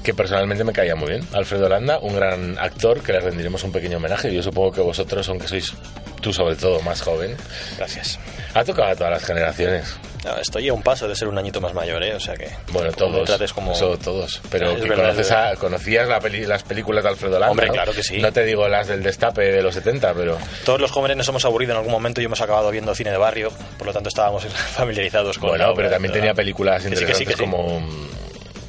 Que 0.04 0.14
personalmente 0.14 0.64
me 0.64 0.74
caía 0.74 0.96
muy 0.96 1.10
bien. 1.10 1.28
Alfredo 1.34 1.68
Landa, 1.70 2.00
un 2.00 2.16
gran 2.16 2.58
actor 2.60 3.02
que 3.02 3.12
le 3.14 3.20
rendiremos 3.20 3.64
un 3.64 3.72
pequeño 3.72 3.98
homenaje. 3.98 4.34
Yo 4.34 4.42
supongo 4.42 4.72
que 4.72 4.82
vosotros, 4.82 5.28
aunque 5.30 5.48
sois 5.48 5.74
tú 6.22 6.34
sobre 6.34 6.56
todo 6.56 6.82
más 6.82 7.02
joven, 7.02 7.36
Gracias. 7.78 8.20
ha 8.54 8.64
tocado 8.64 8.90
a 8.92 8.96
todas 8.96 9.12
las 9.14 9.24
generaciones. 9.26 9.96
No, 10.26 10.36
estoy 10.38 10.68
a 10.68 10.74
un 10.74 10.84
paso 10.84 11.08
de 11.08 11.16
ser 11.16 11.30
un 11.30 11.38
añito 11.38 11.62
más 11.62 11.74
mayor, 11.74 12.04
¿eh? 12.04 12.14
O 12.14 12.20
sea 12.20 12.34
que... 12.36 12.50
Bueno, 12.74 12.92
todos. 12.92 13.26
trates 13.26 13.54
como... 13.54 13.72
Eso, 13.72 13.98
todos. 13.98 14.42
Pero 14.52 14.72
Es 14.72 14.82
que 14.84 14.90
verdad, 14.90 15.12
conoces 15.12 15.32
a- 15.32 15.56
conocías 15.56 16.10
la 16.10 16.20
peli- 16.20 16.46
las 16.46 16.64
películas 16.64 17.06
de 17.06 17.10
Alfredo 17.12 17.40
Landa. 17.40 17.52
Hombre, 17.52 17.68
¿no? 17.68 17.74
claro 17.74 17.94
que 17.94 18.04
sí. 18.04 18.18
No 18.20 18.34
te 18.34 18.44
digo 18.44 18.68
las 18.68 18.88
del 18.90 19.02
destape 19.02 19.44
de 19.44 19.62
los 19.62 19.74
70, 19.76 20.14
pero. 20.14 20.38
Todos 20.66 20.82
los 20.82 20.92
jóvenes 20.92 21.16
nos 21.16 21.30
hemos 21.30 21.46
aburrido 21.46 21.72
en 21.72 21.78
algún 21.78 21.94
momento 21.94 22.20
y 22.20 22.26
hemos 22.26 22.42
acabado 22.42 22.70
viendo 22.70 22.94
cine 22.96 23.12
de 23.12 23.18
barrio, 23.18 23.50
por 23.78 23.88
lo 23.88 23.94
tanto 23.94 24.10
estábamos 24.10 24.46
familiarizados 24.76 25.38
con 25.38 25.52
Bueno, 25.52 25.72
pero 25.74 25.90
también 25.90 26.14
tenía 26.14 26.34
películas 26.34 26.84
Que 26.84 26.90
sí, 26.98 27.06
que 27.06 27.14
sí, 27.16 27.24
interesantes 27.24 27.36
que 27.38 27.44
sí. 27.46 27.50
como. 27.50 28.10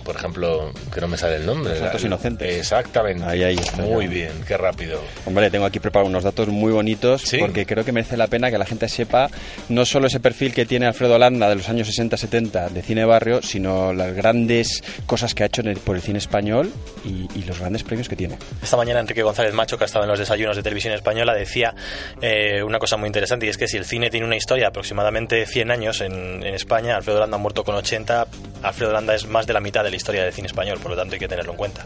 Por 0.04 0.16
ejemplo, 0.16 0.72
que 0.92 1.00
no 1.00 1.08
me 1.08 1.16
sale 1.16 1.36
el 1.36 1.46
nombre. 1.46 1.70
Los 1.70 1.78
Santos 1.80 2.00
La- 2.02 2.06
Inocentes. 2.08 2.56
Exactamente. 2.56 3.24
Ahí, 3.24 3.42
ahí 3.42 3.56
está, 3.56 3.82
Muy 3.82 4.06
ya. 4.06 4.10
bien, 4.10 4.32
qué 4.46 4.56
rápido. 4.56 5.00
Hombre, 5.26 5.50
tengo 5.50 5.64
aquí 5.66 5.78
preparados 5.78 6.08
unos 6.08 6.24
datos 6.24 6.48
muy 6.48 6.72
bonitos 6.72 7.22
Sí. 7.22 7.38
porque 7.38 7.66
creo 7.66 7.84
que 7.84 7.92
merece 7.92 8.16
la 8.16 8.26
pena 8.26 8.50
que 8.50 8.58
la 8.58 8.64
gente 8.66 8.88
sepa 8.88 9.28
no 9.68 9.84
solo 9.84 10.06
ese 10.06 10.20
perfil 10.20 10.52
que 10.54 10.66
tiene 10.66 10.86
Alfredo 10.86 11.18
Landa 11.18 11.48
de 11.48 11.54
los 11.56 11.68
años 11.68 11.88
60-70 11.88 12.68
de 12.70 12.82
cine 12.82 13.04
barrio, 13.04 13.42
sino 13.42 13.92
las 13.92 14.14
grandes 14.14 14.82
cosas 15.06 15.34
que 15.34 15.42
ha 15.42 15.46
hecho 15.46 15.60
en 15.60 15.68
el- 15.68 15.78
por 15.78 15.96
el 15.96 16.02
cine 16.02 16.18
español 16.18 16.72
y, 17.04 17.28
y 17.38 17.42
los 17.44 17.58
grandes 17.60 17.82
premios 17.84 18.08
que 18.08 18.16
tiene. 18.16 18.36
Esta 18.62 18.76
mañana 18.76 19.00
Enrique 19.00 19.22
González 19.22 19.52
Macho, 19.54 19.76
que 19.78 19.84
ha 19.84 19.86
estado 19.86 20.04
en 20.04 20.10
los 20.10 20.18
desayunos 20.18 20.56
de 20.56 20.62
televisión 20.62 20.94
española, 20.94 21.34
decía 21.34 21.74
eh, 22.20 22.62
una 22.62 22.78
cosa 22.78 22.96
muy 22.96 23.06
interesante 23.06 23.46
y 23.46 23.48
es 23.48 23.56
que 23.58 23.68
si 23.68 23.76
el 23.76 23.84
cine 23.84 24.10
tiene 24.10 24.26
una 24.26 24.36
historia 24.36 24.64
de 24.64 24.68
aproximadamente 24.68 25.46
100 25.46 25.70
años 25.70 26.00
en, 26.00 26.42
en 26.42 26.54
España, 26.54 26.96
Alfredo 26.96 27.20
Landa 27.20 27.36
ha 27.36 27.40
muerto 27.40 27.64
con 27.64 27.74
80, 27.74 28.26
Alfredo 28.62 28.92
Landa 28.92 29.14
es 29.14 29.26
más 29.26 29.46
de 29.46 29.52
la 29.52 29.60
mitad 29.60 29.84
de 29.84 29.89
la 29.90 29.96
historia 29.96 30.24
del 30.24 30.32
cine 30.32 30.46
español, 30.46 30.78
por 30.80 30.92
lo 30.92 30.96
tanto 30.96 31.14
hay 31.14 31.18
que 31.18 31.28
tenerlo 31.28 31.52
en 31.52 31.58
cuenta. 31.58 31.84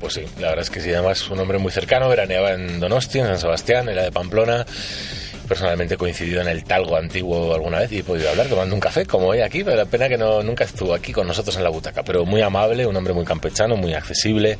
Pues 0.00 0.14
sí, 0.14 0.24
la 0.40 0.48
verdad 0.48 0.64
es 0.64 0.70
que 0.70 0.80
sí, 0.80 0.92
además 0.92 1.30
un 1.30 1.38
hombre 1.38 1.58
muy 1.58 1.70
cercano, 1.70 2.08
veraneaba 2.08 2.52
en 2.52 2.80
Donosti, 2.80 3.20
en 3.20 3.26
San 3.26 3.38
Sebastián, 3.38 3.88
en 3.88 3.96
la 3.96 4.02
de 4.02 4.12
Pamplona. 4.12 4.66
Personalmente 5.52 5.98
coincidido 5.98 6.40
en 6.40 6.48
el 6.48 6.64
Talgo 6.64 6.96
antiguo 6.96 7.52
alguna 7.52 7.80
vez 7.80 7.92
y 7.92 7.98
he 7.98 8.02
podido 8.02 8.30
hablar 8.30 8.46
tomando 8.46 8.74
un 8.74 8.80
café, 8.80 9.04
como 9.04 9.26
hoy 9.26 9.40
aquí, 9.42 9.62
pero 9.62 9.76
la 9.76 9.84
pena 9.84 10.08
que 10.08 10.16
no, 10.16 10.42
nunca 10.42 10.64
estuvo 10.64 10.94
aquí 10.94 11.12
con 11.12 11.26
nosotros 11.26 11.54
en 11.58 11.62
la 11.62 11.68
butaca. 11.68 12.02
Pero 12.02 12.24
muy 12.24 12.40
amable, 12.40 12.86
un 12.86 12.96
hombre 12.96 13.12
muy 13.12 13.26
campechano, 13.26 13.76
muy 13.76 13.92
accesible. 13.92 14.56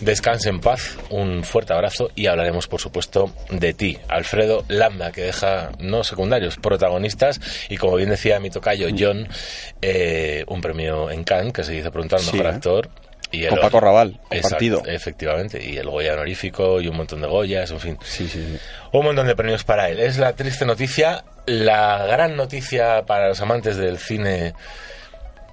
Descanse 0.00 0.48
en 0.48 0.60
paz, 0.60 0.96
un 1.10 1.42
fuerte 1.42 1.72
abrazo 1.72 2.12
y 2.14 2.26
hablaremos, 2.26 2.68
por 2.68 2.80
supuesto, 2.80 3.32
de 3.50 3.74
ti, 3.74 3.98
Alfredo 4.06 4.64
Landa, 4.68 5.10
que 5.10 5.22
deja 5.22 5.72
no 5.80 6.04
secundarios, 6.04 6.56
protagonistas 6.56 7.40
y, 7.68 7.76
como 7.76 7.96
bien 7.96 8.10
decía 8.10 8.38
mi 8.38 8.50
tocayo 8.50 8.90
John, 8.96 9.26
eh, 9.80 10.44
un 10.46 10.60
premio 10.60 11.10
en 11.10 11.24
Cannes 11.24 11.52
que 11.52 11.64
se 11.64 11.72
dice 11.72 11.90
pronto 11.90 12.14
al 12.14 12.22
Sí, 12.22 12.30
mejor 12.36 12.46
¿eh? 12.46 12.54
actor. 12.54 12.90
Y 13.32 13.46
Con 13.46 13.58
el- 13.58 13.60
Paco 13.62 13.80
Raval, 13.80 14.20
compartido. 14.28 14.82
efectivamente, 14.86 15.64
y 15.64 15.78
el 15.78 15.88
Goya 15.88 16.12
honorífico 16.12 16.80
y 16.80 16.88
un 16.88 16.96
montón 16.98 17.20
de 17.22 17.26
Goyas, 17.28 17.70
en 17.70 17.80
fin, 17.80 17.98
Sí, 18.04 18.28
sí, 18.28 18.44
sí. 18.44 18.58
un 18.92 19.04
montón 19.04 19.26
de 19.26 19.34
premios 19.34 19.64
para 19.64 19.88
él. 19.88 19.98
Es 20.00 20.18
la 20.18 20.34
triste 20.34 20.64
noticia, 20.66 21.24
la 21.46 22.04
gran 22.06 22.36
noticia 22.36 23.02
para 23.06 23.28
los 23.28 23.40
amantes 23.40 23.76
del 23.78 23.98
cine 23.98 24.52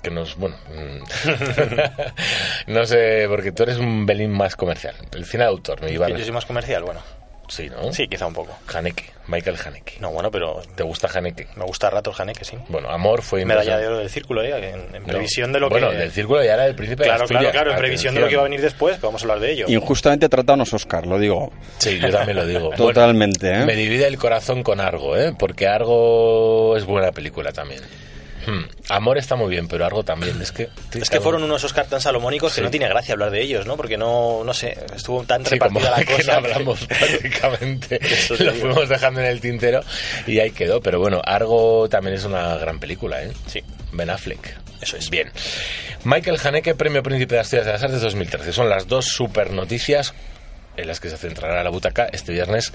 que 0.03 0.11
nos, 0.11 0.35
bueno, 0.37 0.55
mm, 0.67 1.03
no 2.67 2.85
sé, 2.85 3.25
porque 3.29 3.51
tú 3.51 3.63
eres 3.63 3.77
un 3.77 4.05
belín 4.05 4.31
más 4.31 4.55
comercial. 4.55 4.95
El 5.13 5.25
cine 5.25 5.43
de 5.43 5.49
autor, 5.49 5.81
me 5.81 5.91
iba 5.91 6.05
a 6.05 6.09
¿Que 6.09 6.17
yo 6.17 6.23
soy 6.23 6.33
más 6.33 6.45
comercial? 6.45 6.83
Bueno, 6.83 7.01
Sí, 7.49 7.69
¿no? 7.69 7.91
sí, 7.91 8.07
quizá 8.07 8.25
un 8.27 8.33
poco. 8.33 8.57
Haneke, 8.73 9.05
Michael 9.27 9.57
Haneke. 9.65 9.95
No, 9.99 10.11
bueno, 10.11 10.31
pero 10.31 10.61
¿Te 10.75 10.83
gusta 10.83 11.09
Haneke? 11.13 11.47
me 11.57 11.65
gusta 11.65 11.87
a 11.87 11.89
ratos 11.89 12.17
Haneke, 12.19 12.45
sí. 12.45 12.55
Bueno, 12.69 12.89
Amor 12.89 13.21
fue 13.21 13.43
Medalla 13.43 13.77
de 13.77 13.87
oro 13.87 13.97
del 13.97 14.09
círculo, 14.09 14.41
¿eh? 14.43 14.51
En, 14.55 14.95
en 14.95 15.01
No. 15.01 15.07
previsión 15.07 15.51
de 15.51 15.59
lo 15.59 15.67
Bueno, 15.69 15.89
que... 15.89 15.97
del 15.97 16.11
círculo 16.11 16.43
ya 16.43 16.53
era 16.53 16.63
del 16.63 16.75
príncipe 16.75 17.03
de 17.03 17.09
Claro, 17.09 17.25
claro, 17.25 17.39
Asturias. 17.39 17.51
claro, 17.51 17.71
en 17.71 17.77
previsión 17.77 18.13
de 18.13 18.21
lo 18.21 18.27
que 18.27 18.33
iba 18.33 18.41
a 18.41 18.45
Atención. 18.45 18.61
venir 18.61 18.71
después, 18.71 18.97
que 18.99 19.05
vamos 19.05 19.21
a 19.21 19.25
hablar 19.25 19.39
de 19.39 19.51
ello. 19.51 19.65
Injustamente 19.67 20.29
tratado 20.29 20.53
unos 20.55 20.73
Oscar, 20.73 21.05
lo 21.05 21.19
digo. 21.19 21.51
Sí, 21.79 21.99
yo 21.99 22.09
también 22.11 22.37
lo 22.37 22.45
digo. 22.45 22.69
Totalmente, 22.77 23.51
¿eh? 23.51 23.65
Me 23.65 23.75
divide 23.75 24.07
el 24.07 24.17
corazón 24.17 24.63
con 24.63 24.79
Argo, 24.79 25.17
¿eh? 25.17 25.33
Porque 25.37 25.67
Argo 25.67 26.77
es 26.77 26.85
buena 26.85 27.11
película 27.11 27.51
también. 27.51 27.81
Hmm. 28.45 28.63
Amor 28.89 29.17
está 29.17 29.35
muy 29.35 29.49
bien, 29.49 29.67
pero 29.67 29.85
Argo 29.85 30.03
también. 30.03 30.41
Es 30.41 30.51
que, 30.51 30.69
Es 30.99 31.09
que 31.09 31.19
fueron 31.21 31.43
unos 31.43 31.63
Oscar 31.63 31.87
tan 31.87 32.01
salomónicos 32.01 32.53
que 32.55 32.61
no 32.61 32.69
tiene 32.71 32.87
gracia 32.87 33.13
hablar 33.13 33.31
de 33.31 33.41
ellos, 33.41 33.65
¿no? 33.65 33.75
Porque 33.77 33.97
no, 33.97 34.43
no 34.43 34.53
sé, 34.53 34.77
estuvo 34.95 35.23
tan 35.23 35.45
Sí, 35.45 35.57
como 35.59 35.79
repartida 35.79 35.97
la 35.99 36.05
que 36.05 36.15
cosa. 36.15 36.31
no 36.39 36.47
hablamos 36.47 36.85
prácticamente. 36.87 37.99
Lo 38.29 38.37
digo. 38.37 38.51
fuimos 38.53 38.89
dejando 38.89 39.19
en 39.19 39.25
el 39.27 39.41
tintero 39.41 39.81
y 40.27 40.39
ahí 40.39 40.51
quedó. 40.51 40.81
Pero 40.81 40.99
bueno, 40.99 41.21
Argo 41.23 41.87
también 41.89 42.15
es 42.15 42.23
una 42.25 42.55
gran 42.57 42.79
película, 42.79 43.21
¿eh? 43.23 43.31
Sí, 43.47 43.61
Ben 43.91 44.09
Affleck. 44.09 44.55
eso 44.81 44.97
es. 44.97 45.09
Bien. 45.09 45.31
Michael 46.05 46.39
Haneke, 46.43 46.75
Premio 46.75 47.03
Príncipe 47.03 47.35
de 47.35 47.41
Asturias 47.41 47.65
de 47.65 47.73
las 47.73 47.83
Artes 47.83 48.01
2013. 48.01 48.53
Son 48.53 48.69
las 48.69 48.87
dos 48.87 49.05
super 49.05 49.51
noticias 49.51 50.13
en 50.81 50.87
las 50.87 50.99
que 50.99 51.09
se 51.09 51.17
centrará 51.17 51.63
la 51.63 51.69
butaca 51.69 52.07
este 52.11 52.31
viernes 52.31 52.71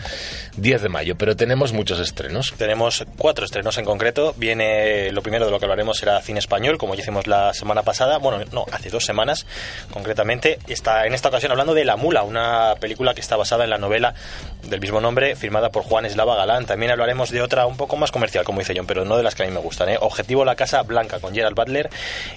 10 0.56 0.82
de 0.82 0.88
mayo. 0.88 1.16
Pero 1.16 1.36
tenemos 1.36 1.72
muchos 1.72 1.98
estrenos. 2.00 2.54
Tenemos 2.56 3.04
cuatro 3.18 3.44
estrenos 3.44 3.78
en 3.78 3.84
concreto. 3.84 4.34
Viene, 4.36 5.10
lo 5.12 5.22
primero 5.22 5.44
de 5.44 5.50
lo 5.50 5.58
que 5.58 5.64
hablaremos 5.64 5.98
será 5.98 6.20
cine 6.20 6.38
español, 6.38 6.78
como 6.78 6.94
ya 6.94 7.02
hicimos 7.02 7.26
la 7.26 7.54
semana 7.54 7.82
pasada. 7.82 8.18
Bueno, 8.18 8.44
no, 8.52 8.66
hace 8.72 8.90
dos 8.90 9.04
semanas, 9.04 9.46
concretamente. 9.92 10.58
Está 10.68 11.06
en 11.06 11.14
esta 11.14 11.28
ocasión 11.28 11.52
hablando 11.52 11.74
de 11.74 11.84
La 11.84 11.96
Mula, 11.96 12.22
una 12.22 12.74
película 12.80 13.14
que 13.14 13.20
está 13.20 13.36
basada 13.36 13.64
en 13.64 13.70
la 13.70 13.78
novela 13.78 14.14
del 14.68 14.80
mismo 14.80 15.00
nombre, 15.00 15.36
firmada 15.36 15.70
por 15.70 15.82
Juan 15.82 16.06
Eslava 16.06 16.36
Galán. 16.36 16.66
También 16.66 16.92
hablaremos 16.92 17.30
de 17.30 17.42
otra 17.42 17.66
un 17.66 17.76
poco 17.76 17.96
más 17.96 18.10
comercial, 18.10 18.44
como 18.44 18.60
dice 18.60 18.74
John, 18.76 18.86
pero 18.86 19.04
no 19.04 19.16
de 19.16 19.22
las 19.22 19.34
que 19.34 19.42
a 19.42 19.46
mí 19.46 19.52
me 19.52 19.60
gustan. 19.60 19.88
¿eh? 19.88 19.98
Objetivo 20.00 20.44
La 20.44 20.56
Casa 20.56 20.82
Blanca, 20.82 21.20
con 21.20 21.34
Gerald 21.34 21.56
Butler 21.56 21.90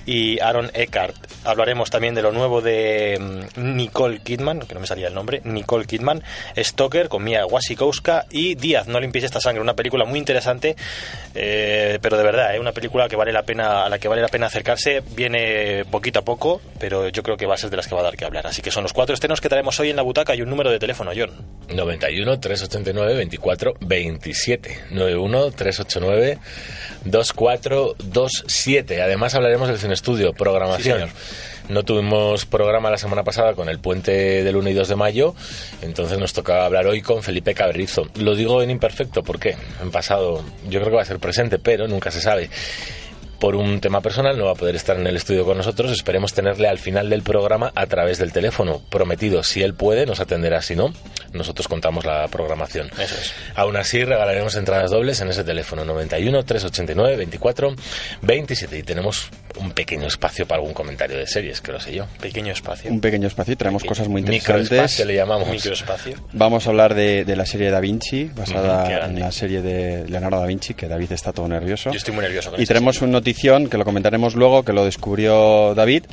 y 0.06 0.40
Aaron 0.40 0.72
Eckhart. 0.74 1.16
Hablaremos 1.44 1.90
también 1.90 2.16
de 2.16 2.22
lo 2.22 2.32
nuevo 2.32 2.62
de 2.62 3.18
mm, 3.20 3.76
Nicole 3.76 4.20
Kidman, 4.20 4.62
que 4.62 4.74
no 4.74 4.82
me 4.82 4.88
salía 4.88 5.08
el 5.08 5.14
nombre, 5.14 5.42
Nicole 5.58 5.86
Kidman, 5.86 6.24
Stoker, 6.58 7.10
con 7.10 7.24
Mia 7.24 7.46
Wasikowska 7.46 8.26
y 8.32 8.56
Díaz, 8.56 8.88
No 8.88 9.00
limpies 9.00 9.24
esta 9.26 9.40
sangre, 9.42 9.62
una 9.62 9.76
película 9.76 10.06
muy 10.06 10.20
interesante, 10.20 10.76
eh, 11.36 12.00
pero 12.02 12.18
de 12.18 12.24
verdad, 12.24 12.56
¿eh? 12.56 12.60
una 12.60 12.72
película 12.72 13.08
que 13.10 13.16
vale 13.16 13.32
la 13.32 13.44
pena, 13.44 13.86
a 13.86 13.90
la 13.90 14.00
que 14.00 14.08
vale 14.08 14.22
la 14.22 14.28
pena 14.30 14.48
acercarse, 14.48 15.02
viene 15.16 15.84
poquito 15.86 16.20
a 16.20 16.22
poco, 16.22 16.62
pero 16.80 17.10
yo 17.10 17.24
creo 17.24 17.38
que 17.38 17.46
va 17.46 17.56
a 17.56 17.58
ser 17.58 17.70
de 17.70 17.78
las 17.78 17.88
que 17.88 17.96
va 17.96 18.02
a 18.02 18.04
dar 18.06 18.16
que 18.16 18.26
hablar. 18.26 18.48
Así 18.48 18.62
que 18.62 18.72
son 18.72 18.84
los 18.84 18.94
cuatro 18.94 19.14
estrenos 19.14 19.42
que 19.42 19.50
traemos 19.50 19.80
hoy 19.80 19.90
en 19.90 19.96
la 19.96 20.02
butaca 20.04 20.36
y 20.36 20.42
un 20.42 20.50
número 20.50 20.72
de 20.72 20.80
teléfono, 20.80 21.12
John. 21.16 21.32
91 21.74 22.40
389 22.40 23.16
24 23.16 23.74
27 23.82 24.86
91 24.92 25.52
389 25.52 26.40
2427 27.06 29.02
además 29.02 29.36
hablaremos 29.36 29.68
del 29.68 29.78
cine 29.78 29.94
estudio 29.94 30.34
programación 30.34 31.10
Sí. 31.10 31.16
No 31.70 31.84
tuvimos 31.84 32.46
programa 32.46 32.90
la 32.90 32.98
semana 32.98 33.24
pasada 33.24 33.54
con 33.54 33.70
el 33.70 33.80
puente 33.80 34.44
del 34.44 34.56
1 34.56 34.70
y 34.70 34.74
2 34.74 34.88
de 34.88 34.96
mayo 34.96 35.36
entonces 35.82 36.18
nos 36.18 36.34
tocaba 36.34 36.66
hablar 36.66 36.88
hoy 36.88 37.02
con 37.02 37.24
Felipe 37.24 37.54
Cabrerizo. 37.54 38.08
Lo 38.16 38.36
digo 38.36 38.62
en 38.62 38.70
imperfecto 38.70 39.24
porque 39.24 39.56
en 39.82 39.92
pasado 39.92 40.44
yo 40.70 40.80
creo 40.80 40.92
que 40.92 40.96
va 40.96 41.02
a 41.02 41.06
ser 41.06 41.20
presente 41.20 41.60
pero 41.60 41.88
nunca 41.88 42.12
se 42.12 42.22
sabe 42.22 42.50
por 43.40 43.56
un 43.56 43.80
tema 43.80 44.02
personal 44.02 44.38
no 44.38 44.46
va 44.46 44.52
a 44.52 44.56
poder 44.56 44.76
estar 44.76 44.98
en 44.98 45.08
el 45.08 45.16
estudio 45.16 45.46
con 45.46 45.58
nosotros. 45.58 45.92
Esperemos 45.92 46.34
tenerle 46.34 46.68
al 46.68 46.80
final 46.80 47.10
del 47.10 47.22
programa 47.22 47.72
a 47.76 47.86
través 47.86 48.18
del 48.18 48.32
teléfono. 48.32 48.82
Prometido, 48.90 49.44
si 49.44 49.62
él 49.62 49.74
puede, 49.74 50.06
nos 50.06 50.20
atenderá. 50.20 50.62
Si 50.62 50.76
no, 50.76 50.94
nosotros 51.34 51.68
contamos 51.68 52.06
la 52.06 52.28
programación. 52.28 52.90
Eso 53.00 53.16
es. 53.16 53.34
Aún 53.56 53.78
así, 53.78 54.04
regalaremos 54.04 54.56
entradas 54.56 54.92
dobles 54.92 55.22
en 55.22 55.30
ese 55.30 55.44
teléfono 55.44 55.86
91 55.86 56.44
389 56.44 57.16
24 57.16 57.76
27 58.22 58.78
y 58.78 58.84
tenemos 58.84 59.30
un 59.60 59.72
pequeño 59.72 60.08
espacio 60.08 60.48
para 60.48 60.60
algún 60.60 60.74
comentario 60.74 61.18
de 61.18 61.28
series, 61.28 61.62
que 61.62 61.72
lo 61.72 61.80
sé 61.80 61.94
yo. 61.94 62.06
Pequeño 62.20 62.54
espacio. 62.54 62.92
Un 62.92 63.02
pequeño 63.02 63.28
espacio 63.28 63.54
y 63.54 63.56
traemos 63.56 63.84
cosas 63.84 64.08
muy 64.08 64.22
interesantes. 64.22 64.72
Microespacio 64.72 65.06
le 65.06 65.16
llamamos. 65.16 65.50
Microespacio. 65.50 66.18
Vamos 66.34 66.66
a 66.68 66.70
hablar 66.70 66.96
de, 66.96 67.26
de 67.26 67.36
la 67.36 67.46
serie 67.46 67.70
Da 67.70 67.80
Vinci, 67.80 68.26
basada 68.36 69.06
en 69.06 69.20
la 69.20 69.32
serie 69.32 69.62
de 69.62 70.08
Leonardo 70.08 70.40
da 70.40 70.46
Vinci, 70.46 70.74
que 70.74 70.88
David 70.88 71.12
está 71.12 71.34
todo 71.34 71.48
nervioso. 71.48 71.92
Yo 71.92 71.98
estoy 71.98 72.14
muy 72.14 72.24
nervioso 72.24 72.52
con 72.52 72.62
Y 72.62 72.66
tenemos 72.66 72.96
serie. 72.96 73.12
Notición 73.28 73.68
que 73.70 73.78
lo 73.78 73.84
comentaremos 73.84 74.36
luego, 74.36 74.64
que 74.64 74.72
lo 74.72 74.86
descubrió 74.86 75.76
David. 75.76 76.06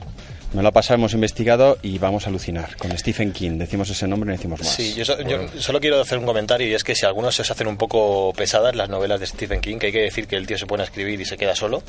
Me 0.52 0.62
lo 0.62 0.68
ha 0.68 0.72
pasado, 0.72 0.96
hemos 0.96 1.14
investigado 1.14 1.78
y 1.82 1.98
vamos 1.98 2.26
a 2.26 2.28
alucinar. 2.28 2.76
Con 2.76 2.96
Stephen 2.98 3.32
King, 3.32 3.52
decimos 3.58 3.88
ese 3.90 4.06
nombre 4.08 4.26
y 4.26 4.30
no 4.30 4.36
decimos 4.36 4.60
más. 4.60 4.68
Sí, 4.72 4.94
yo, 4.94 5.04
so- 5.04 5.20
yo 5.22 5.46
solo 5.60 5.78
quiero 5.80 6.00
hacer 6.00 6.18
un 6.18 6.26
comentario 6.26 6.66
y 6.68 6.74
es 6.74 6.82
que 6.84 6.94
si 6.96 7.06
algunos 7.06 7.34
se 7.36 7.42
os 7.42 7.50
hacen 7.52 7.66
un 7.68 7.76
poco 7.76 8.32
pesadas 8.36 8.74
las 8.74 8.88
novelas 8.88 9.20
de 9.20 9.26
Stephen 9.28 9.60
King, 9.60 9.78
que 9.78 9.86
hay 9.86 9.92
que 9.92 10.00
decir 10.02 10.26
que 10.26 10.34
el 10.36 10.44
tío 10.46 10.58
se 10.58 10.66
pone 10.66 10.82
a 10.82 10.86
escribir 10.86 11.20
y 11.20 11.24
se 11.24 11.36
queda 11.36 11.54
solo, 11.56 11.82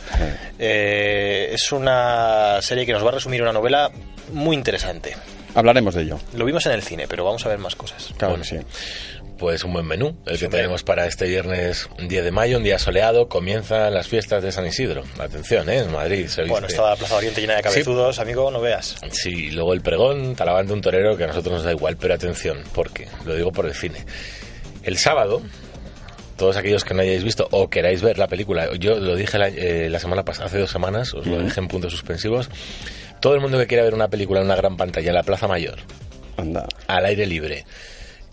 eh, 0.60 1.50
es 1.54 1.71
una 1.71 2.60
serie 2.62 2.86
que 2.86 2.94
nos 2.94 3.04
va 3.04 3.10
a 3.10 3.13
resumir 3.13 3.42
una 3.42 3.54
novela 3.54 3.89
muy 4.31 4.56
interesante. 4.56 5.16
Hablaremos 5.56 5.95
de 5.95 6.04
ello. 6.04 6.19
Lo 6.36 6.45
vimos 6.45 6.66
en 6.68 6.71
el 6.74 6.81
cine, 6.83 7.07
pero 7.07 7.24
vamos 7.25 7.44
a 7.45 7.50
ver 7.50 7.57
más 7.60 7.75
cosas. 7.75 8.13
Claro 8.18 8.36
Bueno, 8.36 8.44
que 8.44 8.60
sí. 8.60 8.66
Pues 9.38 9.66
un 9.66 9.74
buen 9.74 9.86
menú, 9.86 10.18
el 10.26 10.38
que 10.40 10.46
hombre. 10.46 10.60
tenemos 10.62 10.84
para 10.84 11.06
este 11.08 11.26
viernes 11.28 11.90
10 12.00 12.24
de 12.24 12.32
mayo, 12.32 12.58
un 12.58 12.64
día 12.64 12.80
soleado, 12.80 13.28
comienzan 13.28 13.94
las 13.94 14.08
fiestas 14.08 14.42
de 14.42 14.52
San 14.54 14.66
Isidro. 14.66 15.04
Atención, 15.20 15.70
¿eh? 15.70 15.80
En 15.80 15.92
Madrid 15.92 16.28
se 16.28 16.44
Bueno, 16.46 16.68
estaba 16.68 16.92
la 16.92 16.96
Plaza 16.96 17.18
Oriente 17.18 17.42
llena 17.42 17.56
de 17.56 17.62
cabezudos, 17.62 18.20
amigo, 18.20 18.50
no 18.50 18.62
veas. 18.62 18.96
Sí, 19.12 19.48
y 19.48 19.52
luego 19.52 19.74
el 19.74 19.82
pregón, 19.82 20.36
talabán 20.36 20.68
de 20.68 20.74
un 20.74 20.82
torero 20.82 21.18
que 21.18 21.26
a 21.26 21.28
nosotros 21.28 21.54
nos 21.56 21.64
da 21.64 21.72
igual, 21.72 21.98
pero 21.98 22.14
atención, 22.14 22.64
porque 22.74 23.08
lo 23.26 23.36
digo 23.36 23.52
por 23.52 23.66
el 23.66 23.74
cine. 23.74 24.06
El 24.84 24.98
sábado, 24.98 25.42
todos 26.38 26.56
aquellos 26.56 26.86
que 26.86 26.94
no 26.94 27.02
hayáis 27.02 27.24
visto 27.26 27.48
o 27.52 27.70
queráis 27.70 28.02
ver 28.02 28.18
la 28.18 28.28
película, 28.28 28.70
yo 28.78 28.96
lo 29.00 29.16
dije 29.18 29.38
la, 29.38 29.50
eh, 29.50 29.90
la 29.90 30.00
semana 30.00 30.24
pasada, 30.24 30.46
hace 30.46 30.60
dos 30.60 30.72
semanas, 30.72 31.14
os 31.14 31.28
lo 31.28 31.42
dije 31.42 31.60
en 31.60 31.68
puntos 31.68 31.92
suspensivos, 31.92 32.50
todo 33.20 33.34
el 33.36 33.42
mundo 33.42 33.58
que 33.58 33.68
quiera 33.68 33.84
ver 33.84 33.94
una 33.96 34.08
película 34.08 34.40
en 34.40 34.46
una 34.46 34.56
gran 34.56 34.78
pantalla 34.78 35.10
en 35.10 35.16
la 35.16 35.24
Plaza 35.24 35.48
Mayor, 35.50 35.80
Anda. 36.38 36.68
al 36.88 37.06
aire 37.06 37.26
libre, 37.26 37.66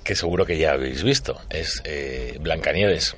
que 0.04 0.14
seguro 0.14 0.44
que 0.46 0.58
ya 0.58 0.72
habéis 0.72 1.02
visto, 1.02 1.40
es 1.50 1.82
eh, 1.84 2.36
Blancanieves. 2.40 3.16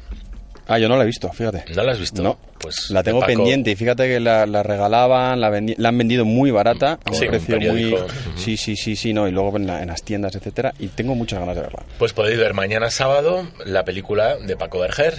Ah, 0.67 0.79
yo 0.79 0.89
no 0.89 0.97
la 0.97 1.03
he 1.03 1.07
visto, 1.07 1.31
fíjate. 1.31 1.65
¿No 1.75 1.83
la 1.83 1.93
has 1.93 1.99
visto? 1.99 2.23
No, 2.23 2.39
Pues 2.59 2.89
la 2.91 3.03
tengo 3.03 3.21
pendiente 3.21 3.71
y 3.71 3.77
fíjate 3.77 4.09
que 4.09 4.19
la, 4.19 4.47
la 4.47 4.63
regalaban, 4.63 5.39
la, 5.39 5.51
vendi- 5.51 5.75
la 5.77 5.91
han 5.91 5.99
vendido 5.99 6.25
muy 6.25 6.51
barata, 6.51 6.99
a 7.05 7.11
un 7.11 7.15
Sí, 7.17 7.27
precio 7.27 7.59
un 7.59 7.67
muy... 7.67 7.95
Sí, 8.37 8.57
sí, 8.57 8.75
sí, 8.75 8.97
sí, 8.97 9.13
no, 9.13 9.29
y 9.29 9.31
luego 9.31 9.57
en, 9.59 9.67
la- 9.67 9.83
en 9.83 9.89
las 9.89 10.03
tiendas, 10.03 10.35
etcétera, 10.35 10.73
y 10.79 10.87
tengo 10.89 11.15
muchas 11.15 11.41
ganas 11.41 11.55
de 11.57 11.61
verla. 11.63 11.83
Pues 11.99 12.15
podéis 12.15 12.39
ver 12.39 12.55
mañana 12.55 12.91
sábado 12.91 13.47
la 13.67 13.85
película 13.85 14.37
de 14.39 14.57
Paco 14.57 14.79
Berger, 14.79 15.15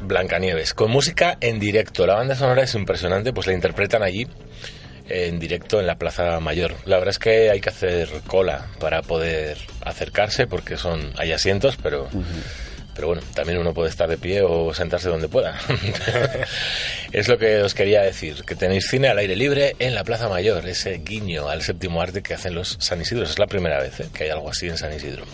Blancanieves, 0.00 0.74
con 0.74 0.90
música 0.90 1.38
en 1.40 1.60
directo. 1.60 2.04
La 2.04 2.14
banda 2.14 2.34
sonora 2.34 2.62
es 2.64 2.74
impresionante, 2.74 3.32
pues 3.32 3.46
la 3.46 3.52
interpretan 3.52 4.02
allí 4.02 4.26
en 5.08 5.38
directo 5.38 5.80
en 5.80 5.86
la 5.86 5.96
Plaza 5.96 6.38
Mayor. 6.40 6.74
La 6.84 6.96
verdad 6.96 7.10
es 7.10 7.18
que 7.18 7.50
hay 7.50 7.60
que 7.60 7.70
hacer 7.70 8.08
cola 8.26 8.66
para 8.80 9.02
poder 9.02 9.58
acercarse 9.84 10.46
porque 10.46 10.76
son 10.76 11.12
hay 11.16 11.32
asientos, 11.32 11.76
pero 11.82 12.08
pero 12.94 13.06
bueno, 13.08 13.22
también 13.32 13.58
uno 13.60 13.72
puede 13.72 13.90
estar 13.90 14.08
de 14.08 14.18
pie 14.18 14.42
o 14.42 14.74
sentarse 14.74 15.08
donde 15.08 15.28
pueda. 15.28 15.56
es 17.12 17.28
lo 17.28 17.38
que 17.38 17.62
os 17.62 17.72
quería 17.72 18.02
decir, 18.02 18.42
que 18.44 18.56
tenéis 18.56 18.88
cine 18.88 19.06
al 19.06 19.18
aire 19.18 19.36
libre 19.36 19.76
en 19.78 19.94
la 19.94 20.02
Plaza 20.02 20.28
Mayor, 20.28 20.66
ese 20.68 20.98
guiño 20.98 21.48
al 21.48 21.62
séptimo 21.62 22.02
arte 22.02 22.22
que 22.22 22.34
hacen 22.34 22.56
los 22.56 22.76
San 22.80 23.00
Isidros. 23.00 23.30
Es 23.30 23.38
la 23.38 23.46
primera 23.46 23.80
vez 23.80 24.00
¿eh? 24.00 24.08
que 24.12 24.24
hay 24.24 24.30
algo 24.30 24.50
así 24.50 24.66
en 24.68 24.76
San 24.76 24.92
Isidro. 24.92 25.24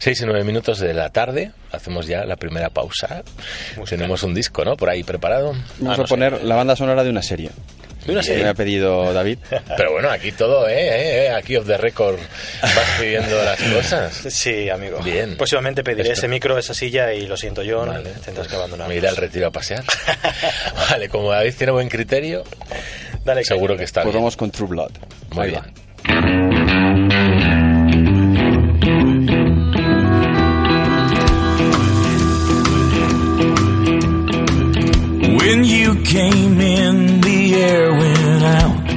Seis 0.00 0.20
y 0.20 0.26
nueve 0.26 0.42
minutos 0.42 0.80
de 0.80 0.92
la 0.92 1.10
tarde, 1.10 1.52
hacemos 1.70 2.08
ya 2.08 2.24
la 2.24 2.34
primera 2.34 2.70
pausa. 2.70 3.22
Tenemos 3.88 4.24
un 4.24 4.34
disco, 4.34 4.64
¿no? 4.64 4.76
Por 4.76 4.90
ahí 4.90 5.04
preparado. 5.04 5.52
Vamos 5.78 5.94
Ah, 5.94 5.96
no 5.98 6.02
a 6.02 6.06
poner 6.06 6.42
la 6.42 6.56
banda 6.56 6.74
sonora 6.74 7.04
de 7.04 7.10
una 7.10 7.22
serie. 7.22 7.50
De 8.06 8.12
una 8.12 8.20
que 8.20 8.26
serie. 8.26 8.42
me 8.44 8.50
ha 8.50 8.54
pedido 8.54 9.12
David. 9.12 9.38
Pero 9.76 9.92
bueno, 9.92 10.10
aquí 10.10 10.32
todo, 10.32 10.68
¿eh? 10.68 10.74
¿eh? 10.76 11.24
¿eh? 11.26 11.30
Aquí 11.30 11.56
off 11.56 11.66
the 11.66 11.76
record 11.78 12.18
vas 12.62 12.72
pidiendo 13.00 13.42
las 13.42 13.60
cosas. 13.62 14.14
Sí, 14.28 14.68
amigo. 14.68 14.98
Bien. 15.00 15.36
Próximamente 15.36 15.82
pediré 15.82 16.02
Esto- 16.10 16.20
ese 16.20 16.28
micro, 16.28 16.58
esa 16.58 16.74
silla 16.74 17.12
y 17.12 17.26
lo 17.26 17.36
siento, 17.36 17.62
John, 17.66 17.88
Vale, 17.88 18.10
tendrás 18.24 18.46
que 18.48 18.56
abandonar. 18.56 18.88
Me 18.88 18.96
iré 18.96 19.08
al 19.08 19.16
retiro 19.16 19.46
a 19.46 19.50
pasear. 19.50 19.84
vale, 20.90 21.08
como 21.08 21.30
David 21.30 21.54
tiene 21.56 21.72
buen 21.72 21.88
criterio, 21.88 22.44
Dale, 23.24 23.42
seguro 23.44 23.76
que 23.76 23.84
está 23.84 24.02
Pues 24.02 24.12
bien. 24.12 24.22
vamos 24.22 24.36
con 24.36 24.50
True 24.50 24.68
Blood. 24.68 24.90
Muy 25.30 25.44
Ahí 25.46 25.50
bien. 25.52 26.64
When 35.38 35.62
you 35.64 36.02
came 36.04 36.60
in, 36.60 37.20
air 37.54 37.92
went 37.92 38.42
out. 38.42 38.90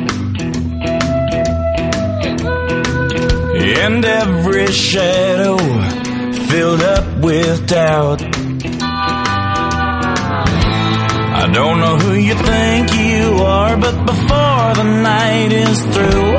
And 3.88 4.04
every 4.04 4.68
shadow 4.68 5.58
filled 6.50 6.82
up 6.82 7.18
with 7.20 7.68
doubt. 7.68 8.22
I 11.40 11.50
don't 11.54 11.80
know 11.80 11.98
who 11.98 12.14
you 12.16 12.34
think 12.34 12.94
you 12.94 13.44
are, 13.44 13.78
but 13.78 14.06
before 14.06 14.74
the 14.80 14.84
night 14.84 15.52
is 15.54 15.86
through, 15.94 16.36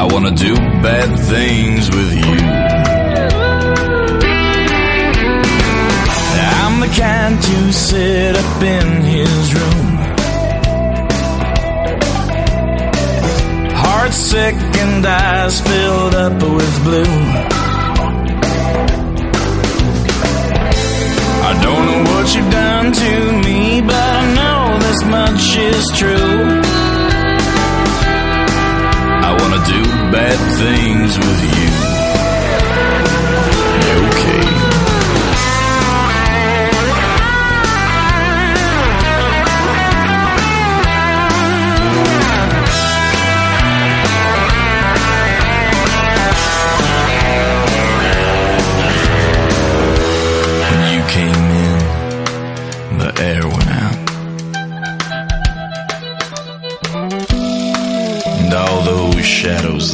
I 0.00 0.08
wanna 0.10 0.30
do 0.30 0.54
bad 0.54 1.18
things 1.18 1.90
with 1.90 2.14
you. 2.14 2.93
I'm 7.02 7.32
you 7.32 7.72
sit 7.72 8.36
up 8.36 8.62
in 8.62 9.02
his 9.02 9.54
room. 9.54 9.96
Heart 13.82 14.12
sick 14.12 14.54
and 14.54 15.04
eyes 15.04 15.60
filled 15.60 16.14
up 16.14 16.34
with 16.34 16.84
blue. 16.84 17.14
I 21.48 21.52
don't 21.62 21.84
know 21.86 22.02
what 22.12 22.34
you've 22.34 22.50
done 22.50 22.92
to 22.92 23.32
me, 23.44 23.80
but 23.80 23.94
I 23.94 24.34
know 24.38 24.78
this 24.78 25.04
much 25.04 25.56
is 25.56 25.86
true. 25.98 26.60
I 29.26 29.30
wanna 29.40 29.62
do 29.66 29.82
bad 30.12 30.38
things 30.60 31.18
with 31.18 31.40
you. 31.58 31.94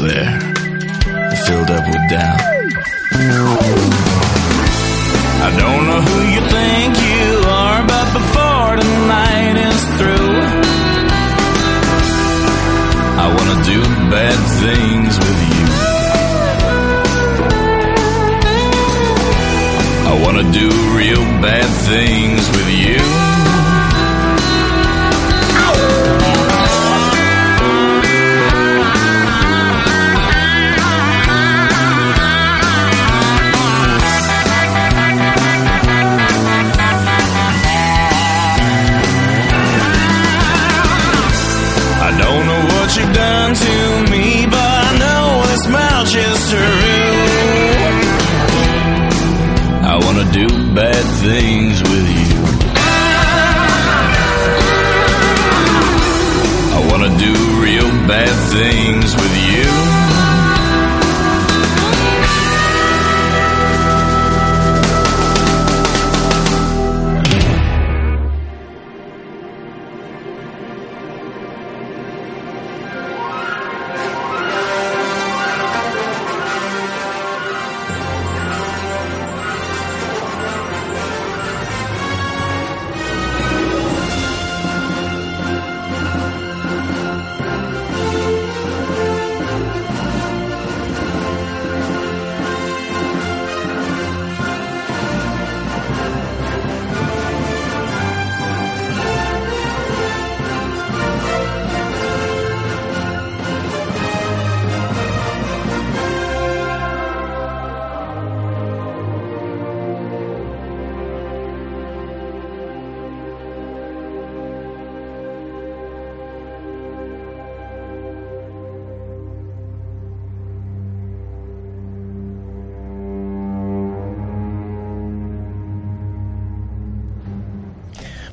There 0.01 0.41
filled 1.47 1.71
up 1.71 1.87
with 1.87 2.11
doubt. 2.11 2.60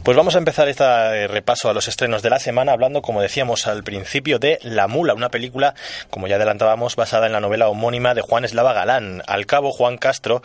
Pues 0.07 0.15
vamos 0.15 0.35
a 0.35 0.37
empezar 0.37 0.69
este 0.69 1.27
repaso 1.27 1.69
a 1.69 1.73
los 1.73 1.89
estrenos 1.89 2.21
de 2.21 2.29
la 2.29 2.39
semana 2.39 2.71
hablando, 2.71 3.01
como 3.01 3.21
decíamos 3.21 3.67
al 3.67 3.83
principio, 3.83 4.39
de 4.39 4.57
La 4.63 4.87
Mula, 4.87 5.13
una 5.13 5.27
película, 5.27 5.75
como 6.09 6.27
ya 6.27 6.37
adelantábamos, 6.37 6.95
basada 6.95 7.25
en 7.25 7.33
la 7.33 7.41
novela 7.41 7.67
homónima 7.67 8.13
de 8.13 8.21
Juan 8.21 8.45
Eslava 8.45 8.71
Galán. 8.71 9.21
Al 9.27 9.45
cabo, 9.45 9.73
Juan 9.73 9.97
Castro, 9.97 10.41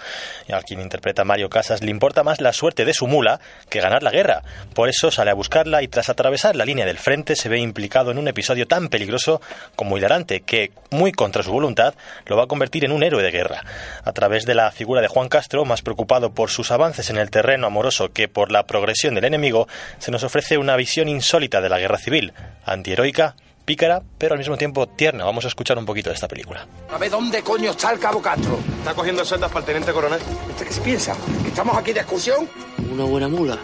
a 0.53 0.63
quien 0.63 0.81
interpreta 0.81 1.23
Mario 1.23 1.49
Casas, 1.49 1.81
le 1.81 1.93
importa 1.93 2.25
más 2.25 2.41
la 2.41 2.53
suerte 2.53 2.85
de 2.85 2.93
su 2.93 3.07
mula 3.07 3.39
que 3.69 3.81
ganar 3.81 4.03
la 4.03 4.11
guerra. 4.11 4.43
Por 4.75 4.89
eso 4.89 5.13
sale 5.13 5.31
a 5.31 5.35
buscarla 5.35 5.81
y 5.85 5.87
tras 5.87 6.09
atravesar 6.09 6.57
la 6.57 6.65
línea 6.65 6.85
del 6.85 6.99
frente 6.99 7.37
se 7.37 7.49
ve 7.49 7.61
implicado 7.61 8.11
en 8.11 8.19
un 8.19 8.27
episodio 8.27 8.67
tan 8.67 8.89
peligroso 8.89 9.41
como 9.77 9.97
hilarante 9.97 10.41
que, 10.41 10.73
muy 10.91 11.13
contra 11.13 11.45
su 11.45 11.53
voluntad, 11.53 11.95
lo 12.27 12.37
va 12.37 12.43
a 12.43 12.49
convertir 12.49 12.85
en 12.85 12.91
un 12.91 13.05
héroe 13.05 13.23
de 13.23 13.31
guerra. 13.31 13.63
A 14.03 14.11
través 14.11 14.45
de 14.45 14.57
la 14.57 14.73
figura 14.73 15.01
de 15.01 15.07
Juan 15.07 15.29
Castro, 15.29 15.65
más 15.65 15.83
preocupado 15.83 16.35
por 16.35 16.51
sus 16.51 16.73
avances 16.73 17.11
en 17.11 17.17
el 17.17 17.31
terreno 17.31 17.69
amoroso 17.69 18.13
que 18.13 18.27
por 18.27 18.51
la 18.51 18.65
progresión 18.65 19.15
del 19.15 19.27
enemigo, 19.27 19.52
se 19.99 20.11
nos 20.11 20.25
ofrece 20.25 20.59
una 20.59 20.77
visión 20.77 21.09
insólita 21.09 21.61
de 21.61 21.69
la 21.69 21.79
guerra 21.79 21.99
civil, 21.99 22.33
antiheroica, 22.65 23.37
pícara, 23.65 24.03
pero 24.19 24.35
al 24.35 24.39
mismo 24.39 24.57
tiempo 24.57 24.87
tierna. 24.89 25.25
Vamos 25.25 25.45
a 25.45 25.49
escuchar 25.49 25.79
un 25.79 25.87
poquito 25.87 26.11
de 26.11 26.15
esta 26.15 26.29
película. 26.29 26.67
A 26.91 26.99
ver, 26.99 27.11
¿dónde 27.11 27.43
coño 27.43 27.71
está 27.71 27.93
el 27.93 27.99
cabo 27.99 28.21
Castro? 28.21 28.59
Está 28.79 28.95
cogiendo 28.95 29.25
sendas 29.25 29.51
para 29.51 29.61
el 29.61 29.67
teniente 29.67 29.93
coronel. 29.93 30.21
¿Usted 30.51 30.67
qué 30.67 30.73
se 30.73 30.81
piensa? 30.81 31.17
¿Que 31.43 31.49
estamos 31.49 31.77
aquí 31.77 31.93
de 31.93 32.01
excursión? 32.01 32.49
Una 32.91 33.05
buena 33.05 33.29
mula. 33.29 33.59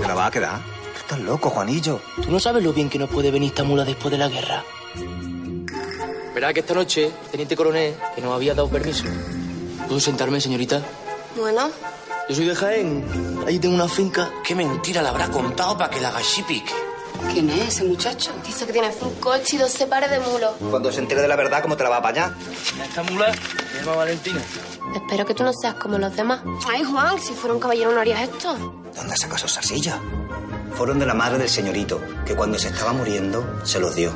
¿Te 0.00 0.08
la 0.08 0.14
va 0.14 0.26
a 0.26 0.30
quedar? 0.30 0.58
Tú 0.58 0.98
estás 1.00 1.20
loco, 1.20 1.50
Juanillo. 1.50 2.00
¿Tú 2.22 2.30
no 2.30 2.38
sabes 2.38 2.62
lo 2.62 2.72
bien 2.72 2.88
que 2.88 2.98
nos 2.98 3.10
puede 3.10 3.30
venir 3.30 3.50
esta 3.50 3.64
mula 3.64 3.84
después 3.84 4.10
de 4.10 4.18
la 4.18 4.28
guerra? 4.28 4.64
Verá 6.34 6.52
que 6.52 6.60
esta 6.60 6.74
noche, 6.74 7.10
teniente 7.30 7.56
coronel, 7.56 7.94
que 8.14 8.20
nos 8.20 8.32
había 8.32 8.54
dado 8.54 8.68
permiso. 8.68 9.04
¿Puedo 9.86 10.00
sentarme, 10.00 10.40
señorita? 10.40 10.82
Bueno, 11.36 11.70
Yo 12.28 12.34
soy 12.34 12.44
de 12.46 12.54
Jaén. 12.54 13.04
Allí 13.46 13.58
tengo 13.58 13.74
una 13.74 13.88
finca. 13.88 14.30
¿Qué 14.44 14.54
mentira 14.54 15.02
le 15.02 15.08
habrá 15.08 15.28
contado 15.30 15.76
para 15.78 15.90
que 15.90 16.00
la 16.00 16.08
haga 16.08 16.20
chipic? 16.20 16.72
¿quién 17.32 17.50
es 17.50 17.68
ese 17.68 17.84
muchacho? 17.84 18.32
Dice 18.46 18.66
que 18.66 18.72
tiene 18.72 18.90
cinco 18.92 19.12
coches 19.20 19.54
y 19.54 19.58
12 19.58 19.86
pares 19.86 20.10
de 20.10 20.20
mulos. 20.20 20.52
Cuando 20.70 20.90
se 20.92 21.00
entere 21.00 21.22
de 21.22 21.28
la 21.28 21.36
verdad, 21.36 21.62
¿cómo 21.62 21.76
te 21.76 21.82
la 21.84 21.90
va 21.90 21.96
a 21.96 21.98
apañar? 21.98 22.34
Esta 22.82 23.02
mula 23.02 23.32
se 23.32 23.78
llama 23.80 23.96
Valentina. 23.96 24.40
Espero 24.94 25.26
que 25.26 25.34
tú 25.34 25.42
no 25.42 25.52
seas 25.52 25.74
como 25.74 25.98
los 25.98 26.14
demás. 26.16 26.40
Ay, 26.68 26.84
Juan, 26.84 27.20
si 27.20 27.32
fuera 27.34 27.54
un 27.54 27.60
caballero 27.60 27.92
no 27.92 28.00
harías 28.00 28.22
esto. 28.22 28.82
¿Dónde 28.94 29.16
sacas 29.16 29.44
esa 29.44 29.62
silla? 29.62 30.00
Fueron 30.74 30.98
de 30.98 31.06
la 31.06 31.14
madre 31.14 31.38
del 31.38 31.48
señorito, 31.48 32.00
que 32.24 32.34
cuando 32.34 32.58
se 32.58 32.68
estaba 32.68 32.92
muriendo, 32.92 33.60
se 33.64 33.80
los 33.80 33.94
dio. 33.94 34.12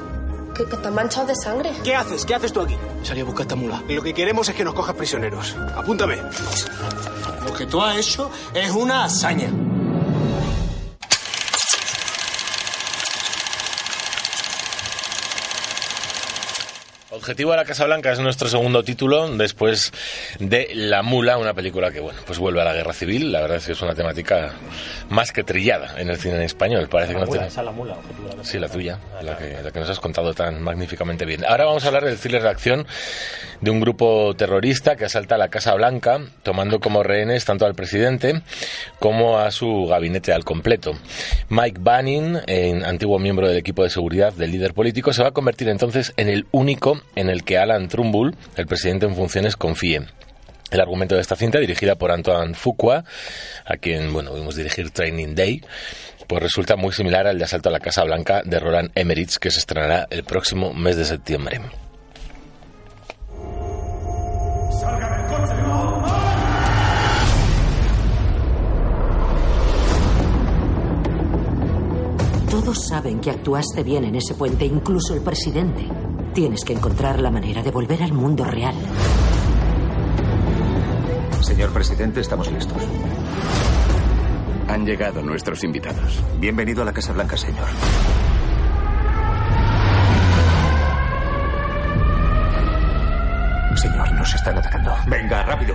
Que, 0.55 0.65
que 0.67 0.77
están 0.77 0.95
manchados 0.95 1.29
de 1.29 1.35
sangre. 1.37 1.73
¿Qué 1.83 1.95
haces? 1.95 2.25
¿Qué 2.25 2.35
haces 2.35 2.53
tú 2.53 2.61
aquí? 2.61 2.77
Salí 3.03 3.21
a 3.21 3.25
buscar 3.25 3.43
esta 3.43 3.57
mula. 3.57 3.83
Lo 3.89 4.03
que 4.03 4.13
queremos 4.13 4.49
es 4.49 4.55
que 4.55 4.65
nos 4.65 4.75
cojas 4.75 4.95
prisioneros. 4.95 5.57
Apúntame. 5.75 6.19
Lo 7.45 7.53
que 7.55 7.67
tú 7.67 7.81
has 7.83 7.97
hecho 7.97 8.31
es 8.55 8.71
una 8.71 9.05
hazaña. 9.05 9.51
Objetivo 17.23 17.53
de 17.53 17.57
la 17.59 17.65
Casa 17.65 17.85
Blanca 17.87 18.11
es 18.11 18.19
nuestro 18.19 18.49
segundo 18.49 18.83
título 18.83 19.29
después 19.37 19.93
de 20.41 20.71
La 20.75 21.05
Mula, 21.05 21.39
una 21.39 21.55
película 21.55 21.93
que 21.93 22.01
bueno, 22.01 22.19
pues 22.27 22.41
vuelve 22.41 22.61
a 22.63 22.65
la 22.65 22.73
guerra 22.75 22.93
civil. 22.93 23.31
La 23.31 23.41
verdad 23.43 23.59
es 23.59 23.67
que 23.67 23.73
es 23.73 23.81
una 23.81 23.95
temática 23.95 24.55
más 25.09 25.31
que 25.31 25.45
trillada 25.45 26.01
en 26.01 26.11
el 26.11 26.17
cine 26.19 26.35
en 26.35 26.43
español. 26.43 26.89
Parece 26.89 27.15
que 27.15 27.21
no 27.21 27.27
tiene- 27.29 27.47
esa 27.47 27.63
la 27.63 27.71
mula, 27.71 27.93
objetivo 27.95 28.29
de 28.29 28.37
la 28.39 28.45
Sí, 28.45 28.59
la 28.59 28.69
tuya, 28.69 28.99
la 29.23 29.39
que, 29.39 29.57
la 29.63 29.71
que 29.71 29.79
nos 29.79 29.89
has 29.89 30.01
contado 30.01 30.35
tan 30.35 30.61
magníficamente 30.63 31.25
bien. 31.25 31.45
Ahora 31.45 31.65
vamos 31.67 31.85
a 31.85 31.87
hablar 31.87 32.05
del 32.05 32.19
thriller 32.19 32.43
de 32.43 32.49
acción 32.49 32.89
de 33.61 33.71
un 33.71 33.79
grupo 33.81 34.35
terrorista 34.35 34.97
que 34.97 35.05
asalta 35.05 35.39
la 35.39 35.47
Casa 35.49 35.75
Blanca, 35.75 36.19
tomando 36.43 36.81
como 36.81 37.05
rehenes 37.05 37.45
tanto 37.45 37.67
al 37.67 37.77
presidente 37.77 38.43
como 38.99 39.39
a 39.39 39.53
su 39.53 39.87
gabinete 39.87 40.33
al 40.33 40.43
completo. 40.45 40.99
Mike 41.51 41.79
Banning, 41.81 42.41
en- 42.49 42.85
antiguo 42.85 43.21
miembro 43.21 43.47
del 43.47 43.59
equipo 43.59 43.85
de 43.85 43.91
seguridad 43.91 44.33
del 44.33 44.51
líder 44.51 44.75
político, 44.75 45.13
se 45.13 45.23
va 45.23 45.29
a 45.29 45.33
convertir 45.33 45.69
entonces 45.69 46.13
en 46.17 46.29
el 46.29 46.47
único 46.51 47.01
en 47.17 47.29
el 47.29 47.45
que 47.45 47.59
Alan 47.59 47.89
Trumbull, 47.89 48.37
el 48.57 48.67
presidente 48.67 49.07
en 49.07 49.15
funciones, 49.15 49.57
confíe. 49.57 50.03
El 50.71 50.81
argumento 50.81 51.15
de 51.15 51.21
esta 51.21 51.37
cinta, 51.37 51.59
dirigida 51.59 51.97
por 51.97 52.11
Antoine 52.11 52.55
Fuqua, 52.55 53.05
a 53.67 53.77
quien, 53.77 54.13
bueno, 54.13 54.35
vimos 54.35 54.57
dirigir 54.57 54.91
Training 54.91 55.35
Day, 55.35 55.61
pues 56.27 56.43
resulta 56.43 56.77
muy 56.77 56.93
similar 56.93 57.27
al 57.27 57.39
de 57.39 57.45
Asalto 57.45 57.69
a 57.69 57.73
la 57.73 57.81
Casa 57.81 58.05
Blanca 58.05 58.43
de 58.43 58.59
Roland 58.59 58.91
Emmerich, 58.95 59.37
que 59.37 59.51
se 59.51 59.59
estrenará 59.59 60.07
el 60.11 60.25
próximo 60.25 60.73
mes 60.73 60.97
de 60.97 61.05
septiembre. 61.05 61.61
Todos 72.53 72.87
saben 72.87 73.19
que 73.19 73.31
actuaste 73.31 73.83
bien 73.83 74.05
en 74.05 74.15
ese 74.15 74.35
puente, 74.35 74.67
incluso 74.67 75.15
el 75.15 75.23
presidente. 75.23 75.89
Tienes 76.35 76.63
que 76.67 76.75
encontrar 76.75 77.19
la 77.19 77.31
manera 77.31 77.63
de 77.63 77.71
volver 77.71 78.03
al 78.03 78.13
mundo 78.13 78.45
real. 78.45 78.75
Señor 81.41 81.73
presidente, 81.73 82.21
estamos 82.21 82.53
listos. 82.53 82.77
Han 84.69 84.85
llegado 84.85 85.23
nuestros 85.23 85.65
invitados. 85.65 86.23
Bienvenido 86.41 86.83
a 86.83 86.85
la 86.85 86.93
Casa 86.93 87.15
Blanca, 87.15 87.39
señor. 87.39 87.69
Señor, 93.77 94.13
nos 94.13 94.35
están 94.35 94.59
atacando. 94.59 94.95
Venga, 95.09 95.43
rápido. 95.45 95.75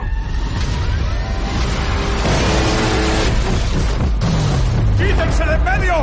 ¡Quítense 5.07 5.45
de 5.45 5.53
en 5.55 5.63
medio! 5.63 5.93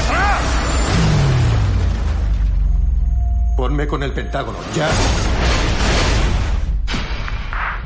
¡Atrás! 0.00 0.42
Ponme 3.56 3.86
con 3.86 4.02
el 4.02 4.12
Pentágono, 4.12 4.58
ya. 4.74 4.90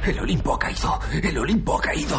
El 0.07 0.19
Olimpo 0.21 0.55
ha 0.55 0.59
caído. 0.59 0.99
El 1.23 1.39
Olimpo 1.39 1.77
ha 1.77 1.81
caído. 1.83 2.19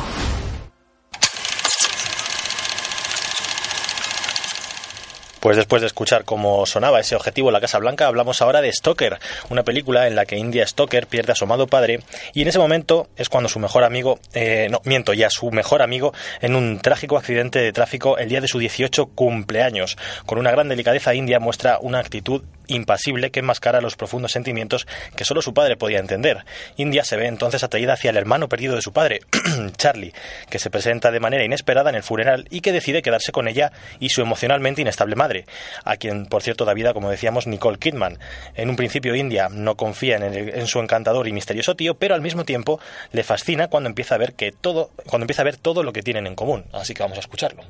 Pues 5.40 5.56
después 5.56 5.82
de 5.82 5.88
escuchar 5.88 6.26
cómo 6.26 6.66
sonaba 6.66 7.00
ese 7.00 7.16
objetivo 7.16 7.50
en 7.50 7.54
la 7.54 7.62
Casa 7.62 7.80
Blanca, 7.80 8.08
hablamos 8.08 8.42
ahora 8.42 8.62
de 8.62 8.74
Stoker, 8.74 9.20
una 9.50 9.64
película 9.64 10.08
en 10.08 10.16
la 10.16 10.26
que 10.26 10.38
India 10.38 10.68
Stoker 10.68 11.08
pierde 11.08 11.32
a 11.32 11.36
su 11.36 11.46
amado 11.46 11.68
padre 11.68 12.02
y 12.34 12.42
en 12.42 12.50
ese 12.50 12.60
momento 12.60 13.08
es 13.16 13.30
cuando 13.30 13.48
su 13.48 13.60
mejor 13.60 13.84
amigo, 13.84 14.20
eh, 14.34 14.68
no, 14.70 14.82
miento, 14.84 15.14
ya 15.14 15.30
su 15.30 15.50
mejor 15.52 15.82
amigo 15.82 16.14
en 16.42 16.56
un 16.56 16.80
trágico 16.80 17.18
accidente 17.18 17.60
de 17.60 17.72
tráfico 17.72 18.18
el 18.18 18.28
día 18.28 18.42
de 18.42 18.48
su 18.48 18.60
18 18.60 19.08
cumpleaños. 19.08 19.98
Con 20.26 20.40
una 20.40 20.52
gran 20.52 20.68
delicadeza, 20.68 21.14
India 21.14 21.40
muestra 21.40 21.80
una 21.82 22.00
actitud 22.00 22.44
impasible 22.70 23.32
que 23.32 23.40
enmascara 23.42 23.82
los 23.82 23.96
profundos 23.96 24.32
sentimientos 24.32 24.88
que 25.16 25.26
solo 25.26 25.42
su 25.42 25.54
padre 25.54 25.78
podía 25.78 26.00
entender. 26.00 26.46
India 26.78 27.04
se 27.04 27.18
ve 27.18 27.28
entonces 27.28 27.64
atraída 27.64 27.94
hacia 27.94 28.10
el 28.12 28.18
hermano 28.18 28.48
perdido 28.50 28.76
de 28.76 28.82
su 28.82 28.94
padre, 28.94 29.22
Charlie, 29.78 30.14
que 30.50 30.60
se 30.60 30.70
presenta 30.70 31.12
de 31.12 31.20
manera 31.20 31.44
inesperada 31.44 31.90
en 31.90 31.96
el 31.96 32.04
funeral 32.04 32.48
y 32.50 32.62
que 32.62 32.72
decide 32.72 33.02
quedarse 33.02 33.32
con 33.32 33.48
ella 33.48 33.72
y 34.00 34.10
su 34.10 34.22
emocionalmente 34.22 34.82
inestable 34.82 35.16
madre, 35.16 35.46
a 35.84 35.98
quien, 35.98 36.26
por 36.26 36.42
cierto, 36.44 36.66
da 36.66 36.74
vida, 36.74 36.94
como 36.94 37.10
decíamos, 37.10 37.48
Nicole 37.48 37.78
Kidman. 37.78 38.20
En 38.56 38.70
un 38.70 38.76
principio, 38.76 39.16
India 39.16 39.50
no 39.52 39.76
confía 39.76 40.16
en, 40.18 40.24
el- 40.24 40.50
en 40.50 40.68
su 40.68 40.80
encantador 40.80 41.28
y 41.28 41.34
misterioso 41.34 41.76
tío, 41.76 41.96
pero 41.96 42.16
al 42.16 42.22
mismo 42.22 42.46
tiempo 42.46 42.80
le 43.12 43.24
fascina 43.24 43.68
cuando 43.68 43.90
empieza 43.90 44.16
a 44.16 44.18
ver 44.18 44.34
que 44.34 44.52
todo, 44.52 44.92
cuando 45.08 45.24
empieza 45.24 45.42
a 45.42 45.46
ver 45.46 45.58
todo 45.58 45.84
lo 45.84 45.94
que 45.94 46.04
tienen 46.04 46.28
en 46.28 46.36
común. 46.36 46.66
Así 46.74 46.94
que 46.94 47.04
vamos 47.04 47.18
a 47.18 47.22
escucharlo. 47.22 47.64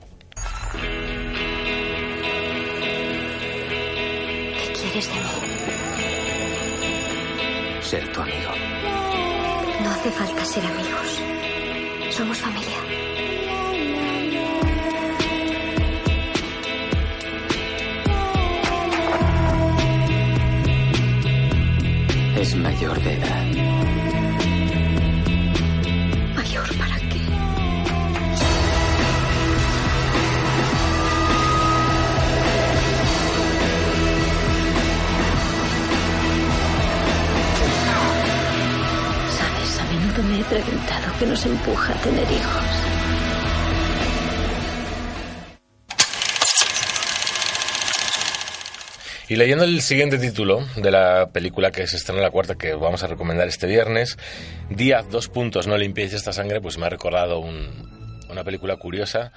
Ser 7.82 8.12
tu 8.12 8.22
amigo. 8.22 8.52
No 9.82 9.90
hace 9.92 10.12
falta 10.12 10.44
ser 10.44 10.66
amigos. 10.66 11.22
Somos 12.12 12.38
familia. 12.38 12.78
Es 22.36 22.56
mayor 22.56 23.00
de 23.02 23.14
edad. 23.14 23.59
He 40.42 40.44
preguntado 40.46 41.12
qué 41.20 41.26
nos 41.26 41.46
empuja 41.46 41.94
a 41.94 42.02
tener 42.02 42.32
hijos. 42.32 42.64
Y 49.28 49.36
leyendo 49.36 49.64
el 49.64 49.82
siguiente 49.82 50.18
título 50.18 50.66
de 50.76 50.90
la 50.90 51.28
película 51.32 51.70
que 51.72 51.86
se 51.86 51.98
estrena 51.98 52.22
la 52.22 52.32
cuarta 52.32 52.56
que 52.56 52.74
vamos 52.74 53.04
a 53.04 53.08
recomendar 53.08 53.48
este 53.48 53.68
viernes, 53.68 54.18
Díaz, 54.72 55.08
dos 55.12 55.28
puntos, 55.28 55.68
no 55.68 55.78
limpiéis 55.78 56.14
esta 56.14 56.34
sangre, 56.34 56.62
pues 56.62 56.80
me 56.80 56.88
ha 56.88 56.90
recordado 56.90 57.40
un- 57.40 58.26
una 58.30 58.44
película 58.44 58.78
curiosa, 58.78 59.32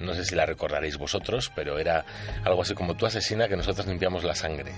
no 0.00 0.14
sé 0.14 0.24
si 0.24 0.34
la 0.34 0.44
recordaréis 0.46 0.96
vosotros, 0.98 1.52
pero 1.54 1.78
era 1.78 2.04
algo 2.44 2.62
así 2.62 2.74
como 2.74 2.96
tú 2.96 3.06
asesina 3.06 3.46
que 3.48 3.56
nosotros 3.56 3.86
limpiamos 3.86 4.24
la 4.24 4.34
sangre. 4.34 4.72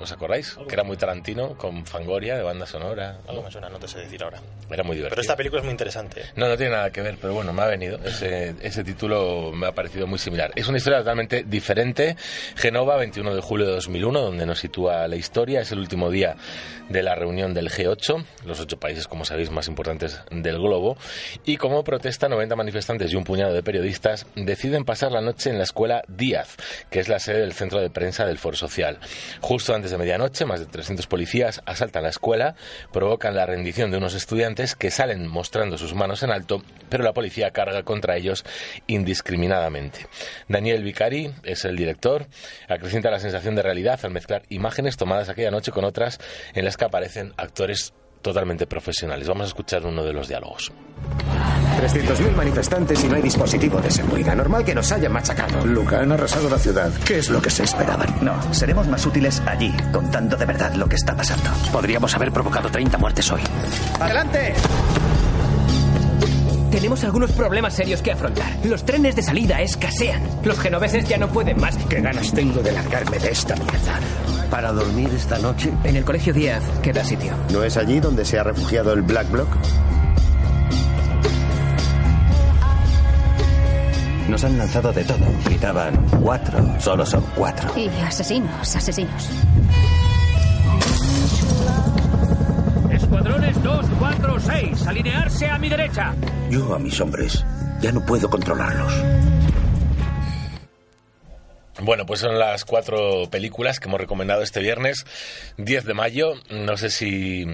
¿Os 0.00 0.12
acordáis? 0.12 0.56
Que 0.68 0.74
era 0.74 0.84
muy 0.84 0.96
Tarantino, 0.96 1.56
con 1.56 1.84
Fangoria, 1.84 2.36
de 2.36 2.42
banda 2.42 2.66
sonora. 2.66 3.18
Algo 3.26 3.42
me 3.42 3.50
suena, 3.50 3.68
no 3.68 3.78
te 3.78 3.88
sé 3.88 4.00
decir 4.00 4.22
ahora. 4.22 4.40
Era 4.70 4.82
muy 4.82 4.96
divertido. 4.96 5.10
Pero 5.10 5.22
esta 5.22 5.36
película 5.36 5.60
es 5.60 5.64
muy 5.64 5.72
interesante. 5.72 6.22
No, 6.36 6.48
no 6.48 6.56
tiene 6.56 6.72
nada 6.72 6.90
que 6.90 7.02
ver, 7.02 7.16
pero 7.20 7.34
bueno, 7.34 7.52
me 7.52 7.62
ha 7.62 7.66
venido. 7.66 7.98
Ese, 8.04 8.54
ese 8.60 8.84
título 8.84 9.52
me 9.52 9.66
ha 9.66 9.72
parecido 9.72 10.06
muy 10.06 10.18
similar. 10.18 10.52
Es 10.54 10.68
una 10.68 10.78
historia 10.78 10.98
totalmente 10.98 11.44
diferente. 11.44 12.16
Genova, 12.56 12.96
21 12.96 13.34
de 13.34 13.40
julio 13.40 13.66
de 13.66 13.72
2001, 13.72 14.20
donde 14.20 14.46
nos 14.46 14.58
sitúa 14.58 15.08
la 15.08 15.16
historia. 15.16 15.60
Es 15.60 15.72
el 15.72 15.78
último 15.78 16.10
día 16.10 16.36
de 16.88 17.02
la 17.02 17.14
reunión 17.14 17.54
del 17.54 17.70
G8, 17.70 18.24
los 18.46 18.60
ocho 18.60 18.78
países, 18.78 19.06
como 19.06 19.24
sabéis, 19.24 19.50
más 19.50 19.68
importantes 19.68 20.20
del 20.30 20.58
globo. 20.58 20.96
Y 21.44 21.56
como 21.56 21.84
protesta, 21.84 22.28
90 22.28 22.56
manifestantes 22.56 23.12
y 23.12 23.16
un 23.16 23.24
puñado 23.24 23.52
de 23.52 23.62
periodistas 23.62 24.26
deciden 24.34 24.84
pasar 24.84 25.12
la 25.12 25.20
noche 25.20 25.50
en 25.50 25.58
la 25.58 25.64
escuela 25.64 26.02
Díaz, 26.08 26.56
que 26.90 27.00
es 27.00 27.08
la 27.08 27.18
sede 27.18 27.40
del 27.40 27.52
centro 27.52 27.80
de 27.80 27.90
prensa 27.90 28.24
del 28.26 28.38
Foro 28.38 28.56
Social. 28.56 28.98
Justo 29.40 29.74
antes 29.74 29.87
de 29.90 29.98
medianoche, 29.98 30.44
más 30.44 30.60
de 30.60 30.66
300 30.66 31.06
policías 31.06 31.62
asaltan 31.66 32.02
la 32.02 32.08
escuela, 32.10 32.54
provocan 32.92 33.34
la 33.34 33.46
rendición 33.46 33.90
de 33.90 33.98
unos 33.98 34.14
estudiantes 34.14 34.74
que 34.74 34.90
salen 34.90 35.26
mostrando 35.26 35.78
sus 35.78 35.94
manos 35.94 36.22
en 36.22 36.30
alto, 36.30 36.62
pero 36.88 37.04
la 37.04 37.12
policía 37.12 37.50
carga 37.50 37.82
contra 37.82 38.16
ellos 38.16 38.44
indiscriminadamente. 38.86 40.06
Daniel 40.48 40.82
Vicari 40.82 41.32
es 41.42 41.64
el 41.64 41.76
director, 41.76 42.26
acrecienta 42.68 43.10
la 43.10 43.20
sensación 43.20 43.54
de 43.54 43.62
realidad 43.62 44.00
al 44.02 44.10
mezclar 44.10 44.42
imágenes 44.48 44.96
tomadas 44.96 45.28
aquella 45.28 45.50
noche 45.50 45.72
con 45.72 45.84
otras 45.84 46.18
en 46.54 46.64
las 46.64 46.76
que 46.76 46.84
aparecen 46.84 47.32
actores 47.36 47.92
totalmente 48.20 48.66
profesionales. 48.66 49.28
Vamos 49.28 49.44
a 49.44 49.48
escuchar 49.48 49.84
uno 49.86 50.02
de 50.04 50.12
los 50.12 50.28
diálogos. 50.28 50.72
300.000 51.80 52.34
manifestantes 52.34 53.04
y 53.04 53.08
no 53.08 53.14
hay 53.14 53.22
dispositivo 53.22 53.80
de 53.80 53.90
seguridad. 53.90 54.34
Normal 54.34 54.64
que 54.64 54.74
nos 54.74 54.90
hayan 54.90 55.12
machacado. 55.12 55.64
Luca, 55.64 56.00
han 56.00 56.10
arrasado 56.10 56.50
la 56.50 56.58
ciudad. 56.58 56.90
¿Qué 57.04 57.18
es 57.18 57.30
lo 57.30 57.40
que 57.40 57.50
se 57.50 57.62
esperaban? 57.64 58.08
No, 58.20 58.52
seremos 58.52 58.88
más 58.88 59.06
útiles 59.06 59.40
allí, 59.46 59.72
contando 59.92 60.36
de 60.36 60.44
verdad 60.44 60.74
lo 60.74 60.88
que 60.88 60.96
está 60.96 61.16
pasando. 61.16 61.50
Podríamos 61.70 62.14
haber 62.14 62.32
provocado 62.32 62.68
30 62.68 62.98
muertes 62.98 63.30
hoy. 63.30 63.42
¡Adelante! 64.00 64.54
Tenemos 66.78 67.02
algunos 67.02 67.32
problemas 67.32 67.74
serios 67.74 68.00
que 68.00 68.12
afrontar. 68.12 68.56
Los 68.62 68.84
trenes 68.84 69.16
de 69.16 69.22
salida 69.22 69.60
escasean. 69.60 70.22
Los 70.44 70.60
genoveses 70.60 71.08
ya 71.08 71.18
no 71.18 71.26
pueden 71.26 71.60
más. 71.60 71.76
¿Qué 71.88 72.00
ganas 72.00 72.32
tengo 72.32 72.62
de 72.62 72.70
largarme 72.70 73.18
de 73.18 73.32
esta 73.32 73.56
mierda? 73.56 73.98
¿Para 74.48 74.70
dormir 74.70 75.10
esta 75.12 75.38
noche? 75.40 75.72
En 75.82 75.96
el 75.96 76.04
colegio 76.04 76.32
Díaz 76.32 76.62
queda 76.80 77.02
sitio. 77.02 77.32
¿No 77.52 77.64
es 77.64 77.76
allí 77.76 77.98
donde 77.98 78.24
se 78.24 78.38
ha 78.38 78.44
refugiado 78.44 78.92
el 78.92 79.02
Black 79.02 79.28
Bloc? 79.28 79.48
Nos 84.28 84.44
han 84.44 84.56
lanzado 84.56 84.92
de 84.92 85.02
todo. 85.02 85.26
Gritaban, 85.46 86.06
cuatro, 86.22 86.64
solo 86.78 87.04
son 87.04 87.24
cuatro. 87.34 87.76
Y 87.76 87.88
asesinos, 87.88 88.76
asesinos. 88.76 89.28
Escuadrones 93.18 93.60
2, 93.64 93.86
4, 93.98 94.36
6. 94.40 94.86
Alinearse 94.86 95.48
a 95.48 95.58
mi 95.58 95.68
derecha. 95.68 96.14
Yo 96.50 96.72
a 96.72 96.78
mis 96.78 97.00
hombres 97.00 97.44
ya 97.80 97.90
no 97.90 98.06
puedo 98.06 98.30
controlarlos. 98.30 98.92
Bueno, 101.80 102.06
pues 102.06 102.20
son 102.20 102.38
las 102.38 102.64
cuatro 102.64 103.28
películas 103.28 103.80
que 103.80 103.88
hemos 103.88 104.00
recomendado 104.00 104.42
este 104.42 104.60
viernes, 104.60 105.04
10 105.56 105.84
de 105.84 105.94
mayo. 105.94 106.34
No 106.50 106.76
sé 106.76 106.90
si 106.90 107.44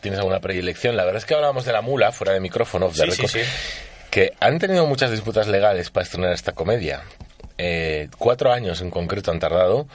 tienes 0.00 0.20
alguna 0.20 0.38
predilección. 0.38 0.96
La 0.96 1.04
verdad 1.04 1.18
es 1.18 1.26
que 1.26 1.34
hablábamos 1.34 1.64
de 1.64 1.72
la 1.72 1.82
mula, 1.82 2.12
fuera 2.12 2.32
de 2.32 2.38
micrófono, 2.38 2.88
the 2.88 3.10
Sí, 3.10 3.26
sí, 3.26 3.26
sí. 3.26 3.40
que 4.12 4.34
han 4.38 4.60
tenido 4.60 4.86
muchas 4.86 5.10
disputas 5.10 5.48
legales 5.48 5.90
para 5.90 6.04
estrenar 6.04 6.32
esta 6.32 6.52
comedia. 6.52 7.02
Eh, 7.60 8.08
cuatro 8.18 8.52
años 8.52 8.80
en 8.80 8.90
concreto 8.90 9.32
han 9.32 9.40
tardado 9.40 9.88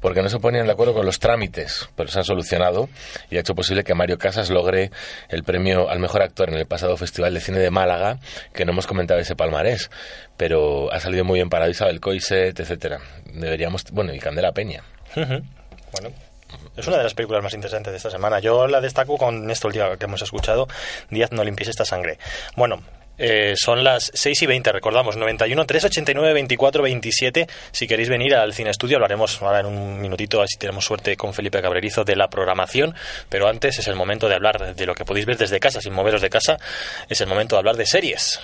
porque 0.00 0.22
no 0.22 0.28
se 0.28 0.38
ponían 0.38 0.66
de 0.66 0.72
acuerdo 0.72 0.94
con 0.94 1.04
los 1.04 1.18
trámites, 1.18 1.88
pero 1.96 2.08
se 2.08 2.20
han 2.20 2.24
solucionado 2.24 2.88
y 3.28 3.36
ha 3.36 3.40
hecho 3.40 3.56
posible 3.56 3.82
que 3.82 3.92
Mario 3.92 4.18
Casas 4.18 4.50
logre 4.50 4.92
el 5.28 5.42
premio 5.42 5.90
al 5.90 5.98
mejor 5.98 6.22
actor 6.22 6.48
en 6.48 6.54
el 6.54 6.66
pasado 6.66 6.96
Festival 6.96 7.34
de 7.34 7.40
Cine 7.40 7.58
de 7.58 7.70
Málaga, 7.70 8.18
que 8.54 8.64
no 8.64 8.70
hemos 8.70 8.86
comentado 8.86 9.18
ese 9.18 9.34
palmarés, 9.34 9.90
pero 10.36 10.92
ha 10.92 11.00
salido 11.00 11.24
muy 11.24 11.38
bien 11.38 11.50
para 11.50 11.68
Isabel 11.68 12.00
Coiset, 12.00 12.58
etcétera. 12.58 13.00
Deberíamos, 13.24 13.84
bueno, 13.90 14.14
y 14.14 14.20
Candela 14.20 14.52
Peña. 14.52 14.84
Bueno. 15.14 16.10
Es 16.76 16.86
una 16.86 16.96
de 16.96 17.02
las 17.02 17.14
películas 17.14 17.42
más 17.42 17.52
interesantes 17.52 17.90
de 17.90 17.96
esta 17.96 18.10
semana. 18.10 18.38
Yo 18.38 18.68
la 18.68 18.80
destaco 18.80 19.18
con 19.18 19.50
esto 19.50 19.68
último 19.68 19.96
que 19.98 20.04
hemos 20.04 20.22
escuchado, 20.22 20.66
Díaz 21.10 21.32
no 21.32 21.44
limpies 21.44 21.68
esta 21.68 21.84
sangre. 21.84 22.18
Bueno, 22.56 22.80
eh, 23.18 23.54
son 23.56 23.84
las 23.84 24.10
6 24.14 24.42
y 24.42 24.46
20, 24.46 24.72
recordamos, 24.72 25.16
91 25.16 25.66
389 25.66 26.32
24 26.32 26.82
27. 26.82 27.46
Si 27.72 27.86
queréis 27.86 28.08
venir 28.08 28.34
al 28.34 28.54
Cine 28.54 28.70
Estudio, 28.70 28.96
hablaremos 28.96 29.42
ahora 29.42 29.60
en 29.60 29.66
un 29.66 30.00
minutito, 30.00 30.44
si 30.46 30.56
tenemos 30.56 30.84
suerte, 30.84 31.16
con 31.16 31.34
Felipe 31.34 31.60
Cabrerizo 31.60 32.04
de 32.04 32.16
la 32.16 32.28
programación. 32.28 32.94
Pero 33.28 33.48
antes 33.48 33.78
es 33.78 33.88
el 33.88 33.96
momento 33.96 34.28
de 34.28 34.36
hablar 34.36 34.74
de 34.74 34.86
lo 34.86 34.94
que 34.94 35.04
podéis 35.04 35.26
ver 35.26 35.36
desde 35.36 35.60
casa, 35.60 35.80
sin 35.80 35.92
moveros 35.92 36.22
de 36.22 36.30
casa. 36.30 36.58
Es 37.08 37.20
el 37.20 37.26
momento 37.26 37.56
de 37.56 37.58
hablar 37.58 37.76
de 37.76 37.86
series. 37.86 38.40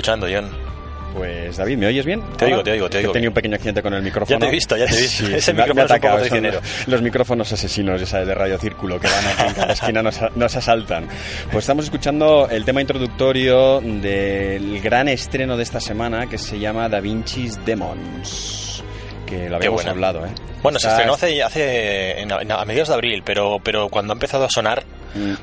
Escuchando, 0.00 0.26
John? 0.32 0.48
Pues 1.14 1.56
David, 1.56 1.76
¿me 1.76 1.86
oyes 1.88 2.06
bien? 2.06 2.22
Te 2.36 2.44
oigo, 2.44 2.56
Ahora? 2.58 2.64
te 2.64 2.70
oigo, 2.72 2.88
te 2.88 2.98
oigo 2.98 3.10
He 3.10 3.12
tenido 3.12 3.30
un 3.30 3.34
pequeño 3.34 3.56
accidente 3.56 3.82
con 3.82 3.92
el 3.94 4.02
micrófono. 4.02 4.38
Ya 4.38 4.40
te 4.40 4.46
he 4.46 4.50
visto, 4.50 4.76
ya 4.76 4.86
te 4.86 4.94
he 4.96 5.00
visto. 5.02 5.26
Ese 5.26 5.52
me 5.52 5.62
ha- 5.62 5.66
me 5.66 5.72
micrófono 5.72 5.80
ha 5.82 5.84
es 5.84 5.90
un 5.90 5.98
poco 6.00 6.16
atacado, 6.16 6.60
los, 6.62 6.86
los 6.88 7.02
micrófonos 7.02 7.52
asesinos 7.52 8.00
esa 8.00 8.24
de 8.24 8.32
Radio 8.34 8.58
Círculo 8.58 9.00
que 9.00 9.08
van 9.08 9.26
aquí 9.26 9.42
en 9.48 9.54
cada 9.54 9.72
esquina 9.72 10.02
nos, 10.04 10.22
a- 10.22 10.30
nos 10.36 10.54
asaltan. 10.56 11.08
Pues 11.50 11.64
estamos 11.64 11.84
escuchando 11.86 12.48
el 12.48 12.64
tema 12.64 12.80
introductorio 12.80 13.80
del 13.80 14.80
gran 14.80 15.08
estreno 15.08 15.56
de 15.56 15.64
esta 15.64 15.80
semana 15.80 16.28
que 16.28 16.38
se 16.38 16.60
llama 16.60 16.88
Da 16.88 17.00
Vinci's 17.00 17.58
Demons. 17.66 18.84
Que 19.26 19.48
lo 19.50 19.56
habíamos 19.56 19.84
hablado, 19.86 20.24
¿eh? 20.24 20.30
Bueno, 20.62 20.78
se 20.78 20.86
Está- 20.86 20.98
estrenó 20.98 21.14
hace, 21.14 21.42
hace 21.42 22.20
en- 22.20 22.30
en- 22.30 22.52
a 22.52 22.64
mediados 22.64 22.88
de 22.88 22.94
abril, 22.94 23.22
pero, 23.26 23.58
pero 23.62 23.88
cuando 23.88 24.12
ha 24.12 24.14
empezado 24.14 24.44
a 24.44 24.48
sonar, 24.50 24.84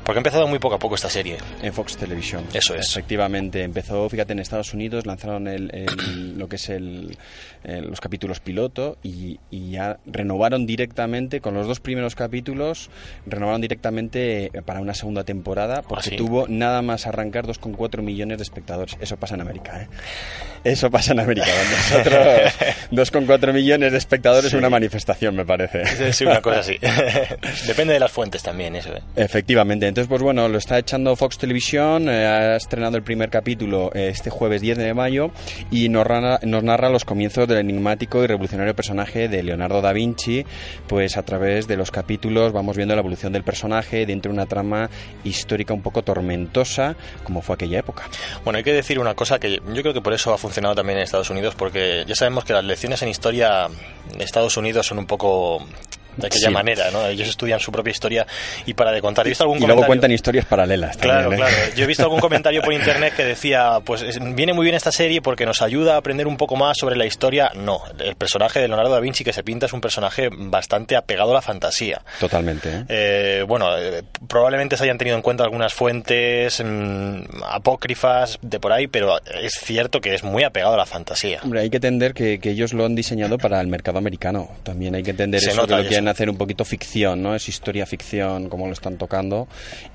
porque 0.04 0.18
ha 0.18 0.20
empezado 0.20 0.46
muy 0.46 0.58
poco 0.58 0.76
a 0.76 0.78
poco 0.78 0.94
esta 0.94 1.10
serie. 1.10 1.36
En 1.62 1.72
Fox 1.72 1.96
Television. 1.96 2.44
Eso 2.52 2.74
es. 2.74 2.90
Efectivamente, 2.90 3.62
empezó, 3.62 4.08
fíjate, 4.08 4.32
en 4.32 4.38
Estados 4.38 4.72
Unidos 4.74 5.06
lanzaron 5.06 5.46
el, 5.48 5.70
el- 5.74 6.38
lo 6.38 6.48
que 6.48 6.56
es 6.56 6.68
el, 6.68 7.16
los 7.64 8.00
capítulos 8.00 8.40
piloto 8.40 8.98
y, 9.02 9.38
y 9.50 9.70
ya 9.72 9.98
renovaron 10.06 10.66
directamente, 10.66 11.40
con 11.40 11.54
los 11.54 11.66
dos 11.66 11.80
primeros 11.80 12.14
capítulos, 12.14 12.90
renovaron 13.26 13.60
directamente 13.60 14.46
eh, 14.46 14.50
para 14.64 14.80
una 14.80 14.94
segunda 14.94 15.24
temporada 15.24 15.82
porque 15.82 16.08
¿Ah, 16.08 16.10
sí? 16.10 16.16
tuvo 16.16 16.46
nada 16.48 16.82
más 16.82 17.06
arrancar 17.06 17.46
2,4 17.46 18.02
millones 18.02 18.38
de 18.38 18.42
espectadores. 18.44 18.96
Eso 19.00 19.16
pasa 19.16 19.34
en 19.34 19.40
América, 19.42 19.82
¿eh? 19.82 19.88
Eso 20.64 20.90
pasa 20.90 21.12
en 21.12 21.20
América. 21.20 21.46
Nosotros, 21.70 22.18
2,4 22.92 23.52
millones 23.52 23.92
de 23.92 23.98
espectadores 23.98 24.46
es 24.46 24.50
Sí. 24.52 24.56
una 24.56 24.68
manifestación, 24.70 25.36
me 25.36 25.44
parece. 25.44 26.12
Sí, 26.12 26.24
una 26.24 26.40
cosa 26.42 26.60
así. 26.60 26.76
Depende 27.66 27.94
de 27.94 28.00
las 28.00 28.10
fuentes 28.10 28.42
también, 28.42 28.74
eso. 28.76 28.94
¿eh? 28.94 29.02
Efectivamente, 29.16 29.57
entonces 29.60 30.06
pues 30.06 30.22
bueno, 30.22 30.48
lo 30.48 30.56
está 30.56 30.78
echando 30.78 31.16
Fox 31.16 31.36
Televisión, 31.36 32.08
eh, 32.08 32.26
ha 32.26 32.56
estrenado 32.56 32.96
el 32.96 33.02
primer 33.02 33.28
capítulo 33.28 33.90
eh, 33.92 34.08
este 34.08 34.30
jueves 34.30 34.60
10 34.60 34.78
de 34.78 34.94
mayo 34.94 35.32
y 35.70 35.88
nos 35.88 36.06
narra, 36.08 36.38
nos 36.44 36.62
narra 36.62 36.90
los 36.90 37.04
comienzos 37.04 37.48
del 37.48 37.58
enigmático 37.58 38.22
y 38.22 38.28
revolucionario 38.28 38.76
personaje 38.76 39.28
de 39.28 39.42
Leonardo 39.42 39.82
da 39.82 39.92
Vinci, 39.92 40.46
pues 40.86 41.16
a 41.16 41.24
través 41.24 41.66
de 41.66 41.76
los 41.76 41.90
capítulos 41.90 42.52
vamos 42.52 42.76
viendo 42.76 42.94
la 42.94 43.00
evolución 43.00 43.32
del 43.32 43.42
personaje 43.42 44.06
dentro 44.06 44.30
de 44.30 44.34
una 44.34 44.46
trama 44.46 44.90
histórica 45.24 45.74
un 45.74 45.82
poco 45.82 46.02
tormentosa 46.02 46.94
como 47.24 47.42
fue 47.42 47.56
aquella 47.56 47.80
época. 47.80 48.04
Bueno, 48.44 48.58
hay 48.58 48.64
que 48.64 48.72
decir 48.72 49.00
una 49.00 49.14
cosa 49.14 49.40
que 49.40 49.56
yo 49.56 49.82
creo 49.82 49.92
que 49.92 50.00
por 50.00 50.12
eso 50.12 50.32
ha 50.32 50.38
funcionado 50.38 50.76
también 50.76 50.98
en 50.98 51.04
Estados 51.04 51.30
Unidos, 51.30 51.56
porque 51.56 52.04
ya 52.06 52.14
sabemos 52.14 52.44
que 52.44 52.52
las 52.52 52.64
lecciones 52.64 53.02
en 53.02 53.08
historia 53.08 53.68
de 54.16 54.24
Estados 54.24 54.56
Unidos 54.56 54.86
son 54.86 54.98
un 54.98 55.06
poco 55.06 55.66
de 56.18 56.26
aquella 56.26 56.48
Sí. 56.48 56.52
manera, 56.52 56.90
¿no? 56.90 57.06
Ellos 57.06 57.28
estudian 57.28 57.58
su 57.60 57.72
propia 57.72 57.90
historia 57.92 58.26
y 58.66 58.74
para 58.74 58.92
de 58.92 59.00
contar. 59.00 59.26
He 59.26 59.30
visto 59.30 59.44
algún 59.44 59.62
Y 59.62 59.66
luego 59.66 59.86
cuentan 59.86 60.10
historias 60.10 60.44
paralelas. 60.44 60.96
Claro, 60.98 61.30
también, 61.30 61.48
¿eh? 61.48 61.50
claro. 61.50 61.74
Yo 61.76 61.84
he 61.84 61.86
visto 61.86 62.02
algún 62.02 62.20
comentario 62.20 62.60
por 62.62 62.72
internet 62.74 63.14
que 63.16 63.24
decía, 63.24 63.78
pues 63.84 64.02
es- 64.02 64.18
viene 64.34 64.52
muy 64.52 64.64
bien 64.64 64.74
esta 64.74 64.92
serie 64.92 65.22
porque 65.22 65.46
nos 65.46 65.62
ayuda 65.62 65.94
a 65.94 65.96
aprender 65.98 66.26
un 66.26 66.36
poco 66.36 66.56
más 66.56 66.76
sobre 66.78 66.96
la 66.96 67.06
historia. 67.06 67.50
No, 67.54 67.82
el 67.98 68.16
personaje 68.16 68.60
de 68.60 68.68
Leonardo 68.68 68.92
da 68.92 69.00
Vinci 69.00 69.24
que 69.24 69.32
se 69.32 69.42
pinta 69.42 69.66
es 69.66 69.72
un 69.72 69.80
personaje 69.80 70.28
bastante 70.30 70.96
apegado 70.96 71.30
a 71.30 71.34
la 71.34 71.42
fantasía. 71.42 72.02
Totalmente. 72.20 72.68
¿eh? 72.68 72.84
Eh, 72.88 73.44
bueno, 73.46 73.68
probablemente 74.28 74.76
se 74.76 74.84
hayan 74.84 74.98
tenido 74.98 75.16
en 75.16 75.22
cuenta 75.22 75.44
algunas 75.44 75.72
fuentes 75.72 76.62
mm, 76.64 77.42
apócrifas 77.44 78.38
de 78.42 78.58
por 78.60 78.72
ahí, 78.72 78.86
pero 78.86 79.18
es 79.42 79.54
cierto 79.62 80.00
que 80.00 80.14
es 80.14 80.24
muy 80.24 80.42
apegado 80.44 80.74
a 80.74 80.76
la 80.76 80.86
fantasía. 80.86 81.40
Hombre, 81.42 81.60
hay 81.60 81.70
que 81.70 81.76
entender 81.76 82.14
que, 82.14 82.38
que 82.40 82.50
ellos 82.50 82.72
lo 82.72 82.84
han 82.84 82.94
diseñado 82.94 83.38
para 83.38 83.60
el 83.60 83.66
mercado 83.68 83.98
americano. 83.98 84.48
También 84.62 84.94
hay 84.94 85.02
que 85.02 85.10
entender 85.10 85.40
Se 85.40 85.50
eso, 85.50 85.56
nota 85.62 85.68
que 85.68 85.72
lo 85.74 85.78
eso. 85.82 85.88
Quieren 86.08 86.16
hacer 86.16 86.30
un 86.30 86.36
poquito 86.36 86.64
ficción, 86.64 87.22
¿no? 87.22 87.34
Es 87.34 87.48
historia 87.48 87.86
ficción, 87.86 88.48
como 88.48 88.66
lo 88.66 88.72
están 88.72 88.96
tocando. 88.96 89.48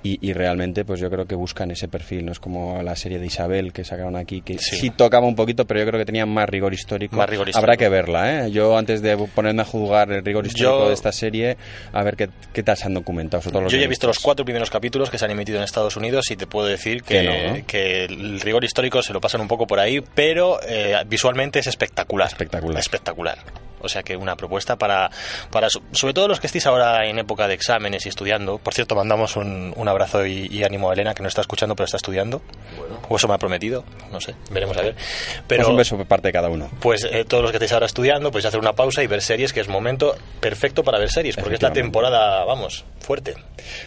Y, 0.03 0.17
y 0.27 0.33
realmente, 0.33 0.85
pues 0.85 0.99
yo 0.99 1.09
creo 1.09 1.25
que 1.25 1.35
buscan 1.35 1.71
ese 1.71 1.87
perfil. 1.87 2.25
No 2.25 2.31
es 2.31 2.39
como 2.39 2.81
la 2.83 2.95
serie 2.95 3.19
de 3.19 3.25
Isabel 3.25 3.73
que 3.73 3.83
sacaron 3.83 4.15
aquí, 4.15 4.41
que 4.41 4.57
sí. 4.57 4.89
tocaba 4.91 5.25
un 5.27 5.35
poquito, 5.35 5.65
pero 5.65 5.79
yo 5.79 5.85
creo 5.87 5.99
que 5.99 6.05
tenía 6.05 6.25
más 6.25 6.47
rigor 6.49 6.73
histórico. 6.73 7.15
Más 7.15 7.29
rigor 7.29 7.49
Habrá 7.53 7.77
que 7.77 7.89
verla, 7.89 8.45
¿eh? 8.45 8.51
Yo 8.51 8.77
antes 8.77 9.01
de 9.01 9.17
ponerme 9.17 9.61
a 9.61 9.65
juzgar 9.65 10.11
el 10.11 10.23
rigor 10.23 10.45
histórico 10.45 10.79
Yo- 10.83 10.87
de 10.87 10.93
esta 10.93 11.11
serie, 11.11 11.57
a 11.91 12.03
ver 12.03 12.15
qué, 12.15 12.29
qué 12.53 12.63
tal 12.63 12.77
se 12.77 12.85
han 12.85 12.93
documentado. 12.93 13.41
sobre 13.41 13.53
todo 13.53 13.61
los 13.63 13.71
Yo 13.71 13.77
ya 13.79 13.85
he 13.85 13.87
visto 13.87 14.07
los 14.07 14.19
cuatro 14.19 14.45
primeros 14.45 14.69
capítulos 14.69 15.09
que 15.09 15.17
se 15.17 15.25
han 15.25 15.31
emitido 15.31 15.57
en 15.57 15.63
Estados 15.63 15.95
Unidos 15.95 16.29
y 16.31 16.35
te 16.35 16.47
puedo 16.47 16.67
decir 16.67 17.03
que, 17.03 17.13
Que 17.21 17.23
no, 17.23 17.57
¿no? 17.57 17.65
que 17.65 18.05
el 18.05 18.39
rigor 18.41 18.63
histórico 18.63 19.01
se 19.01 19.13
lo 19.13 19.21
pasan 19.21 19.41
un 19.41 19.47
poco 19.47 19.65
por 19.67 19.79
ahí, 19.79 20.01
pero 20.13 20.59
eh, 20.67 20.95
visualmente 21.07 21.59
es 21.59 21.67
espectacular. 21.67 22.27
Espectacular. 22.27 22.79
Espectacular. 22.79 23.37
O 23.83 23.89
sea 23.89 24.01
que 24.01 24.15
una 24.15 24.35
propuesta 24.35 24.75
para, 24.77 25.11
para 25.51 25.69
so- 25.69 25.81
sobre 25.91 26.13
todo 26.13 26.27
los 26.27 26.39
que 26.39 26.47
estéis 26.47 26.65
ahora 26.65 27.05
en 27.05 27.19
época 27.19 27.47
de 27.47 27.53
exámenes 27.53 28.05
y 28.05 28.09
estudiando. 28.09 28.57
Por 28.57 28.73
cierto, 28.73 28.95
mandamos 28.95 29.35
un, 29.35 29.73
un 29.75 29.87
abrazo 29.87 30.25
y, 30.25 30.47
y 30.49 30.63
ánimo 30.63 30.89
a 30.89 30.93
Elena, 30.93 31.13
que 31.13 31.21
no 31.21 31.27
está 31.29 31.41
escuchando, 31.41 31.75
pero 31.75 31.85
está 31.85 31.97
estudiando. 31.97 32.41
O 33.09 33.17
eso 33.17 33.27
me 33.27 33.33
ha 33.33 33.37
prometido, 33.37 33.83
no 34.11 34.21
sé, 34.21 34.33
veremos 34.51 34.77
a 34.77 34.81
ver. 34.81 34.95
Pero 35.47 35.63
Pues 35.63 35.69
un 35.71 35.77
beso 35.77 35.97
por 35.97 36.05
parte 36.05 36.29
de 36.29 36.33
cada 36.33 36.49
uno. 36.49 36.69
pues 36.79 37.03
eh, 37.03 37.25
todos 37.27 37.43
los 37.43 37.51
que 37.51 37.57
estáis 37.57 37.73
ahora 37.73 37.85
estudiando, 37.85 38.31
podéis 38.31 38.45
hacer 38.45 38.59
una 38.59 38.73
pausa 38.73 39.03
y 39.03 39.07
ver 39.07 39.21
series, 39.21 39.53
que 39.53 39.59
es 39.59 39.67
momento 39.67 40.15
perfecto 40.39 40.83
para 40.83 40.99
ver 40.99 41.09
series, 41.11 41.35
porque 41.35 41.55
es 41.55 41.61
la 41.61 41.73
temporada, 41.73 42.43
vamos, 42.45 42.85
fuerte. 42.99 43.35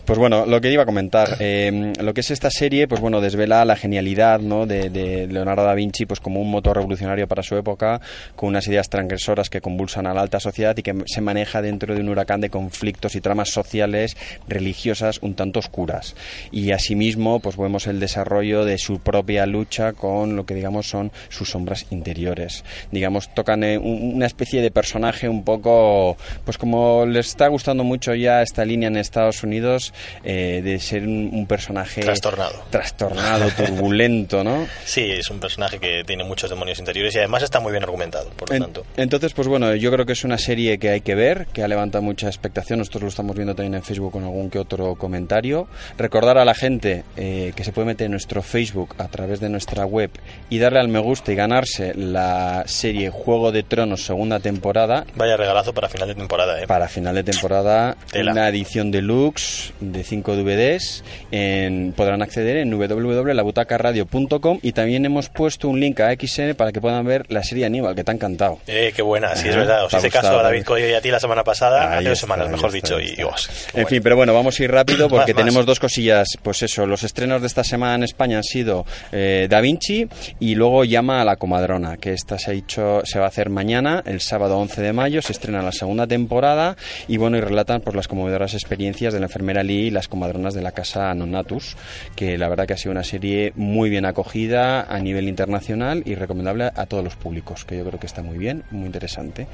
Pues 0.05 0.18
bueno, 0.18 0.46
lo 0.46 0.61
que 0.61 0.70
iba 0.70 0.83
a 0.83 0.87
comentar, 0.87 1.37
eh, 1.40 1.92
lo 2.00 2.14
que 2.14 2.20
es 2.20 2.31
esta 2.31 2.50
serie, 2.50 2.87
pues 2.88 3.00
bueno, 3.00 3.20
desvela 3.20 3.64
la 3.64 3.76
genialidad 3.76 4.40
¿no? 4.40 4.66
de, 4.66 4.90
de 4.90 5.26
Leonardo 5.26 5.64
da 5.64 5.74
Vinci 5.74 6.07
pues 6.07 6.20
como 6.20 6.40
un 6.40 6.50
motor 6.50 6.76
revolucionario 6.76 7.26
para 7.26 7.42
su 7.42 7.57
época, 7.57 8.00
con 8.37 8.50
unas 8.50 8.66
ideas 8.68 8.88
transgresoras 8.88 9.50
que 9.50 9.61
convulsan 9.61 10.07
a 10.07 10.14
la 10.14 10.20
alta 10.20 10.40
sociedad 10.40 10.76
y 10.76 10.83
que 10.83 10.94
se 11.07 11.20
maneja 11.20 11.62
dentro 11.62 11.94
de 11.94 12.00
un 12.00 12.09
huracán 12.09 12.40
de 12.40 12.50
conflictos 12.50 13.14
y 13.16 13.20
tramas 13.20 13.50
sociales, 13.50 14.16
religiosas, 14.48 15.18
un 15.22 15.35
tanto 15.35 15.59
oscuras. 15.61 16.14
Y 16.50 16.70
asimismo, 16.72 17.40
pues 17.40 17.57
vemos 17.57 17.87
el 17.87 18.00
desarrollo 18.00 18.64
de 18.64 18.79
su 18.79 18.98
propia 19.06 19.46
lucha 19.46 19.92
con 19.92 20.34
lo 20.34 20.44
que 20.44 20.54
digamos 20.54 20.88
son 20.88 21.12
sus 21.28 21.48
sombras 21.50 21.86
interiores. 21.90 22.64
Digamos, 22.90 23.32
tocan 23.34 23.62
eh, 23.62 23.78
un- 23.78 24.16
una 24.16 24.26
especie 24.26 24.60
de 24.62 24.72
personaje 24.72 25.28
un 25.28 25.44
poco, 25.44 26.16
pues 26.44 26.58
como 26.58 27.06
les 27.06 27.28
está 27.28 27.46
gustando 27.46 27.84
mucho 27.84 28.14
ya 28.16 28.42
esta 28.42 28.64
línea 28.64 28.88
en 28.88 28.96
Estados 28.96 29.44
Unidos, 29.44 29.94
eh, 30.24 30.60
de 30.64 30.80
ser 30.80 31.04
un, 31.04 31.30
un 31.32 31.46
personaje 31.46 32.00
Trastornado. 32.00 32.64
trastornado, 32.70 33.48
turbulento, 33.50 34.42
¿no? 34.42 34.66
Sí, 34.84 35.02
es 35.12 35.30
un 35.30 35.38
personaje 35.38 35.78
que 35.78 36.02
tiene 36.04 36.24
muchos 36.24 36.50
demonios 36.50 36.78
interiores 36.80 37.14
y 37.14 37.18
además 37.18 37.44
está 37.44 37.60
muy 37.60 37.70
bien 37.70 37.84
argumentado, 37.84 38.28
por 38.30 38.48
lo 38.50 38.56
En- 38.56 38.62
tanto. 38.62 38.84
entonces, 38.96 39.32
pues 39.34 39.46
bueno, 39.46 39.74
yo 39.76 39.92
creo 39.92 40.04
que 40.04 40.12
es 40.14 40.24
una 40.24 40.38
serie 40.38 40.78
que 40.78 40.90
hay 40.90 41.00
que 41.00 41.14
ver, 41.14 41.46
que 41.52 41.62
ha 41.62 41.68
levantado 41.68 42.02
mucha 42.02 42.26
expectación. 42.26 42.80
Nosotros 42.80 43.02
lo 43.04 43.08
estamos 43.10 43.36
viendo 43.36 43.54
también 43.54 43.74
en 43.74 43.82
Facebook 43.84 44.10
con 44.12 44.24
algún 44.24 44.50
que 44.50 44.58
otro 44.58 44.96
comentario. 44.96 45.68
Recordar 45.96 46.38
a 46.38 46.44
la 46.44 46.54
gente 46.54 47.04
eh, 47.16 47.52
que 47.54 47.62
se 47.62 47.72
puede 47.72 47.86
meter 47.86 48.06
en 48.06 48.12
nuestro 48.12 48.42
Facebook 48.42 48.95
a 48.98 49.09
través 49.09 49.40
de 49.40 49.48
nuestra 49.48 49.85
web 49.85 50.11
y 50.50 50.59
darle 50.59 50.80
al 50.80 50.88
me 50.88 50.98
gusta 50.98 51.32
y 51.32 51.35
ganarse 51.35 51.94
la 51.94 52.64
serie 52.66 53.11
Juego 53.11 53.52
de 53.52 53.62
Tronos 53.62 54.04
segunda 54.04 54.40
temporada. 54.40 55.04
Vaya 55.14 55.37
regalazo 55.37 55.72
para 55.74 55.88
final 55.88 56.09
de 56.09 56.14
temporada, 56.14 56.61
¿eh? 56.62 56.66
Para 56.66 56.88
final 56.88 57.14
de 57.14 57.24
temporada, 57.24 57.96
Tela. 58.11 58.32
una 58.32 58.48
edición 58.48 58.90
deluxe 58.90 59.72
de 59.80 60.02
5 60.04 60.37
DVDs. 60.37 61.04
En, 61.30 61.92
podrán 61.96 62.22
acceder 62.22 62.56
en 62.59 62.70
www.labutacaradio.com 62.70 64.59
y 64.62 64.72
también 64.72 65.04
hemos 65.04 65.28
puesto 65.28 65.68
un 65.68 65.80
link 65.80 66.00
a 66.00 66.12
XN 66.14 66.54
para 66.54 66.72
que 66.72 66.80
puedan 66.80 67.04
ver 67.04 67.26
la 67.28 67.42
serie 67.42 67.66
Aníbal, 67.66 67.94
que 67.94 68.04
te 68.04 68.11
ha 68.11 68.14
encantado. 68.14 68.59
Eh, 68.66 68.92
qué 68.94 69.02
buena, 69.02 69.35
sí, 69.37 69.48
es 69.48 69.56
verdad. 69.56 69.85
Os 69.85 69.94
hice 69.94 70.11
caso 70.11 70.38
a 70.38 70.42
David. 70.42 70.64
Coyo 70.64 70.88
y 70.88 70.94
a 70.94 71.00
ti 71.00 71.11
la 71.11 71.20
semana 71.20 71.44
pasada, 71.44 71.96
hace 71.98 72.09
dos 72.09 72.18
semanas, 72.18 72.48
mejor 72.48 72.74
está, 72.74 72.96
dicho. 72.96 73.00
Y, 73.00 73.14
qué 73.16 73.22
En 73.22 73.28
bueno. 73.72 73.88
fin, 73.88 74.02
pero 74.02 74.16
bueno, 74.16 74.35
vamos 74.35 74.59
a 74.59 74.64
ir 74.64 74.70
rápido 74.70 75.09
porque 75.09 75.32
Más, 75.32 75.35
más. 75.35 75.44
tenemos 75.44 75.66
dos 75.66 75.80
cosillas. 75.80 76.28
Pues 76.42 76.62
eso, 76.62 76.87
los 76.87 77.04
estrenos 77.04 77.40
de 77.40 77.46
esta 77.46 77.64
semana 77.64 77.96
en 77.96 78.02
España 78.04 78.38
han 78.38 78.44
sido 78.44 78.86
eh, 79.12 79.46
Da 79.51 79.61
Vinci 79.61 80.09
y 80.40 80.55
luego 80.55 80.85
Llama 80.85 81.20
a 81.20 81.25
la 81.25 81.37
Comadrona, 81.37 81.96
que 81.96 82.12
esta 82.12 82.38
se 82.38 82.51
ha 82.51 82.55
hecho, 82.55 83.03
se 83.05 83.18
va 83.18 83.27
a 83.27 83.29
hacer 83.29 83.51
mañana, 83.51 84.03
el 84.07 84.20
sábado 84.20 84.59
11 84.59 84.83
de 84.83 84.92
mayo, 84.92 85.22
se 85.22 85.33
estrena 85.33 85.62
la 85.62 85.72
segunda 85.72 86.07
temporada 86.07 86.77
y 87.09 87.16
bueno, 87.16 87.37
y 87.37 87.40
relatan 87.40 87.81
pues 87.81 87.96
las 87.96 88.09
conmovedoras 88.09 88.55
experiencias 88.55 89.12
de 89.12 89.20
la 89.20 89.27
enfermera 89.27 89.62
Lee 89.62 89.87
y 89.87 89.90
las 89.90 90.09
comadronas 90.09 90.55
de 90.55 90.62
la 90.62 90.72
casa 90.72 91.14
Nonatus, 91.14 91.77
que 92.14 92.38
la 92.38 92.49
verdad 92.49 92.66
que 92.66 92.75
ha 92.75 92.77
sido 92.77 92.92
una 92.92 93.05
serie 93.05 93.53
muy 93.57 93.90
bien 93.90 94.05
acogida 94.05 94.83
a 94.83 94.99
nivel 95.01 95.29
internacional 95.29 96.03
y 96.05 96.14
recomendable 96.14 96.70
a 96.75 96.87
todos 96.87 97.05
los 97.05 97.16
públicos, 97.16 97.64
que 97.64 97.77
yo 97.77 97.85
creo 97.85 98.01
que 98.01 98.07
está 98.07 98.22
muy 98.22 98.38
bien, 98.38 98.64
muy 98.70 98.87
interesante. 98.87 99.46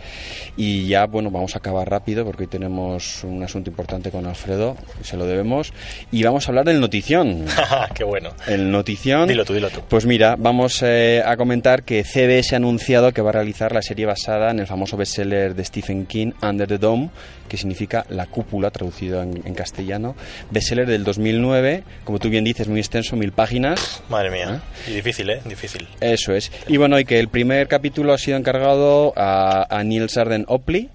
Y 0.57 0.87
ya, 0.87 1.07
bueno, 1.07 1.31
vamos 1.31 1.55
a 1.55 1.59
acabar 1.59 1.89
rápido 1.89 2.25
porque 2.25 2.45
hoy 2.45 2.49
tenemos 2.49 3.25
un 3.25 3.43
asunto 3.43 3.71
importante 3.71 4.11
con 4.11 4.27
Alfredo, 4.27 4.77
se 5.03 5.17
lo 5.17 5.27
debemos, 5.27 5.73
y 6.11 6.23
vamos 6.23 6.47
a 6.47 6.51
hablar 6.51 6.65
del 6.65 6.81
notición. 6.81 7.47
qué 7.95 8.05
bueno. 8.05 8.31
El 8.47 8.71
notición. 8.71 9.12
Dilo 9.27 9.45
tú, 9.45 9.55
dilo 9.55 9.71
tú. 9.71 9.81
Pues 9.89 10.07
mira, 10.07 10.37
vamos 10.39 10.83
eh, 10.83 11.23
a 11.25 11.37
comentar 11.37 11.83
que 11.83 12.05
CBS 12.05 12.55
ha 12.55 12.57
anunciado 12.57 13.13
que 13.13 13.23
va 13.23 13.31
a 13.31 13.33
realizar 13.33 13.73
la 13.73 13.83
serie 13.83 14.07
basada 14.07 14.51
en 14.51 14.59
el 14.61 14.67
famoso 14.67 14.97
bestseller 14.97 15.55
de 15.55 15.65
Stephen 15.65 16.07
King, 16.07 16.33
Under 16.43 16.67
the 16.67 16.79
Dome, 16.79 17.11
que 17.49 17.57
significa 17.57 18.05
La 18.09 18.27
Cúpula, 18.27 18.71
traducido 18.71 19.23
en, 19.23 19.43
en 19.45 19.55
castellano. 19.55 20.17
Bestseller 20.51 20.87
del 20.87 21.05
2009, 21.05 21.85
como 22.05 22.19
tú 22.19 22.29
bien 22.29 22.45
dices, 22.45 22.69
muy 22.69 22.81
extenso, 22.81 23.17
mil 23.17 23.33
páginas. 23.33 24.03
Madre 24.09 24.31
mía. 24.31 24.63
Y 24.89 24.93
difícil, 24.93 25.31
¿eh? 25.31 25.41
Difícil. 25.45 25.89
Eso 26.01 26.33
es. 26.35 26.51
Y 26.69 26.77
bueno, 26.77 26.99
y 26.99 27.05
que 27.05 27.19
el 27.19 27.29
primer 27.29 27.69
capítulo 27.69 28.13
ha 28.13 28.19
sido 28.19 28.37
encargado 28.37 29.13
a, 29.17 29.67
a 29.69 29.85
Neil 29.85 30.09
Sarden 30.09 30.45
Opley 30.49 30.91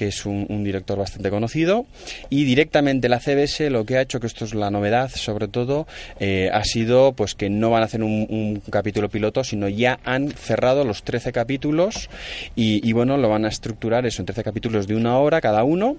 que 0.00 0.06
es 0.06 0.24
un, 0.24 0.64
director 0.64 0.98
bastante 0.98 1.28
conocido 1.28 1.84
y 2.30 2.44
directamente 2.44 3.10
la 3.10 3.20
CBS 3.20 3.68
lo 3.68 3.84
que 3.84 3.98
ha 3.98 4.00
hecho 4.00 4.18
que 4.18 4.28
esto 4.28 4.46
es 4.46 4.54
la 4.54 4.70
novedad 4.70 5.10
sobre 5.10 5.46
todo 5.46 5.86
eh, 6.18 6.48
ha 6.54 6.64
sido 6.64 7.12
pues 7.12 7.34
que 7.34 7.50
no 7.50 7.68
van 7.68 7.82
a 7.82 7.84
hacer 7.84 8.02
un, 8.02 8.26
un 8.30 8.62
capítulo 8.70 9.10
piloto 9.10 9.44
sino 9.44 9.68
ya 9.68 10.00
han 10.04 10.30
cerrado 10.30 10.86
los 10.86 11.02
13 11.02 11.32
capítulos 11.32 12.08
y, 12.56 12.80
y 12.88 12.92
bueno 12.94 13.18
lo 13.18 13.28
van 13.28 13.44
a 13.44 13.48
estructurar 13.48 14.06
eso 14.06 14.22
en 14.22 14.26
13 14.26 14.42
capítulos 14.42 14.86
de 14.86 14.96
una 14.96 15.18
hora 15.18 15.42
cada 15.42 15.64
uno 15.64 15.98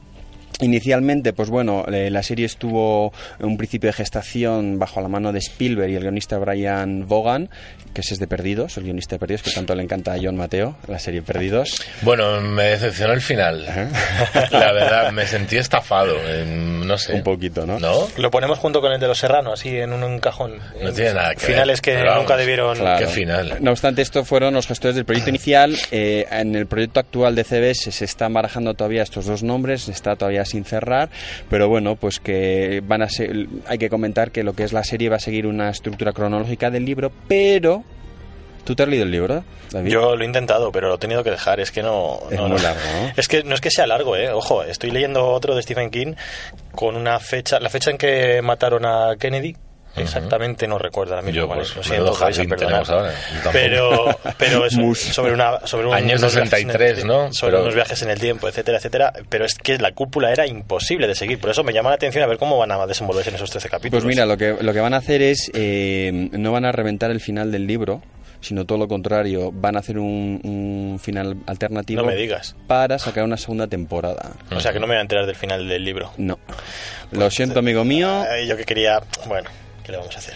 Inicialmente, 0.60 1.34
pues 1.34 1.50
bueno, 1.50 1.86
eh, 1.92 2.10
la 2.12 2.22
serie 2.22 2.46
estuvo 2.46 3.12
en 3.40 3.46
un 3.48 3.58
principio 3.58 3.88
de 3.88 3.94
gestación 3.94 4.78
bajo 4.78 5.02
la 5.02 5.08
mano 5.08 5.32
de 5.32 5.40
Spielberg 5.40 5.90
y 5.92 5.96
el 5.96 6.02
guionista 6.02 6.38
Brian 6.38 7.08
Vaughan, 7.08 7.50
que 7.94 8.02
ese 8.02 8.14
es 8.14 8.20
de 8.20 8.28
Perdidos, 8.28 8.78
el 8.78 8.84
guionista 8.84 9.16
de 9.16 9.20
Perdidos, 9.20 9.42
que 9.44 9.52
tanto 9.52 9.74
le 9.74 9.82
encanta 9.84 10.14
a 10.14 10.18
John 10.22 10.36
Mateo, 10.36 10.76
la 10.88 11.00
serie 11.00 11.22
Perdidos. 11.24 11.82
Bueno, 12.04 12.40
me 12.42 12.64
decepcionó 12.66 13.14
el 13.14 13.22
final. 13.22 13.66
La 14.52 14.72
verdad, 14.72 15.12
me 15.12 15.26
sentí 15.26 15.58
estafado. 15.58 16.16
en- 16.30 16.86
no 16.88 16.98
sé. 16.98 17.14
Un 17.14 17.24
poquito, 17.24 17.66
¿no? 17.66 17.80
¿No? 17.80 18.08
Lo 18.18 18.30
ponemos 18.32 18.60
junto 18.60 18.82
con 18.82 18.92
el 18.92 19.00
de 19.00 19.08
los 19.08 19.18
serranos, 19.18 19.54
así 19.60 19.70
en 19.78 19.94
un, 19.94 20.04
un 20.04 20.20
cajón. 20.20 20.60
No 20.82 20.92
tiene 20.92 21.14
nada 21.14 21.34
que 21.36 21.46
Finales 21.48 21.82
ver. 21.82 21.82
que 21.82 21.92
Pero 22.00 22.06
vamos, 22.12 22.24
nunca 22.24 22.38
debieron. 22.38 22.78
Claro. 22.78 23.06
Qué 23.06 23.12
final. 23.12 23.58
No 23.62 23.72
obstante, 23.72 24.02
esto 24.02 24.24
fueron 24.26 24.54
los 24.54 24.68
gestores 24.68 24.96
del 24.96 25.06
proyecto 25.06 25.30
inicial. 25.30 25.76
Eh, 25.92 26.28
en 26.32 26.56
el 26.56 26.68
proyecto 26.68 27.00
actual 27.00 27.36
de 27.36 27.44
CBS 27.44 27.92
se 27.92 28.06
están 28.06 28.34
barajando 28.34 28.74
todavía 28.74 29.04
estos 29.04 29.26
dos 29.26 29.42
nombres, 29.44 29.88
está 29.90 30.16
todavía 30.16 30.46
sin 30.52 30.66
cerrar, 30.66 31.10
pero 31.50 31.68
bueno, 31.68 31.96
pues 31.96 32.20
que 32.20 32.82
van 32.86 33.02
a 33.02 33.10
ser, 33.10 33.48
hay 33.68 33.78
que 33.78 33.90
comentar 33.90 34.32
que 34.32 34.44
lo 34.44 34.54
que 34.54 34.64
es 34.64 34.74
la 34.74 34.84
serie 34.84 35.10
va 35.10 35.16
a 35.18 35.20
seguir 35.20 35.48
una 35.48 35.70
estructura 35.70 36.14
cronológica 36.14 36.70
del 36.70 36.86
libro, 36.86 37.12
pero 37.28 37.84
¿tú 38.64 38.76
te 38.76 38.84
has 38.84 38.90
leído 38.90 39.06
el 39.06 39.12
libro, 39.12 39.44
David? 39.72 39.92
Yo 39.92 40.16
lo 40.16 40.24
he 40.24 40.26
intentado, 40.26 40.72
pero 40.72 40.90
lo 40.90 40.96
he 40.96 41.00
tenido 41.00 41.24
que 41.24 41.32
dejar. 41.32 41.60
Es 41.60 41.72
que 41.72 41.82
no. 41.82 42.20
Es 42.30 42.38
no, 42.38 42.48
muy 42.48 42.58
no. 42.58 42.64
largo, 42.64 42.82
¿no? 42.82 43.12
Es 43.16 43.28
que 43.28 43.44
no 43.44 43.56
es 43.56 43.62
que 43.62 43.72
sea 43.72 43.88
largo, 43.88 44.16
¿eh? 44.16 44.30
Ojo, 44.32 44.64
estoy 44.64 44.92
leyendo 44.92 45.28
otro 45.28 45.56
de 45.56 45.62
Stephen 45.62 45.90
King 45.90 46.14
con 46.74 46.96
una 46.96 47.20
fecha. 47.20 47.60
La 47.60 47.70
fecha 47.70 47.92
en 47.92 47.98
que 47.98 48.42
mataron 48.42 48.86
a 48.86 49.16
Kennedy. 49.20 49.56
Exactamente 49.96 50.68
no 50.68 50.78
recuerdo 50.78 51.14
ahora 51.16 51.26
mismo 51.26 51.42
Yo, 51.42 51.48
cuál 51.48 51.60
pues, 51.60 51.70
es, 51.72 51.76
lo 51.76 51.94
menudo 51.96 52.32
siento, 52.34 52.56
tenemos 52.56 52.90
ahora. 52.90 53.12
Pero, 53.52 54.18
pero 54.38 54.66
es 54.66 54.74
sobre 55.14 55.34
una 55.34 55.66
sobre 55.68 55.88
un- 55.88 55.94
Años 55.94 56.20
unos 56.22 56.34
viajes 56.36 56.38
en 56.38 56.42
el 56.44 56.50
63, 56.78 56.96
tiempo, 56.96 57.14
¿no? 57.14 57.34
Sobre 57.34 57.52
Pero- 57.52 57.64
unos 57.64 57.76
viajes 57.76 58.02
en 58.02 58.10
el 58.10 58.20
tiempo, 58.20 58.48
etcétera, 58.48 58.78
etcétera. 58.78 59.14
Pero 59.30 59.46
es 59.46 59.56
que 59.56 59.78
la 59.78 59.92
cúpula 59.92 60.32
era 60.32 60.48
imposible 60.48 61.08
de 61.08 61.16
seguir. 61.16 61.40
Por 61.40 61.50
eso 61.50 61.64
me 61.64 61.74
llama 61.74 61.90
la 61.90 61.96
atención 61.96 62.24
a 62.24 62.28
ver 62.28 62.38
cómo 62.38 62.58
van 62.58 62.72
a 62.72 62.86
desenvolverse 62.88 63.30
en 63.30 63.36
esos 63.36 63.50
13 63.52 63.70
capítulos. 63.70 64.04
Pues 64.04 64.16
mira, 64.16 64.26
lo 64.26 64.38
que, 64.38 64.56
lo 64.62 64.74
que 64.74 64.80
van 64.80 64.94
a 64.94 64.98
hacer 64.98 65.22
es, 65.22 65.52
eh, 65.54 66.30
no 66.32 66.52
van 66.52 66.66
a 66.66 66.72
reventar 66.72 67.12
el 67.12 67.20
final 67.20 67.52
del 67.52 67.68
libro, 67.68 68.02
sino 68.40 68.66
todo 68.66 68.80
lo 68.80 68.88
contrario, 68.88 69.52
van 69.54 69.76
a 69.76 69.80
hacer 69.80 70.00
un, 70.00 70.40
un 70.44 71.00
final 71.00 71.38
alternativo 71.46 72.02
No 72.02 72.08
me 72.08 72.16
digas. 72.16 72.56
para 72.66 72.98
sacar 72.98 73.24
una 73.24 73.38
segunda 73.38 73.68
temporada. 73.68 74.32
O 74.50 74.60
sea 74.60 74.74
que 74.74 74.80
no 74.80 74.88
me 74.88 74.94
voy 74.94 75.00
a 75.00 75.02
enterar 75.02 75.26
del 75.28 75.36
final 75.36 75.68
del 75.68 75.84
libro. 75.86 76.12
No. 76.18 76.40
Lo 77.12 77.30
siento, 77.30 77.60
amigo 77.60 77.84
mío. 77.84 78.10
Ay, 78.28 78.48
yo 78.48 78.58
que 78.58 78.64
quería. 78.64 79.00
Bueno, 79.28 79.48
¿qué 79.84 79.92
le 79.92 79.98
vamos 79.98 80.16
a 80.16 80.20
hacer? 80.20 80.36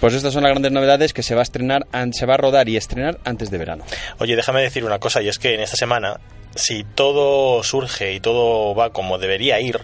Pues 0.00 0.14
estas 0.14 0.32
son 0.32 0.42
las 0.42 0.50
grandes 0.50 0.72
novedades 0.72 1.12
que 1.12 1.22
se 1.22 1.34
va 1.34 1.42
a 1.42 1.44
estrenar, 1.44 1.86
se 2.12 2.26
va 2.26 2.34
a 2.34 2.36
rodar 2.36 2.68
y 2.68 2.76
estrenar 2.76 3.20
antes 3.24 3.50
de 3.50 3.58
verano. 3.58 3.84
Oye, 4.18 4.34
déjame 4.34 4.62
decir 4.62 4.84
una 4.84 4.98
cosa, 4.98 5.22
y 5.22 5.28
es 5.28 5.38
que 5.38 5.54
en 5.54 5.60
esta 5.60 5.76
semana, 5.76 6.20
si 6.54 6.84
todo 6.84 7.62
surge 7.62 8.12
y 8.14 8.20
todo 8.20 8.74
va 8.74 8.90
como 8.90 9.18
debería 9.18 9.60
ir, 9.60 9.78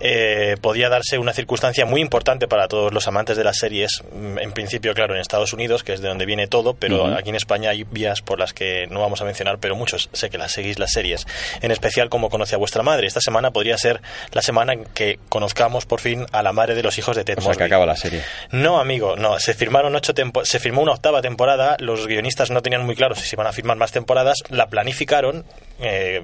eh, 0.00 0.56
podría 0.60 0.88
darse 0.88 1.18
una 1.18 1.32
circunstancia 1.32 1.86
muy 1.86 2.00
importante 2.00 2.48
para 2.48 2.66
todos 2.68 2.92
los 2.92 3.06
amantes 3.06 3.36
de 3.36 3.44
las 3.44 3.58
series. 3.58 4.02
Mm, 4.12 4.38
En 4.38 4.52
principio, 4.52 4.94
claro, 4.94 5.14
en 5.14 5.20
Estados 5.20 5.52
Unidos, 5.52 5.84
que 5.84 5.92
es 5.92 6.00
de 6.00 6.08
donde 6.08 6.26
viene 6.26 6.46
todo, 6.48 6.74
pero 6.74 7.04
Ujú. 7.04 7.14
aquí 7.14 7.28
en 7.30 7.36
España 7.36 7.70
hay 7.70 7.84
vías 7.84 8.20
por 8.20 8.38
las 8.38 8.52
que 8.52 8.86
no 8.90 9.00
vamos 9.00 9.20
a 9.20 9.24
mencionar, 9.24 9.58
pero 9.58 9.76
muchos 9.76 10.08
sé 10.12 10.28
que 10.30 10.38
las 10.38 10.52
seguís 10.52 10.78
las 10.78 10.92
series. 10.92 11.26
En 11.60 11.70
especial, 11.70 12.08
como 12.08 12.30
conoce 12.30 12.54
a 12.54 12.58
vuestra 12.58 12.82
madre. 12.82 13.06
Esta 13.06 13.20
semana 13.20 13.50
podría 13.52 13.78
ser 13.78 14.00
la 14.32 14.42
semana 14.42 14.72
en 14.72 14.84
que 14.86 15.18
conozcamos 15.28 15.86
por 15.86 16.00
fin 16.00 16.26
a 16.32 16.42
la 16.42 16.52
madre 16.52 16.74
de 16.74 16.82
los 16.82 16.98
hijos 16.98 17.14
de 17.16 17.24
Ted 17.24 17.38
O 17.38 17.42
sea, 17.42 17.54
que 17.54 17.64
acaba 17.64 17.86
la 17.86 17.96
serie. 17.96 18.22
No, 18.50 18.80
amigo, 18.80 19.14
no. 19.16 19.38
Se 19.38 19.54
firmaron 19.54 19.94
ocho 19.94 20.14
tempo- 20.14 20.44
se 20.44 20.58
firmó 20.58 20.82
una 20.82 20.92
octava 20.92 21.22
temporada. 21.22 21.76
Los 21.78 22.06
guionistas 22.08 22.50
no 22.50 22.60
tenían 22.62 22.84
muy 22.84 22.96
claro 22.96 23.14
si 23.14 23.22
se 23.26 23.36
iban 23.36 23.46
a 23.46 23.52
firmar 23.52 23.76
más 23.76 23.92
temporadas. 23.92 24.38
La 24.48 24.66
planificaron 24.66 25.44
eh, 25.80 26.20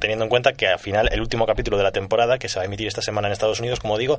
teniendo 0.00 0.24
en 0.24 0.28
cuenta 0.30 0.52
que 0.52 0.66
al 0.66 0.78
final 0.78 1.08
el 1.12 1.20
último 1.20 1.46
capítulo 1.46 1.76
de 1.76 1.82
la 1.84 1.92
temporada 1.92 2.38
que 2.38 2.48
se 2.48 2.56
va 2.58 2.62
a 2.62 2.66
emitir 2.66 2.86
esta 2.86 3.00
semana 3.02 3.13
en 3.20 3.32
Estados 3.32 3.60
Unidos, 3.60 3.80
como 3.80 3.98
digo, 3.98 4.18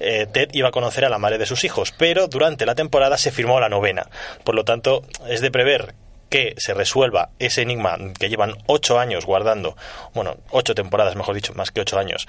eh, 0.00 0.26
Ted 0.30 0.50
iba 0.52 0.68
a 0.68 0.72
conocer 0.72 1.04
a 1.04 1.08
la 1.08 1.18
madre 1.18 1.38
de 1.38 1.46
sus 1.46 1.64
hijos. 1.64 1.92
Pero 1.96 2.28
durante 2.28 2.66
la 2.66 2.74
temporada 2.74 3.18
se 3.18 3.30
firmó 3.30 3.60
la 3.60 3.68
novena. 3.68 4.08
Por 4.44 4.54
lo 4.54 4.64
tanto, 4.64 5.02
es 5.28 5.40
de 5.40 5.50
prever 5.50 5.94
que 6.28 6.54
se 6.58 6.74
resuelva 6.74 7.30
ese 7.38 7.62
enigma 7.62 7.96
que 8.18 8.28
llevan 8.28 8.56
ocho 8.66 8.98
años 8.98 9.26
guardando, 9.26 9.76
bueno, 10.12 10.36
ocho 10.50 10.74
temporadas, 10.74 11.14
mejor 11.14 11.34
dicho, 11.34 11.54
más 11.54 11.70
que 11.70 11.80
ocho 11.80 11.98
años, 11.98 12.26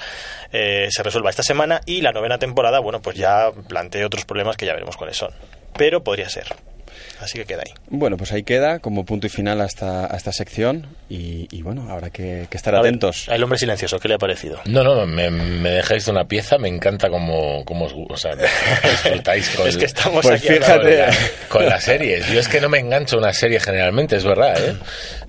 eh, 0.52 0.88
se 0.92 1.04
resuelva 1.04 1.30
esta 1.30 1.44
semana 1.44 1.82
y 1.86 2.02
la 2.02 2.12
novena 2.12 2.38
temporada, 2.38 2.80
bueno, 2.80 3.02
pues 3.02 3.18
ya 3.18 3.52
plantea 3.68 4.06
otros 4.06 4.26
problemas 4.26 4.56
que 4.56 4.66
ya 4.66 4.74
veremos 4.74 4.98
cuáles 4.98 5.18
son. 5.18 5.32
Pero 5.76 6.04
podría 6.04 6.30
ser. 6.30 6.56
Así 7.22 7.38
que 7.40 7.46
queda 7.46 7.64
ahí. 7.66 7.74
Bueno, 7.90 8.16
pues 8.18 8.32
ahí 8.32 8.44
queda 8.44 8.80
como 8.80 9.06
punto 9.06 9.28
y 9.28 9.30
final 9.30 9.60
a 9.62 9.66
esta, 9.66 10.06
a 10.14 10.16
esta 10.18 10.32
sección 10.32 10.86
y, 11.10 11.48
y 11.52 11.62
bueno, 11.64 11.90
habrá 11.90 12.10
que, 12.10 12.48
que 12.50 12.58
estar 12.58 12.76
A 12.76 12.82
ver, 12.82 12.90
atentos. 12.90 13.28
El 13.30 13.44
hombre 13.44 13.58
silencioso, 13.58 14.00
¿qué 14.00 14.08
le 14.08 14.14
ha 14.16 14.18
parecido? 14.20 14.60
No, 14.66 14.84
no, 14.84 15.06
me, 15.08 15.30
me 15.32 15.70
dejáis 15.72 16.06
de 16.06 16.12
una 16.12 16.26
pieza, 16.26 16.58
me 16.58 16.68
encanta 16.68 17.10
como, 17.10 17.64
como 17.66 17.86
os, 17.86 17.94
o 18.10 18.18
sea, 18.18 18.36
disfrutáis 18.36 19.50
con, 19.56 19.68
Es 19.68 19.78
que 19.78 19.86
estamos 19.86 20.24
Pues 20.26 20.40
aquí 20.44 20.54
fíjate. 20.54 20.80
con, 20.82 20.98
la- 20.98 21.16
con 21.50 21.66
las 21.66 21.84
series. 21.84 22.28
Yo 22.32 22.40
es 22.40 22.48
que 22.48 22.62
no 22.62 22.70
me 22.70 22.80
engancho 22.80 23.16
a 23.16 23.20
una 23.20 23.34
serie 23.34 23.60
generalmente, 23.60 24.16
es 24.16 24.24
verdad, 24.24 24.54
¿eh? 24.64 24.76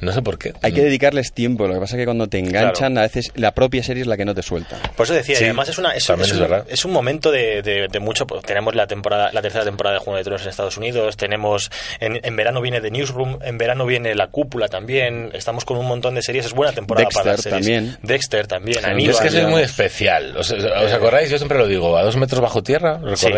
No 0.00 0.12
sé 0.12 0.22
por 0.22 0.38
qué. 0.38 0.52
Hay 0.62 0.72
que 0.72 0.82
dedicarles 0.82 1.32
tiempo, 1.32 1.66
lo 1.66 1.74
que 1.74 1.80
pasa 1.80 1.96
es 1.96 2.00
que 2.00 2.04
cuando 2.04 2.28
te 2.28 2.38
enganchan 2.38 2.96
a 2.98 3.02
veces 3.02 3.32
la 3.34 3.52
propia 3.52 3.82
serie 3.82 4.02
es 4.02 4.06
la 4.06 4.16
que 4.16 4.24
no 4.24 4.34
te 4.34 4.42
suelta. 4.42 4.76
Por 4.96 5.04
eso 5.04 5.14
decía, 5.14 5.36
Sí, 5.36 5.42
y 5.42 5.46
además 5.46 5.68
es 5.68 5.78
una 5.78 5.92
es, 5.92 6.08
es 6.08 6.32
es 6.68 6.84
un, 6.84 6.90
un 6.90 6.94
momento 6.94 7.30
de, 7.30 7.62
de- 7.62 7.88
de 7.90 8.00
mucho 8.00 8.26
pues, 8.26 8.42
tenemos 8.44 8.74
la 8.74 8.86
temporada 8.86 9.30
la 9.32 9.42
tercera 9.42 9.64
temporada 9.64 9.94
de 9.98 10.00
Juego 10.04 10.16
de 10.18 10.24
Tronos 10.24 10.42
en 10.42 10.48
Estados 10.48 10.76
Unidos, 10.76 11.16
tenemos 11.16 11.70
en, 12.00 12.20
en 12.22 12.36
verano 12.36 12.60
viene 12.60 12.80
The 12.80 12.90
Newsroom, 12.90 13.38
en 13.42 13.58
verano 13.58 13.86
viene 13.86 14.14
La 14.14 14.28
Cúpula 14.28 14.68
también, 14.68 15.30
estamos 15.34 15.64
con 15.64 15.76
un 15.78 15.86
montón 15.86 16.14
de 16.14 16.22
series, 16.22 16.46
es 16.46 16.52
buena 16.54 16.72
temporada 16.72 17.08
para 17.12 17.32
las 17.32 17.42
Dexter 17.42 17.52
series. 17.62 17.66
también. 17.84 17.98
Dexter 18.02 18.46
también, 18.46 18.84
Aníbal. 18.84 19.10
Es 19.14 19.20
que 19.20 19.28
soy 19.28 19.36
digamos. 19.36 19.52
muy 19.58 19.62
especial. 19.62 20.36
¿Os, 20.36 20.50
os 20.50 20.92
acordáis? 20.92 21.30
Yo 21.30 21.38
siempre 21.38 21.58
lo 21.58 21.66
digo, 21.66 21.96
a 21.96 22.02
dos 22.02 22.16
metros 22.16 22.40
bajo 22.40 22.62
tierra. 22.62 23.00
Sí. 23.16 23.28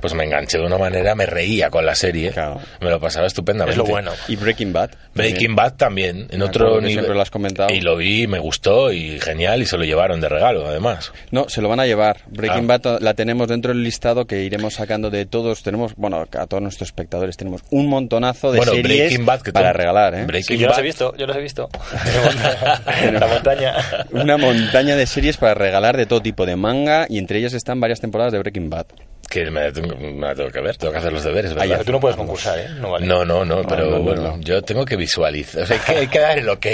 Pues 0.00 0.14
me 0.14 0.24
enganché 0.24 0.58
de 0.58 0.64
una 0.66 0.78
manera, 0.78 1.14
me 1.14 1.26
reía 1.26 1.70
con 1.70 1.84
la 1.86 1.94
serie. 1.94 2.30
Claro. 2.32 2.60
Me 2.80 2.90
lo 2.90 3.00
pasaba 3.00 3.26
estupendamente. 3.26 3.72
es 3.72 3.78
lo 3.78 3.84
bueno. 3.84 4.12
Y 4.28 4.36
Breaking 4.36 4.72
Bad. 4.72 4.90
Breaking 5.14 5.34
también. 5.34 5.56
Bad 5.56 5.72
también, 5.76 6.26
en 6.30 6.38
Me 6.38 6.44
otro 6.44 6.76
nivel. 6.80 6.92
siempre 6.92 7.14
lo 7.14 7.20
has 7.22 7.30
comentado. 7.30 7.70
Y 7.72 7.80
lo 7.80 7.96
vi, 7.96 8.26
me 8.26 8.38
gustó 8.38 8.92
y 8.92 9.18
genial, 9.20 9.62
y 9.62 9.66
se 9.66 9.76
lo 9.76 9.84
llevaron 9.84 10.20
de 10.20 10.28
regalo, 10.28 10.66
además. 10.66 11.12
No, 11.30 11.48
se 11.48 11.62
lo 11.62 11.68
van 11.68 11.80
a 11.80 11.86
llevar. 11.86 12.18
Breaking 12.28 12.70
Ah. 12.70 12.78
Bad 12.78 13.00
la 13.00 13.14
tenemos 13.14 13.48
dentro 13.48 13.72
del 13.72 13.82
listado 13.82 14.26
que 14.26 14.42
iremos 14.42 14.74
sacando 14.74 15.10
de 15.10 15.26
todos. 15.26 15.62
Tenemos, 15.62 15.94
bueno, 15.96 16.24
a 16.32 16.46
todos 16.46 16.62
nuestros 16.62 16.88
espectadores 16.88 17.36
tenemos 17.36 17.62
un 17.70 17.85
montonazo 17.88 18.52
de 18.52 18.58
Bueno, 18.58 18.72
series 18.72 18.98
Breaking 19.08 19.26
Bad, 19.26 19.42
que 19.42 19.52
para 19.52 19.72
tú- 19.72 19.78
regalar, 19.78 20.14
¿eh? 20.14 20.24
Breaking 20.26 20.56
Sí, 20.56 20.58
yo 20.58 20.66
los 20.68 20.76
Bad- 20.76 20.80
he 20.84 20.86
visto, 20.86 21.14
yo 21.16 21.26
los 21.26 21.36
he 21.36 21.40
visto. 21.40 21.68
la 23.12 23.26
montaña. 23.26 23.74
Una 24.12 24.36
montaña 24.36 24.96
de 24.96 25.06
series 25.06 25.36
para 25.36 25.54
regalar 25.54 25.96
de 25.96 26.06
todo 26.06 26.20
tipo 26.20 26.46
de 26.46 26.56
manga 26.56 27.06
y 27.08 27.18
entre 27.18 27.38
ellas 27.38 27.52
están 27.54 27.80
varias 27.80 28.00
temporadas 28.00 28.32
de 28.32 28.38
Breaking 28.38 28.70
Bad. 28.70 28.86
que 29.28 29.50
me 29.50 29.60
la, 29.64 29.72
tengo, 29.72 29.96
me 29.96 30.34
tengo 30.34 30.50
que 30.50 30.60
ver, 30.60 30.76
tengo 30.76 30.92
que 30.92 30.98
hacer 30.98 31.12
los 31.12 31.24
deberes, 31.24 31.52
tú 31.84 31.92
no 31.92 31.98
puedes 32.00 32.16
concursar, 32.16 32.58
¿eh? 32.58 32.68
No 32.80 32.92
vale. 32.92 33.06
No, 33.06 33.24
no, 33.24 33.44
no, 33.44 33.62
pero 33.62 33.86
no, 33.86 33.90
no, 33.98 34.02
bueno, 34.02 34.22
no. 34.36 34.40
yo 34.40 34.62
tengo 34.62 34.84
que 34.84 34.96
visualizar, 34.96 35.62
o 35.62 35.66
sea, 35.66 35.76
hay 35.76 35.82
que, 35.82 36.00
hay 36.00 36.06
que 36.06 36.18
dar 36.20 36.38
el 36.38 36.48
ok 36.48 36.66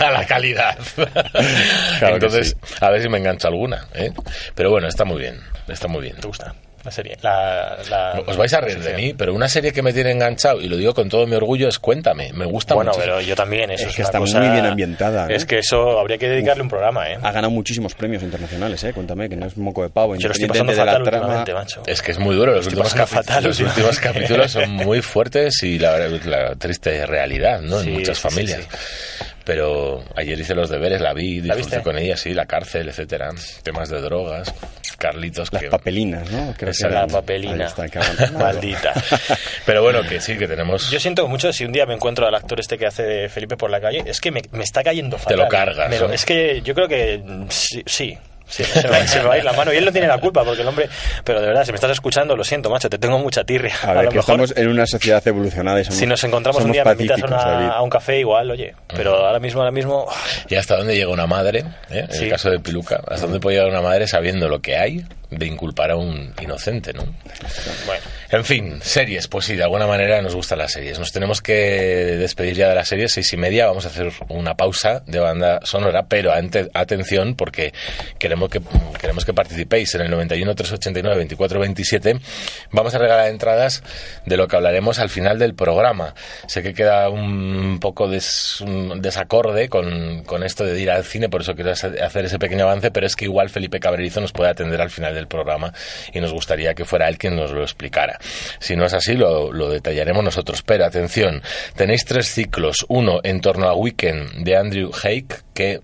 a 0.00 0.10
la 0.12 0.24
calidad. 0.24 0.78
Entonces, 2.00 2.56
a 2.80 2.90
ver 2.90 3.02
si 3.02 3.08
me 3.08 3.18
engancho 3.18 3.48
alguna, 3.48 3.86
¿eh? 3.94 4.12
Pero 4.54 4.70
bueno, 4.70 4.86
está 4.88 5.04
muy 5.04 5.18
bien, 5.20 5.40
está 5.68 5.88
muy 5.88 6.02
bien. 6.02 6.16
¿Te 6.16 6.26
gusta 6.28 6.54
la 6.86 6.90
serie? 6.90 7.16
La, 7.22 7.76
la- 7.90 8.22
Os 8.26 8.36
vais 8.36 8.52
a 8.54 8.60
reír 8.60 8.78
de 8.78 8.94
mí, 8.94 9.12
pero 9.14 9.34
una 9.34 9.48
serie 9.48 9.72
que 9.72 9.82
me 9.82 9.92
tiene 9.92 10.12
enganchado, 10.12 10.60
y 10.60 10.68
lo 10.68 10.76
digo 10.76 10.94
con 10.94 11.08
todo 11.08 11.26
mi 11.26 11.34
orgullo, 11.36 11.68
es 11.68 11.78
Cuéntame, 11.78 12.32
me 12.32 12.46
gusta 12.46 12.74
Bueno, 12.74 12.92
mucho. 12.92 13.00
pero 13.02 13.20
yo 13.20 13.34
también, 13.36 13.70
eso 13.70 13.84
Es 13.84 13.90
es, 13.90 13.96
que 13.96 14.02
está 14.02 14.18
cosa- 14.18 14.40
muy 14.40 14.48
bien 14.48 14.64
ambientada, 14.64 15.28
¿eh? 15.28 15.34
Es 15.36 15.44
que 15.44 15.58
eso 15.58 15.98
habría 16.00 16.16
que 16.18 16.28
dedicarle 16.28 16.62
un 16.62 16.68
programa, 16.68 17.10
¿eh? 17.10 17.18
Ha 17.22 17.32
ganado 17.32 17.50
muchísimos 17.50 17.94
premios 17.94 18.22
internacionales, 18.22 18.82
¿eh? 18.84 18.92
Cuéntame, 18.92 19.28
que 19.28 19.36
no 19.36 19.46
es 19.46 19.56
moco 19.56 19.82
de 19.82 19.90
pavo. 19.90 20.16
Yo 20.16 20.28
lo 20.28 20.32
estoy 20.32 20.48
pasando 20.48 20.72
la 20.72 21.02
trama. 21.02 21.44
macho. 21.54 21.82
Es 21.86 22.00
que 22.02 22.12
es 22.12 22.18
muy 22.18 22.34
duro, 22.36 22.52
los, 22.54 22.66
últimos, 22.66 22.94
fatal 22.94 23.44
los 23.44 23.60
últimos 23.60 23.98
capítulos 24.00 24.50
son 24.52 24.70
muy 24.70 25.02
fuertes 25.02 25.62
y 25.62 25.78
la, 25.78 25.98
la 26.08 26.54
triste 26.56 27.04
realidad, 27.06 27.60
¿no? 27.60 27.80
Sí, 27.80 27.88
en 27.88 27.94
muchas 27.94 28.16
sí, 28.18 28.22
familias. 28.28 28.60
sí. 28.70 29.24
Pero 29.46 30.04
ayer 30.16 30.38
hice 30.40 30.54
los 30.56 30.68
deberes, 30.68 31.00
la 31.00 31.14
vi, 31.14 31.40
¿La 31.40 31.54
disfruté 31.54 31.76
viste? 31.76 31.82
con 31.82 31.96
ella, 31.98 32.16
sí, 32.16 32.34
la 32.34 32.46
cárcel, 32.46 32.88
etcétera, 32.88 33.30
temas 33.62 33.88
de 33.88 34.00
drogas, 34.00 34.52
Carlitos, 34.98 35.52
Las 35.52 35.62
que... 35.62 35.68
papelinas, 35.68 36.28
¿no? 36.32 36.52
Creo 36.58 36.70
Esa 36.72 36.88
que 36.88 36.94
La 36.94 37.06
papelina. 37.06 37.66
Está. 37.66 37.84
Maldita. 38.38 38.92
Pero 39.64 39.82
bueno, 39.82 40.02
que 40.02 40.20
sí, 40.20 40.36
que 40.36 40.48
tenemos... 40.48 40.90
Yo 40.90 40.98
siento 40.98 41.28
mucho 41.28 41.52
si 41.52 41.64
un 41.64 41.70
día 41.72 41.86
me 41.86 41.94
encuentro 41.94 42.26
al 42.26 42.34
actor 42.34 42.58
este 42.58 42.76
que 42.76 42.86
hace 42.86 43.02
de 43.04 43.28
Felipe 43.28 43.56
por 43.56 43.70
la 43.70 43.80
calle, 43.80 44.02
es 44.04 44.20
que 44.20 44.30
me, 44.32 44.42
me 44.50 44.64
está 44.64 44.82
cayendo 44.82 45.16
fatal. 45.16 45.38
lo 45.38 45.48
cargas, 45.48 46.00
lo- 46.00 46.08
¿no? 46.08 46.14
Es 46.14 46.24
que 46.24 46.60
yo 46.62 46.74
creo 46.74 46.88
que 46.88 47.22
sí. 47.50 47.82
sí. 47.86 48.18
Sí, 48.48 48.64
se, 48.64 48.82
me 48.82 48.90
va, 48.90 49.06
se 49.06 49.18
me 49.20 49.24
va 49.26 49.34
a 49.34 49.38
ir 49.38 49.44
la 49.44 49.52
mano. 49.52 49.72
Y 49.72 49.76
él 49.76 49.84
no 49.84 49.92
tiene 49.92 50.06
la 50.06 50.18
culpa 50.18 50.44
porque 50.44 50.62
el 50.62 50.68
hombre 50.68 50.88
pero 51.24 51.40
de 51.40 51.46
verdad 51.48 51.64
si 51.64 51.72
me 51.72 51.76
estás 51.76 51.90
escuchando 51.90 52.36
lo 52.36 52.44
siento 52.44 52.70
macho 52.70 52.88
te 52.88 52.98
tengo 52.98 53.18
mucha 53.18 53.44
tirria. 53.44 53.74
A 53.82 53.92
ver, 53.92 54.04
lo 54.04 54.10
que 54.10 54.16
mejor 54.16 54.34
estamos 54.40 54.56
en 54.56 54.68
una 54.68 54.86
sociedad 54.86 55.26
evolucionada 55.26 55.80
y 55.80 55.84
somos, 55.84 55.98
si 55.98 56.06
nos 56.06 56.22
encontramos 56.24 56.62
un 56.64 56.72
día 56.72 56.84
me 56.84 56.92
invitas 56.92 57.22
a, 57.22 57.26
una- 57.26 57.68
a 57.70 57.82
un 57.82 57.90
café 57.90 58.18
igual 58.20 58.50
oye 58.50 58.74
pero 58.94 59.14
ahora 59.26 59.38
mismo 59.40 59.60
ahora 59.60 59.72
mismo 59.72 60.06
Y 60.48 60.54
hasta 60.54 60.76
dónde 60.76 60.94
llega 60.96 61.10
una 61.10 61.26
madre, 61.26 61.64
¿eh? 61.90 62.06
en 62.08 62.12
Sí. 62.12 62.24
el 62.24 62.30
caso 62.30 62.50
de 62.50 62.58
Piluca, 62.60 63.00
hasta 63.08 63.22
dónde 63.26 63.40
puede 63.40 63.56
llegar 63.56 63.70
una 63.70 63.82
madre 63.82 64.06
sabiendo 64.06 64.48
lo 64.48 64.60
que 64.60 64.76
hay 64.76 65.04
de 65.30 65.46
inculpar 65.46 65.90
a 65.90 65.96
un 65.96 66.32
inocente, 66.40 66.92
¿no? 66.92 67.02
Bueno, 67.86 68.02
en 68.30 68.44
fin, 68.44 68.78
series, 68.82 69.28
pues 69.28 69.46
sí, 69.46 69.56
de 69.56 69.62
alguna 69.64 69.86
manera 69.86 70.22
nos 70.22 70.34
gustan 70.34 70.58
las 70.58 70.72
series. 70.72 70.98
Nos 70.98 71.12
tenemos 71.12 71.42
que 71.42 71.52
despedir 71.54 72.54
ya 72.54 72.68
de 72.68 72.74
la 72.74 72.84
serie, 72.84 73.08
seis 73.08 73.32
y 73.32 73.36
media, 73.36 73.66
vamos 73.66 73.84
a 73.86 73.88
hacer 73.88 74.12
una 74.28 74.54
pausa 74.56 75.02
de 75.06 75.18
banda 75.18 75.60
sonora, 75.64 76.06
pero 76.08 76.32
ante- 76.32 76.70
atención 76.74 77.34
porque 77.34 77.72
queremos 78.18 78.48
que 78.50 78.60
queremos 79.00 79.24
que 79.24 79.34
participéis 79.34 79.94
en 79.94 80.02
el 80.02 80.10
91 80.10 80.54
389 80.54 81.16
24 81.16 81.60
27. 81.60 82.18
Vamos 82.70 82.94
a 82.94 82.98
regalar 82.98 83.28
entradas 83.28 83.82
de 84.24 84.36
lo 84.36 84.46
que 84.48 84.56
hablaremos 84.56 84.98
al 84.98 85.10
final 85.10 85.38
del 85.38 85.54
programa. 85.54 86.14
Sé 86.46 86.62
que 86.62 86.72
queda 86.74 87.08
un 87.10 87.78
poco 87.80 88.08
des- 88.08 88.60
un 88.60 89.02
desacorde 89.02 89.68
con, 89.68 90.22
con 90.24 90.42
esto 90.44 90.64
de 90.64 90.80
ir 90.80 90.90
al 90.90 91.04
cine, 91.04 91.28
por 91.28 91.40
eso 91.40 91.54
quiero 91.54 91.72
hacer 91.72 92.24
ese 92.24 92.38
pequeño 92.38 92.64
avance, 92.64 92.90
pero 92.90 93.06
es 93.06 93.16
que 93.16 93.24
igual 93.24 93.50
Felipe 93.50 93.80
Cabrerizo 93.80 94.20
nos 94.20 94.32
puede 94.32 94.50
atender 94.50 94.80
al 94.80 94.90
final 94.90 95.15
del 95.16 95.26
programa 95.26 95.72
y 96.12 96.20
nos 96.20 96.32
gustaría 96.32 96.74
que 96.74 96.84
fuera 96.84 97.08
él 97.08 97.18
quien 97.18 97.34
nos 97.34 97.50
lo 97.50 97.62
explicara. 97.62 98.18
Si 98.60 98.76
no 98.76 98.86
es 98.86 98.94
así, 98.94 99.14
lo, 99.14 99.50
detallaremos 99.68 100.22
nosotros. 100.22 100.62
Pero 100.62 100.84
atención, 100.84 101.42
tenéis 101.74 102.04
tres 102.04 102.28
ciclos. 102.28 102.86
Uno 102.88 103.20
en 103.24 103.40
torno 103.40 103.68
a 103.68 103.74
Weekend 103.74 104.44
de 104.44 104.56
Andrew 104.56 104.90
Hake, 105.02 105.42
que 105.54 105.80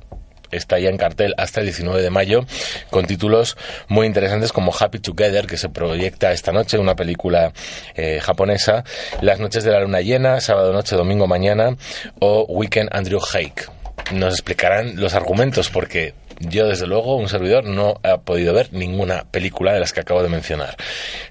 está 0.51 0.79
ya 0.79 0.91
en 0.91 0.99
cartel 0.99 1.35
hasta 1.39 1.61
el 1.61 1.67
19 1.67 2.03
de 2.03 2.11
mayo, 2.11 2.45
con 2.91 3.07
títulos 3.07 3.57
muy 3.89 4.07
interesantes 4.07 4.53
como 4.53 4.73
Happy 4.79 4.99
Together, 4.99 5.47
que 5.47 5.57
se 5.57 5.71
proyecta 5.71 6.33
esta 6.33 6.53
noche, 6.53 6.79
una 6.79 6.95
película 6.95 7.53
eh, 7.95 8.21
japonesa, 8.21 8.85
Las 9.23 9.41
noches 9.41 9.65
de 9.65 9.73
la 9.73 9.81
luna 9.81 10.03
llena, 10.03 10.41
sábado 10.41 10.73
noche, 10.73 10.95
domingo 10.95 11.27
mañana, 11.27 11.77
o 12.21 12.45
Weekend 12.49 12.91
Andrew 12.93 13.21
Hake. 13.21 13.82
Nos 14.13 14.35
explicarán 14.35 15.01
los 15.01 15.15
argumentos 15.15 15.71
porque 15.71 16.15
yo, 16.41 16.67
desde 16.67 16.87
luego, 16.87 17.17
un 17.17 17.29
servidor 17.29 17.65
no 17.65 18.01
ha 18.03 18.19
podido 18.19 18.53
ver 18.53 18.73
ninguna 18.73 19.25
película 19.31 19.73
de 19.73 19.81
las 19.81 19.93
que 19.93 20.01
acabo 20.01 20.23
de 20.23 20.29
mencionar. 20.29 20.77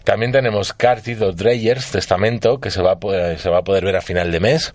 También 0.04 0.32
tenemos 0.32 0.74
Cartid 0.74 1.22
o 1.22 1.32
Dreyer's 1.34 1.92
Testamento, 1.92 2.60
que 2.60 2.72
se 2.72 2.82
va, 2.82 2.94
a 2.94 3.00
poder, 3.00 3.38
se 3.38 3.50
va 3.50 3.60
a 3.60 3.64
poder 3.64 3.84
ver 3.84 3.98
a 3.98 4.02
final 4.02 4.32
de 4.32 4.40
mes, 4.40 4.74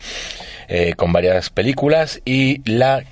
eh, 0.69 0.95
con 0.95 1.13
varias 1.13 1.49
películas, 1.49 2.21
y 2.25 2.61
la 2.71 3.05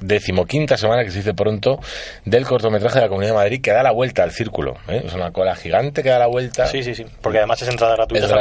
decimoquinta 0.00 0.76
semana, 0.76 1.04
que 1.04 1.10
se 1.10 1.18
dice 1.18 1.34
pronto, 1.34 1.80
del 2.24 2.44
cortometraje 2.44 2.96
de 2.96 3.00
la 3.02 3.08
Comunidad 3.08 3.32
de 3.32 3.36
Madrid, 3.36 3.60
que 3.62 3.72
da 3.72 3.82
la 3.82 3.92
vuelta 3.92 4.22
al 4.22 4.30
círculo. 4.32 4.76
¿eh? 4.88 5.02
Es 5.06 5.12
una 5.14 5.30
cola 5.32 5.54
gigante 5.56 6.02
que 6.02 6.10
da 6.10 6.18
la 6.18 6.26
vuelta. 6.26 6.66
Sí, 6.66 6.82
sí, 6.82 6.94
sí. 6.94 7.04
Porque 7.20 7.38
además 7.38 7.60
es 7.62 7.68
entrada 7.68 7.96
gratuita. 7.96 8.26
Es, 8.26 8.32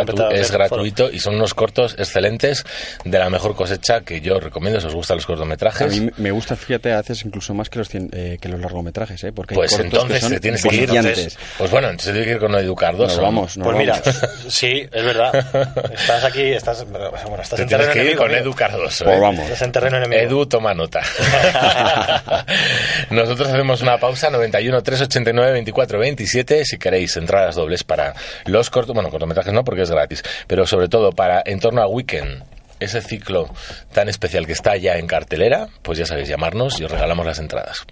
gratu- 0.52 0.52
gratuito 0.54 1.10
y 1.12 1.20
son 1.20 1.36
unos 1.36 1.54
cortos 1.54 1.96
excelentes 1.98 2.64
de 3.04 3.20
la 3.20 3.30
mejor 3.30 3.56
cosecha 3.56 4.02
que 4.02 4.22
yo 4.22 4.40
recomiendo 4.40 4.80
si 4.80 4.88
os 4.88 4.96
gustan 4.96 5.18
los 5.18 5.26
A 5.26 5.28
cortometrajes. 5.28 6.00
mí 6.02 6.10
me 6.18 6.32
gusta, 6.32 6.56
fíjate, 6.56 6.92
a 6.92 6.98
veces 6.98 7.24
incluso 7.26 7.54
más 7.54 7.70
que 7.70 7.80
los, 7.80 7.94
cien- 7.94 8.10
eh, 8.14 8.38
que 8.42 8.50
los 8.50 8.60
largometrajes, 8.60 9.24
¿eh? 9.24 9.32
Porque 9.32 9.56
Pues 9.56 9.78
entonces 9.80 10.16
que 10.16 10.22
son 10.22 10.30
te 10.32 10.40
tienes 10.40 10.64
que 10.64 10.76
ir. 10.76 10.90
entonces- 10.90 11.38
pues 11.58 11.72
bueno, 11.72 11.90
entonces 11.90 12.14
tiene 12.14 12.26
que 12.28 12.34
ir 12.34 12.40
con 12.40 12.56
educar 12.56 12.96
dos. 12.96 13.10
Nos 13.14 13.22
vamos, 13.22 13.58
nos 13.58 13.66
Pues 13.66 13.78
mira, 13.78 14.02
sí, 14.48 14.88
es 14.92 15.04
verdad. 15.06 15.34
Estás 15.94 16.24
aquí, 16.24 16.42
estás, 16.52 16.86
bueno, 16.90 17.42
estás 17.42 17.58
Te 17.58 17.62
en 17.64 17.68
tienes 17.68 17.88
terreno 17.88 18.04
que 18.06 18.12
ir 18.12 18.18
con. 18.18 18.34
Edu 18.36 18.54
Cardoso. 18.54 19.06
Pues 19.06 19.18
¿eh? 19.18 19.20
vamos. 19.22 19.44
Estás 19.46 19.62
en 19.62 19.72
terreno 19.72 19.98
enemigo. 19.98 20.22
Edu, 20.22 20.46
toma 20.46 20.74
nota. 20.74 21.02
Nosotros 23.10 23.50
hacemos 23.50 23.82
una 23.82 23.98
pausa, 23.98 24.30
91 24.30 24.82
389 24.82 25.52
24 25.52 26.00
27, 26.00 26.66
si 26.66 26.78
queréis 26.78 27.16
entradas 27.18 27.56
dobles 27.56 27.84
para 27.84 28.14
los 28.46 28.70
cortos, 28.70 28.94
bueno, 28.94 29.10
cortometrajes 29.10 29.54
no, 29.54 29.64
porque 29.64 29.84
es 29.84 29.92
gratis, 29.92 30.24
pero 30.48 30.66
sobre 30.66 30.88
todo 30.88 31.12
para 31.12 31.42
En 31.46 31.60
torno 31.60 31.82
a 31.82 31.88
Weekend, 31.88 32.44
ese 32.80 33.02
ciclo 33.02 33.50
tan 33.94 34.10
especial 34.10 34.46
que 34.46 34.54
está 34.54 34.76
ya 34.78 34.98
en 34.98 35.08
cartelera, 35.08 35.68
pues 35.82 35.98
ya 35.98 36.06
sabéis, 36.06 36.30
llamarnos 36.30 36.80
y 36.80 36.84
os 36.84 36.92
regalamos 36.92 37.26
las 37.26 37.40
entradas. 37.40 37.86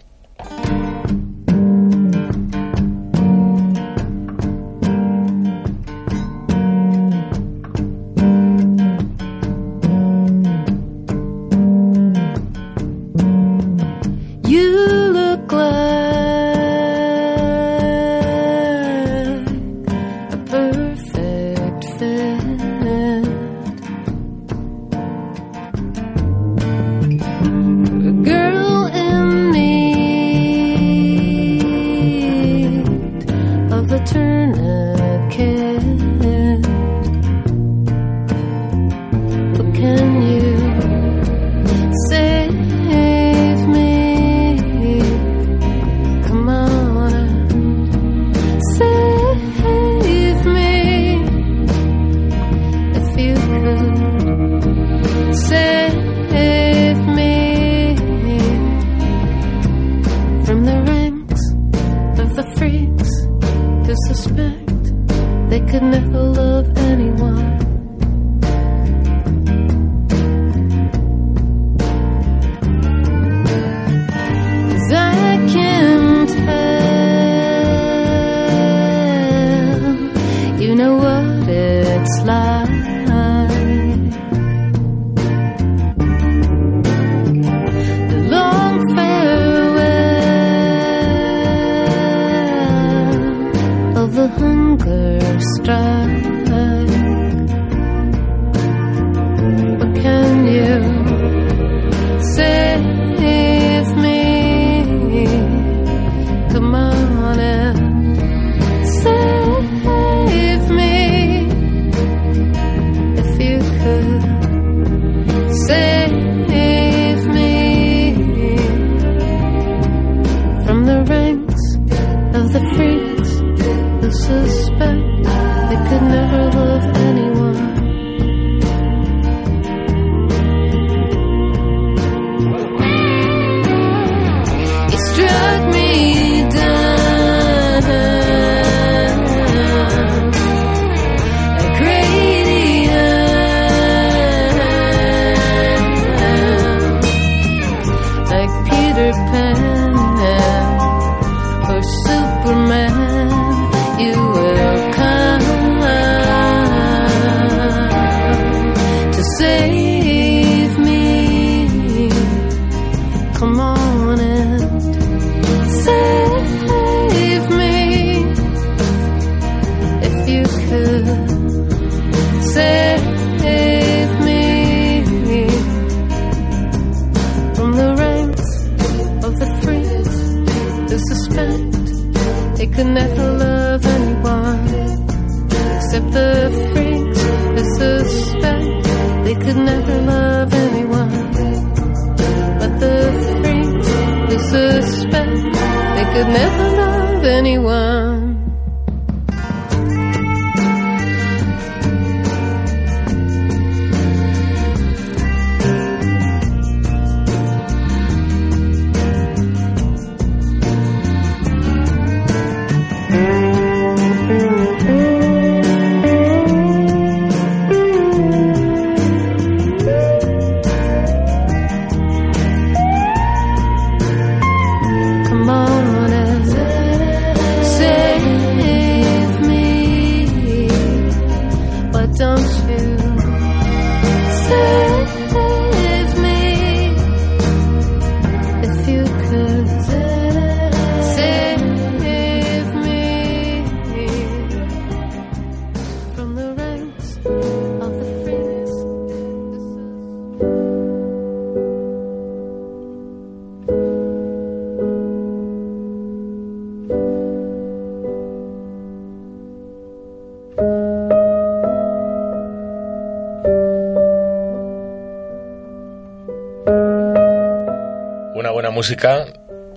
Música, 268.84 269.28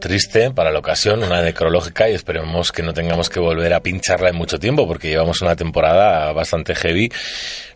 triste 0.01 0.51
para 0.51 0.73
la 0.73 0.81
ocasión, 0.81 1.23
una 1.23 1.41
necrológica 1.41 2.11
y 2.11 2.15
esperemos 2.15 2.73
que 2.73 2.83
no 2.83 2.93
tengamos 2.93 3.31
que 3.31 3.39
volver 3.39 3.73
a 3.73 3.81
pincharla 3.81 4.31
en 4.31 4.35
mucho 4.35 4.59
tiempo 4.59 4.85
porque 4.89 5.07
llevamos 5.07 5.43
una 5.43 5.55
temporada 5.55 6.33
bastante 6.33 6.75
heavy 6.75 7.13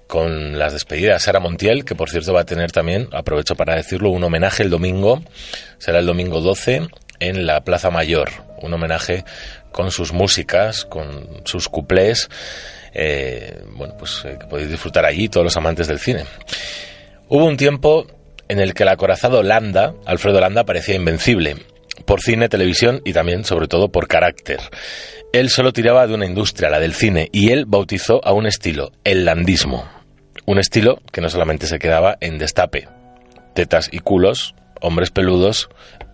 con 0.08 0.58
las 0.58 0.72
despedidas. 0.72 1.22
Sara 1.22 1.38
Montiel, 1.38 1.84
que 1.84 1.94
por 1.94 2.10
cierto 2.10 2.32
va 2.32 2.40
a 2.40 2.44
tener 2.44 2.72
también, 2.72 3.08
aprovecho 3.12 3.54
para 3.54 3.76
decirlo, 3.76 4.10
un 4.10 4.24
homenaje 4.24 4.64
el 4.64 4.70
domingo, 4.70 5.22
será 5.78 6.00
el 6.00 6.06
domingo 6.06 6.40
12 6.40 6.88
en 7.20 7.46
la 7.46 7.60
Plaza 7.60 7.90
Mayor, 7.90 8.30
un 8.60 8.74
homenaje 8.74 9.24
con 9.70 9.92
sus 9.92 10.12
músicas, 10.12 10.84
con 10.84 11.42
sus 11.44 11.68
cuplés, 11.68 12.28
eh, 12.92 13.62
bueno, 13.76 13.94
pues 13.96 14.24
eh, 14.24 14.36
que 14.36 14.48
podéis 14.48 14.68
disfrutar 14.68 15.04
allí 15.04 15.28
todos 15.28 15.44
los 15.44 15.56
amantes 15.56 15.86
del 15.86 16.00
cine. 16.00 16.24
Hubo 17.28 17.44
un 17.44 17.56
tiempo 17.56 18.08
en 18.50 18.58
el 18.58 18.74
que 18.74 18.82
el 18.82 18.88
acorazado 18.88 19.44
Landa, 19.44 19.94
Alfredo 20.04 20.40
Landa, 20.40 20.64
parecía 20.64 20.96
invencible, 20.96 21.56
por 22.04 22.20
cine, 22.20 22.48
televisión 22.48 23.00
y 23.04 23.12
también, 23.12 23.44
sobre 23.44 23.68
todo, 23.68 23.90
por 23.92 24.08
carácter. 24.08 24.58
Él 25.32 25.50
solo 25.50 25.72
tiraba 25.72 26.08
de 26.08 26.14
una 26.14 26.26
industria, 26.26 26.68
la 26.68 26.80
del 26.80 26.94
cine, 26.94 27.28
y 27.30 27.52
él 27.52 27.64
bautizó 27.68 28.20
a 28.24 28.32
un 28.32 28.48
estilo, 28.48 28.90
el 29.04 29.24
landismo. 29.24 29.88
Un 30.46 30.58
estilo 30.58 31.00
que 31.12 31.20
no 31.20 31.30
solamente 31.30 31.68
se 31.68 31.78
quedaba 31.78 32.16
en 32.20 32.38
destape, 32.38 32.88
tetas 33.54 33.88
y 33.92 34.00
culos, 34.00 34.56
hombres 34.80 35.12
peludos, 35.12 35.68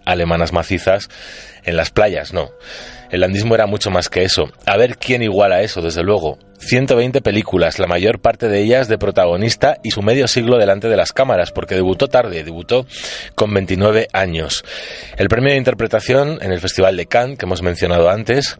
alemanas 0.05 0.53
macizas 0.53 1.09
en 1.64 1.78
las 1.78 1.91
playas, 1.91 2.34
no. 2.34 2.51
El 3.11 3.20
landismo 3.20 3.55
era 3.55 3.66
mucho 3.66 3.91
más 3.91 4.11
que 4.11 4.24
eso. 4.24 4.51
A 4.66 4.76
ver 4.76 4.99
quién 4.99 5.22
iguala 5.22 5.62
eso, 5.62 5.80
desde 5.80 6.03
luego. 6.03 6.39
120 6.59 7.21
películas, 7.21 7.79
la 7.79 7.87
mayor 7.87 8.21
parte 8.21 8.49
de 8.49 8.63
ellas 8.63 8.89
de 8.89 8.99
protagonista 8.99 9.79
y 9.83 9.91
su 9.91 10.03
medio 10.03 10.29
siglo 10.29 10.59
delante 10.59 10.89
de 10.89 10.97
las 10.97 11.13
cámaras, 11.13 11.53
porque 11.53 11.75
debutó 11.75 12.09
tarde, 12.09 12.45
debutó 12.45 12.87
con 13.35 13.53
29 13.53 14.09
años. 14.13 14.65
El 15.17 15.29
premio 15.29 15.53
de 15.53 15.59
interpretación 15.59 16.39
en 16.43 16.53
el 16.53 16.61
Festival 16.61 16.97
de 16.97 17.07
Cannes, 17.07 17.39
que 17.39 17.47
hemos 17.47 17.63
mencionado 17.63 18.11
antes, 18.11 18.59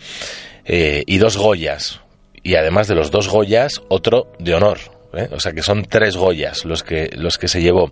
eh, 0.65 1.03
y 1.07 1.19
dos 1.19 1.37
Goyas. 1.37 2.01
Y 2.43 2.55
además 2.55 2.89
de 2.89 2.95
los 2.95 3.11
dos 3.11 3.29
Goyas, 3.29 3.83
otro 3.89 4.33
de 4.39 4.55
honor. 4.55 4.79
¿eh? 5.15 5.29
O 5.33 5.41
sea 5.41 5.53
que 5.53 5.63
son 5.63 5.85
tres 5.85 6.17
Goyas 6.17 6.65
los 6.65 6.83
que, 6.83 7.11
los 7.17 7.39
que 7.39 7.49
se 7.49 7.61
llevó. 7.61 7.91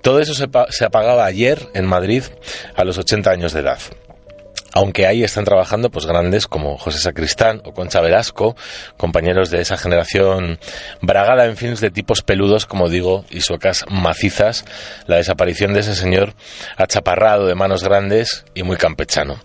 Todo 0.00 0.20
eso 0.20 0.34
se, 0.34 0.46
se 0.70 0.84
apagaba 0.84 1.24
ayer 1.24 1.68
en 1.74 1.86
Madrid 1.86 2.24
a 2.74 2.84
los 2.84 2.98
80 2.98 3.30
años 3.30 3.52
de 3.52 3.60
edad 3.60 3.78
aunque 4.74 5.06
ahí 5.06 5.22
están 5.22 5.44
trabajando 5.44 5.90
pues 5.90 6.06
grandes 6.06 6.46
como 6.46 6.78
José 6.78 6.98
Sacristán 6.98 7.60
o 7.64 7.72
Concha 7.72 8.00
Velasco, 8.00 8.56
compañeros 8.96 9.50
de 9.50 9.60
esa 9.60 9.76
generación 9.76 10.58
bragada 11.00 11.46
en 11.46 11.56
films 11.56 11.80
de 11.80 11.90
tipos 11.90 12.22
peludos, 12.22 12.66
como 12.66 12.88
digo, 12.88 13.24
y 13.30 13.40
suecas 13.40 13.84
macizas, 13.88 14.64
la 15.06 15.16
desaparición 15.16 15.72
de 15.74 15.80
ese 15.80 15.94
señor 15.94 16.34
achaparrado 16.76 17.46
de 17.46 17.54
manos 17.54 17.84
grandes 17.84 18.44
y 18.54 18.62
muy 18.62 18.76
campechano. 18.76 19.40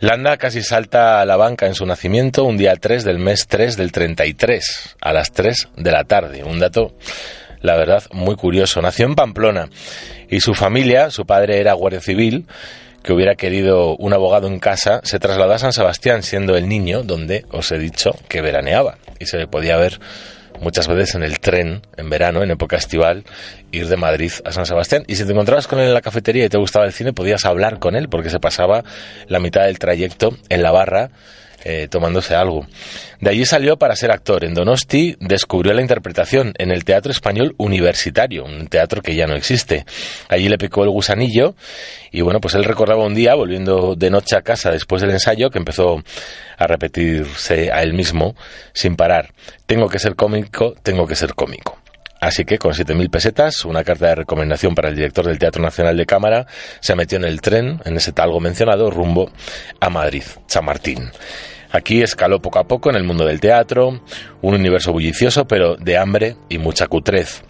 Landa 0.00 0.36
casi 0.36 0.62
salta 0.62 1.20
a 1.20 1.26
la 1.26 1.36
banca 1.36 1.66
en 1.66 1.74
su 1.74 1.86
nacimiento 1.86 2.44
un 2.44 2.56
día 2.56 2.74
3 2.76 3.04
del 3.04 3.18
mes 3.18 3.46
3 3.48 3.76
del 3.76 3.92
33, 3.92 4.96
a 5.00 5.12
las 5.12 5.32
3 5.32 5.68
de 5.76 5.90
la 5.92 6.04
tarde. 6.04 6.44
Un 6.44 6.58
dato 6.58 6.94
la 7.60 7.76
verdad, 7.76 8.04
muy 8.12 8.36
curioso. 8.36 8.80
Nació 8.80 9.06
en 9.06 9.14
Pamplona 9.14 9.68
y 10.28 10.40
su 10.40 10.54
familia, 10.54 11.10
su 11.10 11.26
padre 11.26 11.60
era 11.60 11.72
guardia 11.72 12.00
civil, 12.00 12.46
que 13.02 13.12
hubiera 13.12 13.34
querido 13.34 13.96
un 13.96 14.12
abogado 14.12 14.46
en 14.48 14.58
casa, 14.58 15.00
se 15.04 15.18
trasladó 15.18 15.54
a 15.54 15.58
San 15.58 15.72
Sebastián 15.72 16.22
siendo 16.22 16.56
el 16.56 16.68
niño 16.68 17.02
donde 17.02 17.44
os 17.50 17.70
he 17.72 17.78
dicho 17.78 18.10
que 18.28 18.40
veraneaba 18.40 18.98
y 19.18 19.26
se 19.26 19.38
le 19.38 19.46
podía 19.46 19.76
ver 19.76 20.00
muchas 20.60 20.88
veces 20.88 21.14
en 21.14 21.22
el 21.22 21.38
tren 21.38 21.82
en 21.96 22.10
verano, 22.10 22.42
en 22.42 22.50
época 22.50 22.76
estival, 22.76 23.24
ir 23.70 23.86
de 23.86 23.96
Madrid 23.96 24.32
a 24.44 24.52
San 24.52 24.66
Sebastián. 24.66 25.04
Y 25.06 25.16
si 25.16 25.24
te 25.24 25.32
encontrabas 25.32 25.66
con 25.66 25.78
él 25.78 25.88
en 25.88 25.94
la 25.94 26.00
cafetería 26.00 26.44
y 26.44 26.48
te 26.48 26.58
gustaba 26.58 26.86
el 26.86 26.92
cine, 26.92 27.12
podías 27.12 27.44
hablar 27.44 27.78
con 27.78 27.96
él 27.96 28.08
porque 28.08 28.30
se 28.30 28.40
pasaba 28.40 28.84
la 29.26 29.40
mitad 29.40 29.64
del 29.64 29.78
trayecto 29.78 30.36
en 30.48 30.62
la 30.62 30.72
barra 30.72 31.10
eh, 31.64 31.88
tomándose 31.90 32.34
algo. 32.34 32.66
De 33.20 33.30
allí 33.30 33.44
salió 33.44 33.76
para 33.76 33.96
ser 33.96 34.12
actor. 34.12 34.44
En 34.44 34.54
Donosti 34.54 35.16
descubrió 35.20 35.72
la 35.74 35.82
interpretación 35.82 36.54
en 36.58 36.70
el 36.70 36.84
Teatro 36.84 37.10
Español 37.10 37.54
Universitario, 37.58 38.44
un 38.44 38.68
teatro 38.68 39.02
que 39.02 39.16
ya 39.16 39.26
no 39.26 39.34
existe. 39.34 39.84
Allí 40.28 40.48
le 40.48 40.58
picó 40.58 40.84
el 40.84 40.90
gusanillo 40.90 41.54
y 42.12 42.20
bueno, 42.20 42.40
pues 42.40 42.54
él 42.54 42.64
recordaba 42.64 43.04
un 43.04 43.14
día, 43.14 43.34
volviendo 43.34 43.94
de 43.96 44.10
noche 44.10 44.36
a 44.36 44.42
casa 44.42 44.70
después 44.70 45.02
del 45.02 45.10
ensayo, 45.10 45.50
que 45.50 45.58
empezó 45.58 46.02
a 46.56 46.66
repetirse 46.66 47.72
a 47.72 47.82
él 47.82 47.92
mismo 47.92 48.36
sin 48.72 48.96
parar. 48.96 49.32
Tengo 49.66 49.88
que 49.88 49.98
ser 49.98 50.14
cómico, 50.14 50.74
tengo 50.82 51.06
que 51.06 51.16
ser 51.16 51.34
cómico. 51.34 51.78
Así 52.20 52.44
que 52.44 52.58
con 52.58 52.72
7.000 52.72 53.10
pesetas, 53.10 53.64
una 53.64 53.84
carta 53.84 54.08
de 54.08 54.14
recomendación 54.16 54.74
para 54.74 54.88
el 54.88 54.96
director 54.96 55.26
del 55.26 55.38
Teatro 55.38 55.62
Nacional 55.62 55.96
de 55.96 56.06
Cámara, 56.06 56.46
se 56.80 56.94
metió 56.94 57.16
en 57.16 57.24
el 57.24 57.40
tren, 57.40 57.80
en 57.84 57.96
ese 57.96 58.12
talgo 58.12 58.40
mencionado, 58.40 58.90
rumbo 58.90 59.30
a 59.80 59.88
Madrid, 59.88 60.24
Chamartín. 60.46 61.10
Aquí 61.70 62.02
escaló 62.02 62.40
poco 62.40 62.58
a 62.58 62.64
poco 62.64 62.90
en 62.90 62.96
el 62.96 63.04
mundo 63.04 63.26
del 63.26 63.40
teatro, 63.40 64.00
un 64.40 64.54
universo 64.54 64.92
bullicioso, 64.92 65.46
pero 65.46 65.76
de 65.76 65.98
hambre 65.98 66.36
y 66.48 66.58
mucha 66.58 66.86
cutrez. 66.86 67.42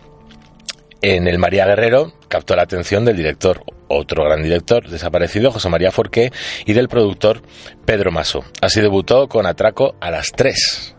En 1.01 1.29
el 1.29 1.39
María 1.39 1.65
Guerrero 1.65 2.13
captó 2.27 2.57
la 2.57 2.63
atención 2.63 3.05
del 3.05 3.17
director, 3.17 3.63
otro 3.87 4.25
gran 4.25 4.43
director 4.43 4.89
desaparecido, 4.89 5.53
José 5.53 5.69
María 5.69 5.93
Forqué, 5.93 6.33
y 6.67 6.73
del 6.73 6.89
productor 6.89 7.43
Pedro 7.85 8.11
Maso. 8.11 8.45
Así 8.61 8.81
debutó 8.81 9.29
con 9.29 9.47
Atraco 9.47 9.95
a 10.01 10.11
las 10.11 10.33
3. 10.33 10.97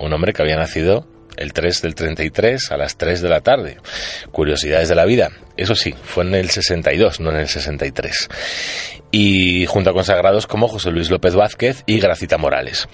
Un 0.00 0.12
hombre 0.12 0.34
que 0.34 0.42
había 0.42 0.56
nacido 0.56 1.06
el 1.36 1.52
3 1.52 1.82
del 1.82 1.94
33 1.94 2.70
a 2.70 2.76
las 2.76 2.96
3 2.96 3.22
de 3.22 3.28
la 3.28 3.40
tarde. 3.40 3.78
Curiosidades 4.32 4.88
de 4.88 4.94
la 4.94 5.04
vida. 5.04 5.30
Eso 5.56 5.74
sí, 5.74 5.94
fue 6.02 6.24
en 6.24 6.34
el 6.34 6.50
62, 6.50 7.20
no 7.20 7.30
en 7.30 7.38
el 7.38 7.48
63. 7.48 8.28
Y 9.10 9.66
junto 9.66 9.90
a 9.90 9.94
consagrados 9.94 10.46
como 10.46 10.68
José 10.68 10.90
Luis 10.90 11.10
López 11.10 11.34
Vázquez 11.34 11.82
y 11.86 12.00
Gracita 12.00 12.38
Morales. 12.38 12.88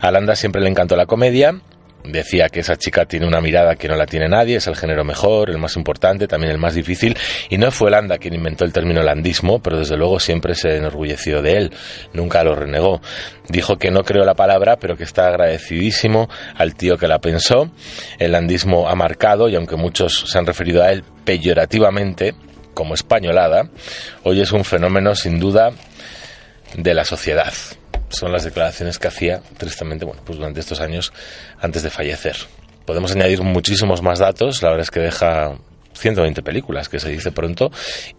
A 0.00 0.10
Landa 0.10 0.36
siempre 0.36 0.62
le 0.62 0.70
encantó 0.70 0.96
la 0.96 1.06
comedia. 1.06 1.60
Decía 2.04 2.50
que 2.50 2.60
esa 2.60 2.76
chica 2.76 3.06
tiene 3.06 3.26
una 3.26 3.40
mirada 3.40 3.76
que 3.76 3.88
no 3.88 3.96
la 3.96 4.04
tiene 4.04 4.28
nadie, 4.28 4.56
es 4.56 4.66
el 4.66 4.76
género 4.76 5.04
mejor, 5.04 5.48
el 5.48 5.56
más 5.56 5.74
importante, 5.76 6.28
también 6.28 6.52
el 6.52 6.58
más 6.58 6.74
difícil, 6.74 7.16
y 7.48 7.56
no 7.56 7.70
fue 7.70 7.90
Landa 7.90 8.18
quien 8.18 8.34
inventó 8.34 8.66
el 8.66 8.74
término 8.74 9.02
landismo, 9.02 9.60
pero 9.60 9.78
desde 9.78 9.96
luego 9.96 10.20
siempre 10.20 10.54
se 10.54 10.76
enorgulleció 10.76 11.40
de 11.40 11.56
él, 11.56 11.72
nunca 12.12 12.44
lo 12.44 12.54
renegó. 12.54 13.00
Dijo 13.48 13.76
que 13.76 13.90
no 13.90 14.02
creó 14.04 14.26
la 14.26 14.34
palabra, 14.34 14.76
pero 14.76 14.96
que 14.96 15.04
está 15.04 15.28
agradecidísimo 15.28 16.28
al 16.56 16.74
tío 16.74 16.98
que 16.98 17.08
la 17.08 17.20
pensó. 17.20 17.70
El 18.18 18.32
landismo 18.32 18.86
ha 18.86 18.94
marcado, 18.94 19.48
y 19.48 19.56
aunque 19.56 19.76
muchos 19.76 20.26
se 20.30 20.36
han 20.36 20.44
referido 20.44 20.82
a 20.82 20.92
él 20.92 21.04
peyorativamente, 21.24 22.34
como 22.74 22.92
españolada, 22.92 23.70
hoy 24.24 24.42
es 24.42 24.52
un 24.52 24.64
fenómeno 24.64 25.14
sin 25.14 25.38
duda 25.38 25.70
de 26.76 26.92
la 26.92 27.04
sociedad 27.04 27.54
son 28.08 28.32
las 28.32 28.44
declaraciones 28.44 28.98
que 28.98 29.08
hacía, 29.08 29.42
tristemente, 29.56 30.04
bueno, 30.04 30.22
pues 30.24 30.38
durante 30.38 30.60
estos 30.60 30.80
años 30.80 31.12
antes 31.60 31.82
de 31.82 31.90
fallecer. 31.90 32.36
Podemos 32.86 33.12
añadir 33.12 33.42
muchísimos 33.42 34.02
más 34.02 34.18
datos, 34.18 34.62
la 34.62 34.70
verdad 34.70 34.82
es 34.82 34.90
que 34.90 35.00
deja 35.00 35.56
120 35.94 36.42
películas, 36.42 36.88
que 36.88 37.00
se 37.00 37.10
dice 37.10 37.32
pronto, 37.32 37.70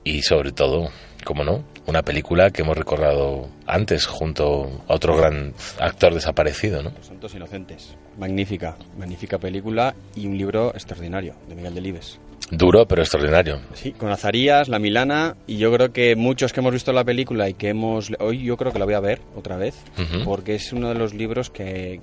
y 0.04 0.24
sobre 0.24 0.52
todo, 0.52 0.90
como 1.24 1.44
no, 1.44 1.64
una 1.86 2.02
película 2.02 2.50
que 2.50 2.64
hemos 2.64 2.78
recordado 2.78 3.50
antes 3.68 4.06
junto 4.06 4.84
a 4.88 4.96
otro 4.96 5.16
gran 5.16 5.54
actor 5.80 6.14
desaparecido, 6.14 6.82
¿no? 6.82 6.92
Santos 7.02 7.36
Inocentes. 7.36 7.96
Magnífica, 8.18 8.78
magnífica 8.98 9.38
película 9.38 9.96
y 10.16 10.26
un 10.26 10.38
libro 10.38 10.72
extraordinario 10.74 11.36
de 11.48 11.56
Miguel 11.56 11.76
Delibes. 11.76 12.20
Duro, 12.52 12.88
pero 12.88 13.02
extraordinario. 13.02 13.60
Sí, 13.74 13.92
con 13.92 14.12
Azarías, 14.12 14.68
La 14.70 14.78
Milana, 14.80 15.36
y 15.48 15.58
yo 15.58 15.72
creo 15.74 15.92
que 15.92 16.16
muchos 16.16 16.54
que 16.54 16.60
hemos 16.60 16.74
visto 16.74 16.94
la 16.94 17.04
película 17.04 17.50
y 17.50 17.56
que 17.56 17.70
hemos... 17.70 18.12
Hoy 18.20 18.44
yo 18.44 18.56
creo 18.56 18.72
que 18.72 18.78
la 18.80 18.86
voy 18.86 18.94
a 18.94 19.00
ver 19.00 19.20
otra 19.36 19.58
vez, 19.58 19.76
Ujú. 19.98 20.24
porque 20.24 20.56
es 20.56 20.72
uno 20.72 20.90
de 20.90 20.96
los 20.96 21.14
libros 21.14 21.50
que... 21.50 22.00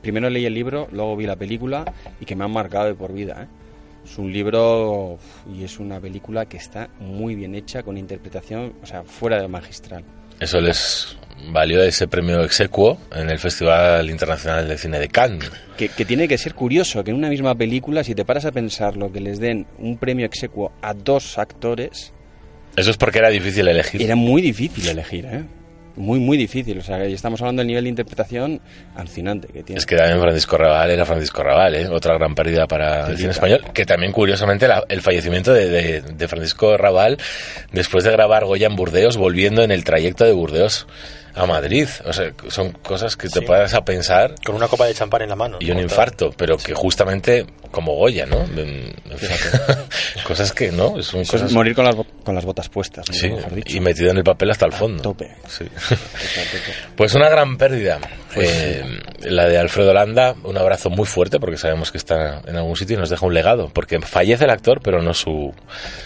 Primero 0.00 0.28
leí 0.30 0.46
el 0.46 0.54
libro, 0.54 0.88
luego 0.90 1.16
vi 1.16 1.26
la 1.26 1.36
película 1.36 1.84
y 2.20 2.24
que 2.24 2.34
me 2.34 2.44
han 2.44 2.50
marcado 2.52 2.86
de 2.86 2.94
por 2.94 3.12
vida. 3.12 3.42
¿eh? 3.42 3.46
Es 4.04 4.18
un 4.18 4.32
libro 4.32 5.18
y 5.54 5.62
es 5.62 5.78
una 5.78 6.00
película 6.00 6.46
que 6.46 6.56
está 6.56 6.88
muy 6.98 7.34
bien 7.36 7.54
hecha, 7.54 7.82
con 7.84 7.96
interpretación, 7.96 8.72
o 8.82 8.86
sea, 8.86 9.04
fuera 9.04 9.40
de 9.40 9.46
magistral. 9.46 10.02
Eso 10.40 10.60
les 10.60 11.16
valió 11.50 11.82
ese 11.82 12.06
premio 12.08 12.42
exequo 12.44 12.98
en 13.14 13.30
el 13.30 13.38
Festival 13.38 14.08
Internacional 14.10 14.68
de 14.68 14.78
Cine 14.78 14.98
de 14.98 15.08
Cannes. 15.08 15.50
Que, 15.76 15.88
que 15.88 16.04
tiene 16.04 16.28
que 16.28 16.38
ser 16.38 16.54
curioso 16.54 17.02
que 17.02 17.10
en 17.10 17.16
una 17.16 17.28
misma 17.28 17.54
película, 17.54 18.04
si 18.04 18.14
te 18.14 18.24
paras 18.24 18.44
a 18.44 18.52
pensar 18.52 18.96
lo 18.96 19.10
que 19.12 19.20
les 19.20 19.40
den 19.40 19.66
un 19.78 19.98
premio 19.98 20.26
exequo 20.26 20.72
a 20.82 20.94
dos 20.94 21.38
actores, 21.38 22.12
Eso 22.76 22.90
es 22.90 22.96
porque 22.96 23.18
era 23.18 23.28
difícil 23.30 23.66
elegir. 23.68 24.00
era 24.02 24.16
muy 24.16 24.40
difícil 24.42 24.88
elegir, 24.88 25.24
¿eh? 25.26 25.44
Muy, 25.94 26.20
muy 26.20 26.38
difícil. 26.38 26.78
O 26.78 26.82
sea, 26.82 27.06
y 27.06 27.12
estamos 27.12 27.38
hablando 27.42 27.60
del 27.60 27.66
nivel 27.66 27.84
de 27.84 27.90
interpretación 27.90 28.62
alucinante 28.96 29.48
que 29.48 29.62
tiene. 29.62 29.78
Es 29.78 29.84
que 29.84 29.94
también 29.96 30.18
Francisco 30.22 30.56
Raval 30.56 30.90
era 30.90 31.04
Francisco 31.04 31.42
Raval, 31.42 31.74
¿eh? 31.74 31.86
otra 31.88 32.14
gran 32.14 32.34
pérdida 32.34 32.66
para 32.66 33.08
el 33.08 33.18
cine 33.18 33.32
español. 33.32 33.62
Que 33.74 33.84
también, 33.84 34.10
curiosamente, 34.10 34.66
la- 34.66 34.84
el 34.88 35.02
fallecimiento 35.02 35.52
de, 35.52 35.68
de- 35.68 36.00
de 36.00 36.28
Francisco 36.28 36.78
Raval, 36.78 37.18
después 37.72 38.04
de 38.04 38.10
grabar 38.10 38.46
Goya 38.46 38.68
en 38.68 38.74
Burdeos, 38.76 39.18
volviendo 39.18 39.62
en 39.62 39.70
el 39.70 39.84
trayecto 39.84 40.24
de 40.24 40.32
Burdeos 40.32 40.86
a 41.34 41.46
Madrid. 41.46 41.88
O 42.04 42.12
sea, 42.12 42.32
son 42.48 42.72
cosas 42.72 43.16
que 43.16 43.28
te 43.28 43.42
puedas 43.42 43.74
a 43.74 43.84
pensar. 43.84 44.34
Con 44.44 44.54
una 44.54 44.68
copa 44.68 44.86
de 44.86 44.94
champán 44.94 45.22
en 45.22 45.28
la 45.30 45.36
mano. 45.36 45.58
Y 45.60 45.70
un 45.70 45.78
infarto, 45.78 46.30
pero 46.36 46.56
que 46.56 46.74
justamente 46.74 47.46
como 47.70 47.96
Goya, 47.96 48.26
¿no? 48.26 48.44
Cosas 50.26 50.52
que, 50.52 50.70
¿no? 50.70 51.02
Son 51.02 51.20
Eso 51.20 51.20
es 51.20 51.30
cosas... 51.30 51.52
morir 51.52 51.74
con 51.74 51.84
las, 51.84 51.96
con 52.22 52.34
las 52.34 52.44
botas 52.44 52.68
puestas, 52.68 53.08
¿no? 53.08 53.14
Sí, 53.14 53.30
Mejor 53.30 53.54
dicho. 53.54 53.76
y 53.76 53.80
metido 53.80 54.10
en 54.10 54.18
el 54.18 54.24
papel 54.24 54.50
hasta 54.50 54.66
el 54.66 54.72
fondo. 54.72 55.02
tope. 55.02 55.30
Sí. 55.48 55.64
Pues 56.96 57.14
una 57.14 57.28
gran 57.28 57.56
pérdida. 57.56 57.98
Eh, 58.36 58.84
la 59.22 59.48
de 59.48 59.58
Alfredo 59.58 59.92
Landa, 59.92 60.34
un 60.44 60.56
abrazo 60.56 60.88
muy 60.90 61.06
fuerte 61.06 61.40
porque 61.40 61.56
sabemos 61.56 61.90
que 61.90 61.98
está 61.98 62.42
en 62.46 62.56
algún 62.56 62.76
sitio 62.76 62.96
y 62.96 62.98
nos 62.98 63.10
deja 63.10 63.26
un 63.26 63.34
legado, 63.34 63.70
porque 63.72 64.00
fallece 64.00 64.44
el 64.44 64.50
actor, 64.50 64.80
pero 64.82 65.02
no 65.02 65.14
su 65.14 65.52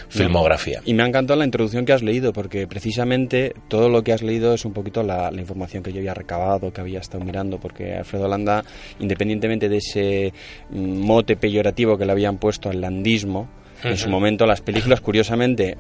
filmografía. 0.08 0.80
Y 0.84 0.94
me 0.94 1.02
ha 1.02 1.06
encantado 1.06 1.38
la 1.38 1.44
introducción 1.44 1.84
que 1.84 1.92
has 1.92 2.02
leído, 2.02 2.32
porque 2.32 2.66
precisamente 2.66 3.54
todo 3.68 3.88
lo 3.88 4.02
que 4.02 4.12
has 4.12 4.22
leído 4.22 4.54
es 4.54 4.64
un 4.64 4.72
poquito 4.72 5.02
la, 5.02 5.15
la 5.16 5.40
información 5.40 5.82
que 5.82 5.92
yo 5.92 5.98
había 5.98 6.14
recabado, 6.14 6.72
que 6.72 6.80
había 6.80 7.00
estado 7.00 7.24
mirando, 7.24 7.58
porque 7.58 7.94
Alfredo 7.94 8.28
Landa, 8.28 8.64
independientemente 8.98 9.68
de 9.68 9.78
ese 9.78 10.32
mm, 10.70 10.98
mote 10.98 11.36
peyorativo 11.36 11.98
que 11.98 12.06
le 12.06 12.12
habían 12.12 12.38
puesto 12.38 12.70
al 12.70 12.80
landismo, 12.80 13.48
en 13.82 13.96
su 13.96 14.08
momento 14.08 14.46
las 14.46 14.62
películas, 14.62 15.00
curiosamente, 15.00 15.76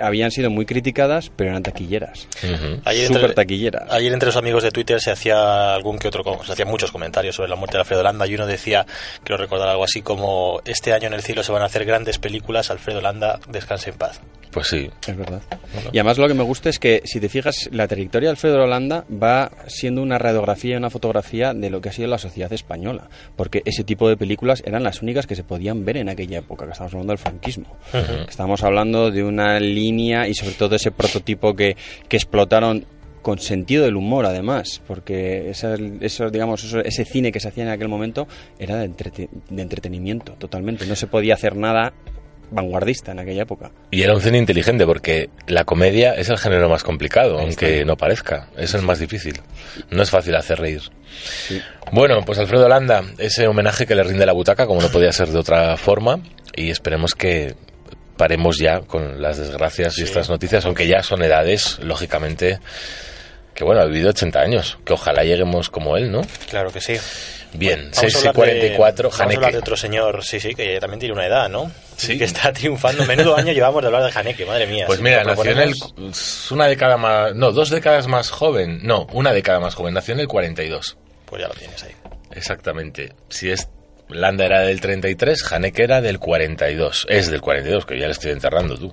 habían 0.00 0.30
sido 0.30 0.50
muy 0.50 0.66
criticadas, 0.66 1.30
pero 1.34 1.50
eran 1.50 1.62
taquilleras. 1.62 2.28
Ayer 2.84 3.06
Súper 3.06 3.22
entre, 3.22 3.34
taquilleras. 3.34 3.90
ayer 3.90 4.12
entre 4.12 4.26
los 4.26 4.36
amigos 4.36 4.62
de 4.62 4.70
Twitter 4.70 5.00
se 5.00 5.10
hacía 5.10 5.74
algún 5.74 5.98
que 5.98 6.08
otro, 6.08 6.22
se 6.44 6.52
hacían 6.52 6.68
muchos 6.68 6.92
comentarios 6.92 7.34
sobre 7.34 7.48
la 7.48 7.56
muerte 7.56 7.76
de 7.76 7.80
Alfredo 7.80 8.02
Landa 8.02 8.26
y 8.26 8.34
uno 8.34 8.46
decía, 8.46 8.86
quiero 9.24 9.42
recordar 9.42 9.68
algo 9.68 9.84
así 9.84 10.02
como, 10.02 10.60
este 10.64 10.92
año 10.92 11.08
en 11.08 11.14
el 11.14 11.22
cielo 11.22 11.42
se 11.42 11.52
van 11.52 11.62
a 11.62 11.66
hacer 11.66 11.84
grandes 11.84 12.18
películas, 12.18 12.70
Alfredo 12.70 13.00
Landa, 13.00 13.40
descanse 13.48 13.90
en 13.90 13.96
paz. 13.96 14.20
Pues 14.50 14.66
sí. 14.66 14.90
Es 15.06 15.16
verdad. 15.16 15.42
Y 15.92 15.98
además 15.98 16.18
lo 16.18 16.26
que 16.26 16.34
me 16.34 16.42
gusta 16.42 16.68
es 16.70 16.78
que, 16.78 17.02
si 17.04 17.20
te 17.20 17.28
fijas, 17.28 17.68
la 17.72 17.86
trayectoria 17.86 18.28
de 18.28 18.30
Alfredo 18.32 18.62
Holanda 18.64 19.04
va 19.10 19.50
siendo 19.68 20.02
una 20.02 20.18
radiografía 20.18 20.74
y 20.74 20.76
una 20.76 20.90
fotografía 20.90 21.54
de 21.54 21.70
lo 21.70 21.80
que 21.80 21.90
ha 21.90 21.92
sido 21.92 22.08
la 22.08 22.18
sociedad 22.18 22.52
española. 22.52 23.08
Porque 23.36 23.62
ese 23.64 23.84
tipo 23.84 24.08
de 24.08 24.16
películas 24.16 24.62
eran 24.66 24.82
las 24.82 25.02
únicas 25.02 25.26
que 25.26 25.36
se 25.36 25.44
podían 25.44 25.84
ver 25.84 25.98
en 25.98 26.08
aquella 26.08 26.38
época, 26.38 26.64
que 26.66 26.72
estamos 26.72 26.92
hablando 26.92 27.12
del 27.12 27.18
franquismo. 27.18 27.76
Ujú. 27.94 28.28
Estamos 28.28 28.62
hablando 28.64 29.10
de 29.10 29.22
una 29.22 29.60
línea 29.60 30.26
y 30.26 30.34
sobre 30.34 30.54
todo 30.54 30.74
ese 30.74 30.90
prototipo 30.90 31.54
que, 31.54 31.76
que 32.08 32.16
explotaron 32.16 32.84
con 33.22 33.38
sentido 33.38 33.84
del 33.84 33.96
humor 33.96 34.24
además, 34.24 34.80
porque 34.86 35.50
esa- 35.50 35.76
eso, 36.00 36.30
digamos, 36.30 36.64
eso- 36.64 36.80
ese 36.80 37.04
cine 37.04 37.30
que 37.30 37.38
se 37.38 37.48
hacía 37.48 37.64
en 37.64 37.68
aquel 37.70 37.88
momento 37.88 38.26
era 38.58 38.76
de, 38.78 38.86
entrete- 38.90 39.28
de 39.50 39.62
entretenimiento 39.62 40.32
totalmente. 40.32 40.86
No 40.86 40.96
se 40.96 41.06
podía 41.06 41.34
hacer 41.34 41.54
nada 41.54 41.92
vanguardista 42.50 43.12
en 43.12 43.20
aquella 43.20 43.42
época. 43.42 43.70
Y 43.90 44.02
era 44.02 44.14
un 44.14 44.20
cine 44.20 44.38
inteligente 44.38 44.86
porque 44.86 45.30
la 45.46 45.64
comedia 45.64 46.14
es 46.14 46.28
el 46.28 46.38
género 46.38 46.68
más 46.68 46.82
complicado, 46.82 47.38
aunque 47.38 47.84
no 47.84 47.96
parezca. 47.96 48.48
Es 48.56 48.74
el 48.74 48.82
más 48.82 48.98
difícil. 48.98 49.40
No 49.90 50.02
es 50.02 50.10
fácil 50.10 50.34
hacer 50.36 50.58
reír. 50.58 50.82
Bueno, 51.92 52.22
pues 52.24 52.38
Alfredo 52.38 52.68
Landa, 52.68 53.04
ese 53.18 53.46
homenaje 53.46 53.86
que 53.86 53.94
le 53.94 54.02
rinde 54.02 54.26
la 54.26 54.32
butaca, 54.32 54.66
como 54.66 54.80
no 54.80 54.88
podía 54.90 55.12
ser 55.12 55.28
de 55.28 55.38
otra 55.38 55.76
forma, 55.76 56.20
y 56.54 56.70
esperemos 56.70 57.14
que 57.14 57.54
paremos 58.16 58.58
ya 58.58 58.80
con 58.80 59.22
las 59.22 59.38
desgracias 59.38 59.98
y 59.98 60.02
estas 60.02 60.28
noticias, 60.28 60.66
aunque 60.66 60.86
ya 60.86 61.02
son 61.02 61.22
edades, 61.22 61.78
lógicamente, 61.82 62.58
que 63.54 63.64
bueno, 63.64 63.80
ha 63.80 63.86
vivido 63.86 64.10
80 64.10 64.38
años, 64.40 64.78
que 64.84 64.92
ojalá 64.92 65.24
lleguemos 65.24 65.70
como 65.70 65.96
él, 65.96 66.12
¿no? 66.12 66.20
Claro 66.50 66.70
que 66.70 66.80
sí. 66.80 66.94
Bien, 67.52 67.90
Vamos 67.90 67.98
a 67.98 68.00
6 68.02 68.14
y 68.14 68.18
hablar 68.18 68.32
de- 68.34 68.34
44, 68.34 69.08
Vamos 69.10 69.20
a 69.20 69.24
hablar 69.24 69.40
de 69.40 69.46
Haneke. 69.46 69.58
otro 69.58 69.76
señor, 69.76 70.24
sí, 70.24 70.38
sí, 70.40 70.54
que 70.54 70.78
también 70.80 71.00
tiene 71.00 71.12
una 71.14 71.26
edad, 71.26 71.48
¿no? 71.48 71.70
Sí. 71.96 72.16
Que 72.16 72.24
está 72.24 72.52
triunfando. 72.52 73.04
Menudo 73.06 73.36
año 73.36 73.52
llevamos 73.52 73.82
de 73.82 73.86
hablar 73.88 74.04
de 74.12 74.18
Haneke, 74.18 74.46
madre 74.46 74.66
mía. 74.66 74.84
Pues 74.86 75.00
mira, 75.00 75.24
nació 75.24 75.50
en 75.50 75.58
el, 75.58 75.74
una 76.52 76.66
década 76.66 76.96
más, 76.96 77.34
no, 77.34 77.50
dos 77.52 77.70
décadas 77.70 78.06
más 78.06 78.30
joven, 78.30 78.80
no, 78.84 79.06
una 79.12 79.32
década 79.32 79.58
más 79.60 79.74
joven, 79.74 79.94
nació 79.94 80.14
en 80.14 80.20
el 80.20 80.28
42. 80.28 80.96
Pues 81.26 81.42
ya 81.42 81.48
lo 81.48 81.54
tienes 81.54 81.82
ahí. 81.82 81.92
Exactamente. 82.32 83.12
Si 83.28 83.50
es 83.50 83.68
Landa 84.12 84.44
era 84.44 84.60
del 84.60 84.80
33, 84.80 85.52
Haneke 85.52 85.82
era 85.82 86.00
del 86.00 86.18
42. 86.18 87.06
Es 87.08 87.30
del 87.30 87.40
42, 87.40 87.86
que 87.86 87.98
ya 87.98 88.06
le 88.06 88.12
estoy 88.12 88.32
enterrando 88.32 88.76
tú. 88.76 88.92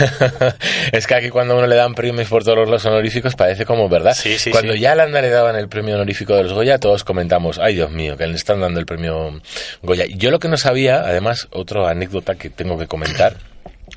es 0.92 1.06
que 1.06 1.14
aquí 1.14 1.30
cuando 1.30 1.56
uno 1.56 1.66
le 1.66 1.76
dan 1.76 1.94
premios 1.94 2.28
por 2.28 2.44
todos 2.44 2.68
los 2.68 2.84
honoríficos 2.84 3.34
parece 3.34 3.64
como 3.64 3.88
verdad. 3.88 4.14
Sí, 4.14 4.38
sí, 4.38 4.50
cuando 4.50 4.74
sí. 4.74 4.80
ya 4.80 4.92
a 4.92 4.94
Landa 4.94 5.20
le 5.20 5.30
daban 5.30 5.56
el 5.56 5.68
premio 5.68 5.94
honorífico 5.94 6.34
de 6.34 6.44
los 6.44 6.52
Goya, 6.52 6.78
todos 6.78 7.04
comentamos, 7.04 7.58
ay 7.58 7.74
Dios 7.74 7.90
mío, 7.90 8.16
que 8.16 8.26
le 8.26 8.34
están 8.34 8.60
dando 8.60 8.80
el 8.80 8.86
premio 8.86 9.40
Goya. 9.82 10.06
Yo 10.08 10.30
lo 10.30 10.38
que 10.38 10.48
no 10.48 10.56
sabía, 10.56 11.00
además, 11.00 11.48
otra 11.50 11.90
anécdota 11.90 12.34
que 12.34 12.50
tengo 12.50 12.78
que 12.78 12.86
comentar, 12.86 13.36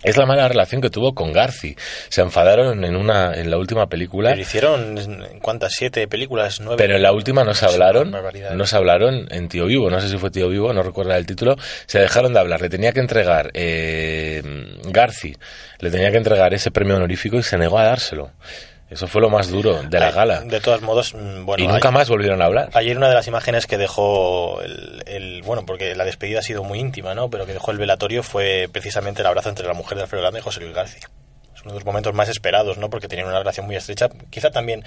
es 0.06 0.18
la 0.18 0.26
mala 0.26 0.48
relación 0.48 0.82
que 0.82 0.90
tuvo 0.90 1.14
con 1.14 1.34
Garci. 1.34 1.76
Se 2.10 2.22
enfadaron 2.22 2.84
en 2.86 2.96
una 2.96 3.34
en 3.34 3.50
la 3.52 3.58
última 3.58 3.88
película. 3.88 4.30
Pero 4.30 4.42
hicieron, 4.42 4.98
¿cuántas? 5.42 5.74
¿Siete 5.74 6.08
películas? 6.08 6.60
¿Nueve? 6.62 6.76
Pero 6.78 6.96
en 6.96 7.02
la 7.04 7.12
última 7.12 7.44
no 7.44 7.54
se 7.54 7.66
Es 7.66 7.74
una 7.76 7.86
hablaron, 7.86 8.12
barbaridad. 8.12 8.52
no 8.52 8.66
se 8.66 8.76
hablaron 8.76 9.28
en 9.32 9.50
Tío 9.50 9.66
Vivo, 9.66 9.90
no 9.90 10.00
sé 10.00 10.10
si 10.10 10.18
fue 10.18 10.32
Tío 10.32 10.50
Vivo, 10.50 10.74
no 10.74 10.84
recuerdo 10.84 11.14
el 11.14 11.26
título, 11.26 11.56
se 11.86 12.00
dejaron 12.00 12.34
de 12.34 12.40
hablar, 12.40 12.62
le 12.62 12.70
tenía 12.70 12.92
que 12.92 13.00
entregar 13.00 13.52
eh, 13.54 14.42
Garci, 14.86 15.36
le 15.80 15.92
tenía 15.92 16.12
que 16.12 16.18
entregar 16.18 16.54
ese 16.54 16.72
premio 16.72 16.96
honorífico 16.96 17.38
y 17.38 17.44
se 17.44 17.58
negó 17.58 17.80
a 17.80 17.86
dárselo. 17.86 18.32
Eso 18.90 19.08
fue 19.08 19.20
lo 19.22 19.30
más 19.30 19.50
duro 19.50 19.82
de 19.82 20.00
la 20.00 20.12
gala. 20.12 20.42
De 20.42 20.62
todos 20.62 20.82
modos, 20.82 21.14
mm, 21.16 21.46
bueno. 21.46 21.64
y 21.64 21.68
nunca 21.68 21.90
más 21.92 22.08
volvieron 22.08 22.42
a 22.42 22.46
hablar. 22.46 22.70
Ayer 22.74 22.96
una 22.96 23.10
de 23.10 23.16
las 23.16 23.28
imágenes 23.28 23.66
que 23.66 23.78
dejó 23.78 24.62
el, 24.62 25.02
el- 25.08 25.42
bueno, 25.42 25.66
porque 25.66 25.96
la 25.96 26.06
despedida 26.06 26.40
ha 26.40 26.44
sido 26.44 26.64
muy 26.64 26.80
íntima, 26.80 27.16
¿no? 27.16 27.30
Pero 27.30 27.46
que 27.48 27.54
dejó 27.54 27.72
el 27.72 27.78
velatorio 27.80 28.22
fue 28.22 28.70
precisamente 28.72 29.22
el 29.22 29.28
abrazo 29.28 29.50
entre 29.50 29.66
la 29.68 29.74
mujer 29.74 29.98
de 29.98 30.04
Alfredo 30.04 30.24
Landa 30.24 30.40
y 30.40 30.44
José 30.44 30.60
Luis 30.62 30.74
García. 30.74 31.10
Uno 31.66 31.74
de 31.74 31.80
los 31.80 31.86
momentos 31.86 32.14
más 32.14 32.30
esperados, 32.30 32.78
¿no? 32.78 32.90
Porque 32.90 33.08
tenían 33.08 33.28
una 33.28 33.40
relación 33.40 33.66
muy 33.66 33.76
estrecha. 33.76 34.08
Quizá 34.30 34.52
también 34.52 34.84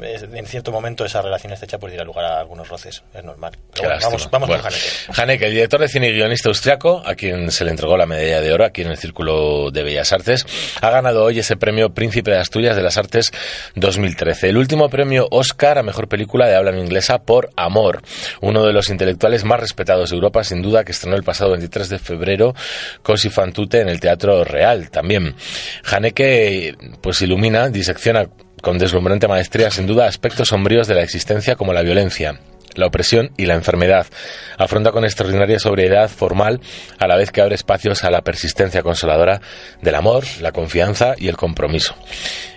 eh, 0.00 0.18
en 0.32 0.46
cierto 0.46 0.72
momento 0.72 1.04
esa 1.04 1.22
relación 1.22 1.52
estrecha 1.52 1.78
pues 1.78 1.92
diera 1.92 2.04
lugar 2.04 2.24
a 2.24 2.40
algunos 2.40 2.68
roces. 2.68 3.02
Es 3.14 3.22
normal. 3.22 3.56
Pero 3.72 3.88
bueno, 3.88 4.00
vamos, 4.02 4.30
vamos 4.30 4.48
Bueno, 4.48 4.62
con 4.62 4.72
Haneke. 4.72 5.22
Haneke, 5.22 5.46
el 5.46 5.52
director 5.52 5.80
de 5.80 5.88
cine 5.88 6.08
y 6.08 6.12
guionista 6.14 6.48
austriaco, 6.48 7.02
a 7.04 7.14
quien 7.14 7.50
se 7.50 7.64
le 7.64 7.70
entregó 7.70 7.96
la 7.96 8.06
medalla 8.06 8.40
de 8.40 8.52
oro 8.52 8.64
aquí 8.64 8.82
en 8.82 8.88
el 8.88 8.96
Círculo 8.96 9.70
de 9.70 9.82
Bellas 9.82 10.12
Artes, 10.12 10.46
ha 10.80 10.90
ganado 10.90 11.24
hoy 11.24 11.38
ese 11.38 11.56
premio 11.56 11.90
Príncipe 11.90 12.30
de 12.30 12.38
Asturias 12.38 12.76
de 12.76 12.82
las 12.82 12.96
Artes 12.96 13.30
2013. 13.74 14.48
El 14.48 14.56
último 14.56 14.88
premio 14.88 15.28
Oscar 15.30 15.78
a 15.78 15.82
mejor 15.82 16.08
película 16.08 16.48
de 16.48 16.56
habla 16.56 16.72
no 16.72 16.78
inglesa 16.78 17.18
por 17.18 17.50
Amor, 17.56 18.02
uno 18.40 18.64
de 18.64 18.72
los 18.72 18.88
intelectuales 18.88 19.44
más 19.44 19.60
respetados 19.60 20.10
de 20.10 20.16
Europa, 20.16 20.44
sin 20.44 20.62
duda, 20.62 20.84
que 20.84 20.92
estrenó 20.92 21.16
el 21.16 21.22
pasado 21.22 21.50
23 21.50 21.88
de 21.88 21.98
febrero 21.98 22.54
Cosi 23.02 23.30
fan 23.30 23.52
tutte 23.52 23.80
en 23.80 23.88
el 23.88 24.00
Teatro 24.00 24.44
Real 24.44 24.90
también. 24.90 25.34
Haneke, 25.84 26.21
pues 27.00 27.22
ilumina, 27.22 27.68
disecciona 27.68 28.28
con 28.60 28.78
deslumbrante 28.78 29.28
maestría, 29.28 29.70
sin 29.70 29.86
duda, 29.86 30.06
aspectos 30.06 30.48
sombríos 30.48 30.86
de 30.86 30.94
la 30.94 31.02
existencia 31.02 31.56
como 31.56 31.72
la 31.72 31.82
violencia, 31.82 32.40
la 32.74 32.86
opresión 32.86 33.32
y 33.36 33.46
la 33.46 33.54
enfermedad. 33.54 34.06
Afronta 34.56 34.92
con 34.92 35.04
extraordinaria 35.04 35.58
sobriedad 35.58 36.08
formal, 36.08 36.60
a 36.98 37.06
la 37.06 37.16
vez 37.16 37.30
que 37.30 37.40
abre 37.40 37.54
espacios 37.54 38.04
a 38.04 38.10
la 38.10 38.22
persistencia 38.22 38.82
consoladora 38.82 39.40
del 39.80 39.94
amor, 39.94 40.24
la 40.40 40.52
confianza 40.52 41.14
y 41.18 41.28
el 41.28 41.36
compromiso. 41.36 41.94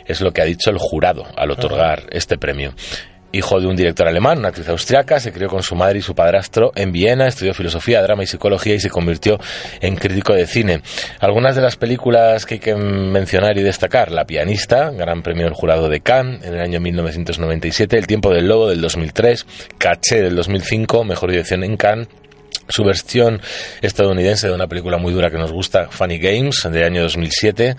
Es 0.06 0.22
lo 0.22 0.32
que 0.32 0.42
ha 0.42 0.46
dicho 0.46 0.70
el 0.70 0.78
jurado 0.78 1.26
al 1.36 1.52
otorgar 1.52 2.04
este 2.12 2.38
premio. 2.38 2.74
Hijo 3.36 3.60
de 3.60 3.68
un 3.68 3.76
director 3.76 4.08
alemán, 4.08 4.40
una 4.40 4.48
actriz 4.48 4.70
austriaca, 4.70 5.20
se 5.20 5.34
crió 5.34 5.50
con 5.50 5.62
su 5.62 5.76
madre 5.76 6.00
y 6.00 6.02
su 6.02 6.16
padrastro 6.16 6.72
en 6.74 6.94
Viena, 6.94 7.28
estudió 7.28 7.54
filosofía, 7.54 8.02
drama 8.02 8.24
y 8.24 8.28
psicología 8.28 8.76
y 8.76 8.80
se 8.80 8.90
convirtió 8.90 9.38
en 9.82 9.98
crítico 9.98 10.34
de 10.34 10.48
cine. 10.48 10.82
Algunas 11.20 11.54
de 11.58 11.62
las 11.62 11.76
películas 11.76 12.46
que 12.46 12.54
hay 12.54 12.60
que 12.62 12.76
mencionar 12.76 13.58
y 13.58 13.62
destacar, 13.62 14.10
La 14.10 14.24
pianista, 14.24 14.90
gran 14.92 15.22
premio 15.22 15.44
del 15.44 15.54
jurado 15.54 15.90
de 15.90 16.00
Cannes 16.00 16.46
en 16.46 16.54
el 16.54 16.62
año 16.62 16.80
1997, 16.80 17.98
El 17.98 18.08
tiempo 18.08 18.34
del 18.34 18.48
lobo 18.48 18.70
del 18.70 18.80
2003, 18.80 19.46
Caché 19.78 20.22
del 20.22 20.38
2005, 20.38 21.04
mejor 21.04 21.32
dirección 21.32 21.66
en 21.66 21.76
Cannes, 21.76 22.08
su 22.70 22.86
versión 22.86 23.42
estadounidense 23.82 24.48
de 24.48 24.54
una 24.54 24.68
película 24.68 24.98
muy 24.98 25.12
dura 25.12 25.30
que 25.30 25.38
nos 25.38 25.52
gusta, 25.52 25.88
Funny 25.90 26.20
Games, 26.20 26.66
del 26.72 26.86
año 26.86 27.02
2007, 27.02 27.76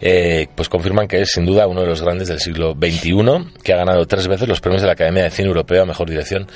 eh, 0.00 0.48
pues 0.54 0.68
confirman 0.68 1.08
que 1.08 1.20
es 1.20 1.30
sin 1.30 1.44
duda 1.44 1.66
uno 1.66 1.82
de 1.82 1.86
los 1.86 2.02
grandes 2.02 2.28
del 2.28 2.40
siglo 2.40 2.74
XXI, 2.74 3.60
que 3.62 3.72
ha 3.72 3.76
ganado 3.76 4.06
tres 4.06 4.28
veces 4.28 4.48
los 4.48 4.60
premios 4.60 4.82
de 4.82 4.86
la 4.86 4.92
Academia 4.92 5.24
de 5.24 5.30
Cine 5.30 5.48
Europeo 5.48 5.82
a 5.82 5.86
Mejor 5.86 6.08
Dirección 6.08 6.46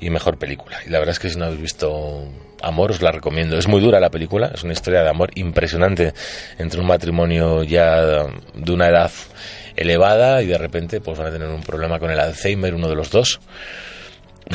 y 0.00 0.10
Mejor 0.10 0.38
Película. 0.38 0.78
Y 0.86 0.90
la 0.90 0.98
verdad 0.98 1.12
es 1.12 1.18
que 1.18 1.30
si 1.30 1.38
no 1.38 1.46
habéis 1.46 1.60
visto 1.60 2.28
Amor, 2.60 2.90
os 2.90 3.02
la 3.02 3.12
recomiendo. 3.12 3.56
Es 3.56 3.68
muy 3.68 3.80
dura 3.80 4.00
la 4.00 4.10
película, 4.10 4.50
es 4.52 4.64
una 4.64 4.72
historia 4.72 5.02
de 5.02 5.08
amor 5.08 5.30
impresionante 5.36 6.12
entre 6.58 6.80
un 6.80 6.86
matrimonio 6.86 7.62
ya 7.62 8.02
de 8.02 8.72
una 8.72 8.88
edad 8.88 9.12
elevada 9.76 10.42
y 10.42 10.46
de 10.46 10.58
repente 10.58 11.00
pues 11.00 11.16
van 11.16 11.28
a 11.28 11.30
tener 11.30 11.48
un 11.48 11.62
problema 11.62 12.00
con 12.00 12.10
el 12.10 12.18
Alzheimer, 12.18 12.74
uno 12.74 12.88
de 12.88 12.96
los 12.96 13.10
dos 13.10 13.38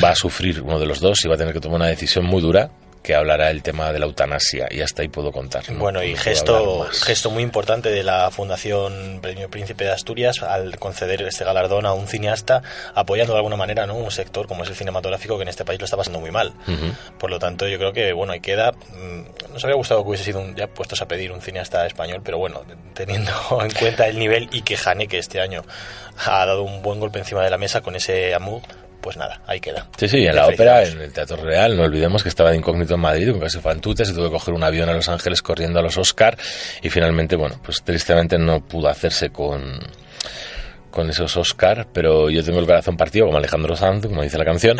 va 0.02 0.10
a 0.10 0.14
sufrir 0.14 0.60
uno 0.60 0.78
de 0.78 0.86
los 0.86 1.00
dos 1.00 1.24
y 1.24 1.28
va 1.28 1.34
a 1.34 1.38
tener 1.38 1.54
que 1.54 1.60
tomar 1.60 1.76
una 1.76 1.88
decisión 1.88 2.24
muy 2.24 2.42
dura 2.42 2.70
que 3.04 3.14
hablará 3.14 3.50
el 3.50 3.62
tema 3.62 3.92
de 3.92 3.98
la 3.98 4.06
eutanasia 4.06 4.66
y 4.70 4.80
hasta 4.80 5.02
ahí 5.02 5.08
puedo 5.08 5.30
contar. 5.30 5.70
¿no? 5.70 5.78
Bueno, 5.78 6.02
y 6.02 6.14
No 6.14 6.18
gesto, 6.20 6.86
gesto 7.04 7.30
muy 7.30 7.42
importante 7.42 7.90
de 7.90 8.02
la 8.02 8.30
Fundación 8.30 9.20
Premio 9.20 9.50
Príncipe 9.50 9.84
de 9.84 9.92
Asturias 9.92 10.42
al 10.42 10.78
conceder 10.78 11.20
este 11.22 11.44
galardón 11.44 11.84
a 11.84 11.92
un 11.92 12.08
cineasta 12.08 12.62
apoyando 12.94 13.34
de 13.34 13.38
alguna 13.40 13.56
manera 13.56 13.86
¿no? 13.86 13.94
un 13.94 14.10
sector 14.10 14.48
como 14.48 14.64
es 14.64 14.70
el 14.70 14.74
cinematográfico 14.74 15.36
que 15.36 15.42
en 15.42 15.48
este 15.48 15.66
país 15.66 15.78
lo 15.78 15.84
está 15.84 15.98
pasando 15.98 16.18
muy 16.18 16.30
mal. 16.30 16.54
Por 17.18 17.30
lo 17.30 17.38
tanto, 17.38 17.68
yo 17.68 17.78
creo 17.78 17.92
que 17.92 18.14
bueno, 18.14 18.32
ahí 18.32 18.40
queda. 18.40 18.72
mm, 18.72 19.52
Nos 19.52 19.62
habría 19.64 19.76
gustado 19.76 20.02
que 20.02 20.08
hubiese 20.08 20.24
sido 20.24 20.40
un, 20.40 20.56
ya 20.56 20.66
puestos 20.66 21.02
a 21.02 21.06
pedir 21.06 21.30
un 21.30 21.42
cineasta 21.42 21.86
español, 21.86 22.22
pero 22.24 22.38
bueno, 22.38 22.62
teniendo 22.94 23.32
en 23.62 23.70
cuenta 23.70 24.08
el 24.08 24.18
nivel 24.18 24.48
y 24.50 24.62
que 24.62 24.78
Haneke 24.82 25.18
este 25.18 25.42
año 25.42 25.62
ha 26.16 26.46
dado 26.46 26.62
un 26.62 26.80
buen 26.80 27.00
golpe 27.00 27.18
encima 27.18 27.44
de 27.44 27.50
la 27.50 27.58
mesa 27.58 27.82
con 27.82 27.96
ese 27.96 28.34
Amour, 28.34 28.62
pues 29.04 29.18
nada, 29.18 29.42
ahí 29.46 29.60
queda. 29.60 29.86
Sí, 29.98 30.08
sí, 30.08 30.26
en 30.26 30.34
la 30.34 30.46
ópera, 30.46 30.82
en 30.82 30.98
el 30.98 31.12
Teatro 31.12 31.36
Real, 31.36 31.76
no 31.76 31.82
olvidemos 31.82 32.22
que 32.22 32.30
estaba 32.30 32.52
de 32.52 32.56
incógnito 32.56 32.94
en 32.94 33.00
Madrid, 33.00 33.32
con 33.32 33.40
casi 33.40 33.60
fantutes, 33.60 34.08
y 34.08 34.14
tuvo 34.14 34.28
que 34.28 34.32
coger 34.32 34.54
un 34.54 34.64
avión 34.64 34.88
a 34.88 34.94
Los 34.94 35.10
Ángeles 35.10 35.42
corriendo 35.42 35.78
a 35.78 35.82
los 35.82 35.98
Oscar, 35.98 36.38
y 36.80 36.88
finalmente, 36.88 37.36
bueno, 37.36 37.60
pues 37.62 37.82
tristemente 37.84 38.38
no 38.38 38.66
pudo 38.66 38.88
hacerse 38.88 39.28
con 39.28 39.78
con 40.90 41.10
esos 41.10 41.36
Oscar, 41.36 41.88
pero 41.92 42.30
yo 42.30 42.42
tengo 42.42 42.60
el 42.60 42.66
corazón 42.66 42.96
partido 42.96 43.26
como 43.26 43.36
Alejandro 43.36 43.76
Sanz, 43.76 44.06
como 44.06 44.22
dice 44.22 44.38
la 44.38 44.44
canción, 44.46 44.78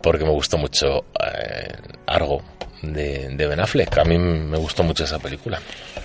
porque 0.00 0.24
me 0.24 0.30
gustó 0.30 0.56
mucho 0.56 1.06
eh, 1.18 1.72
Argo 2.06 2.42
de, 2.82 3.28
de 3.28 3.46
Ben 3.46 3.60
Affleck. 3.60 3.96
A 3.98 4.04
mí 4.04 4.18
me 4.18 4.58
gustó 4.58 4.82
mucho 4.82 5.04
esa 5.04 5.18
película. 5.18 5.60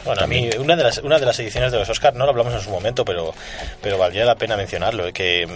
Bueno, 0.05 0.21
a 0.21 0.27
mí 0.27 0.49
una 0.57 0.75
de 0.75 0.83
las 0.83 0.99
una 0.99 1.19
de 1.19 1.25
las 1.25 1.37
ediciones 1.39 1.71
de 1.71 1.79
los 1.79 1.89
Oscar 1.89 2.15
no 2.15 2.23
lo 2.23 2.31
hablamos 2.31 2.53
en 2.53 2.61
su 2.61 2.69
momento, 2.69 3.03
pero 3.03 3.33
pero 3.81 3.97
valdría 3.97 4.25
la 4.25 4.35
pena 4.35 4.55
mencionarlo, 4.55 5.07
eh, 5.07 5.13
que 5.13 5.47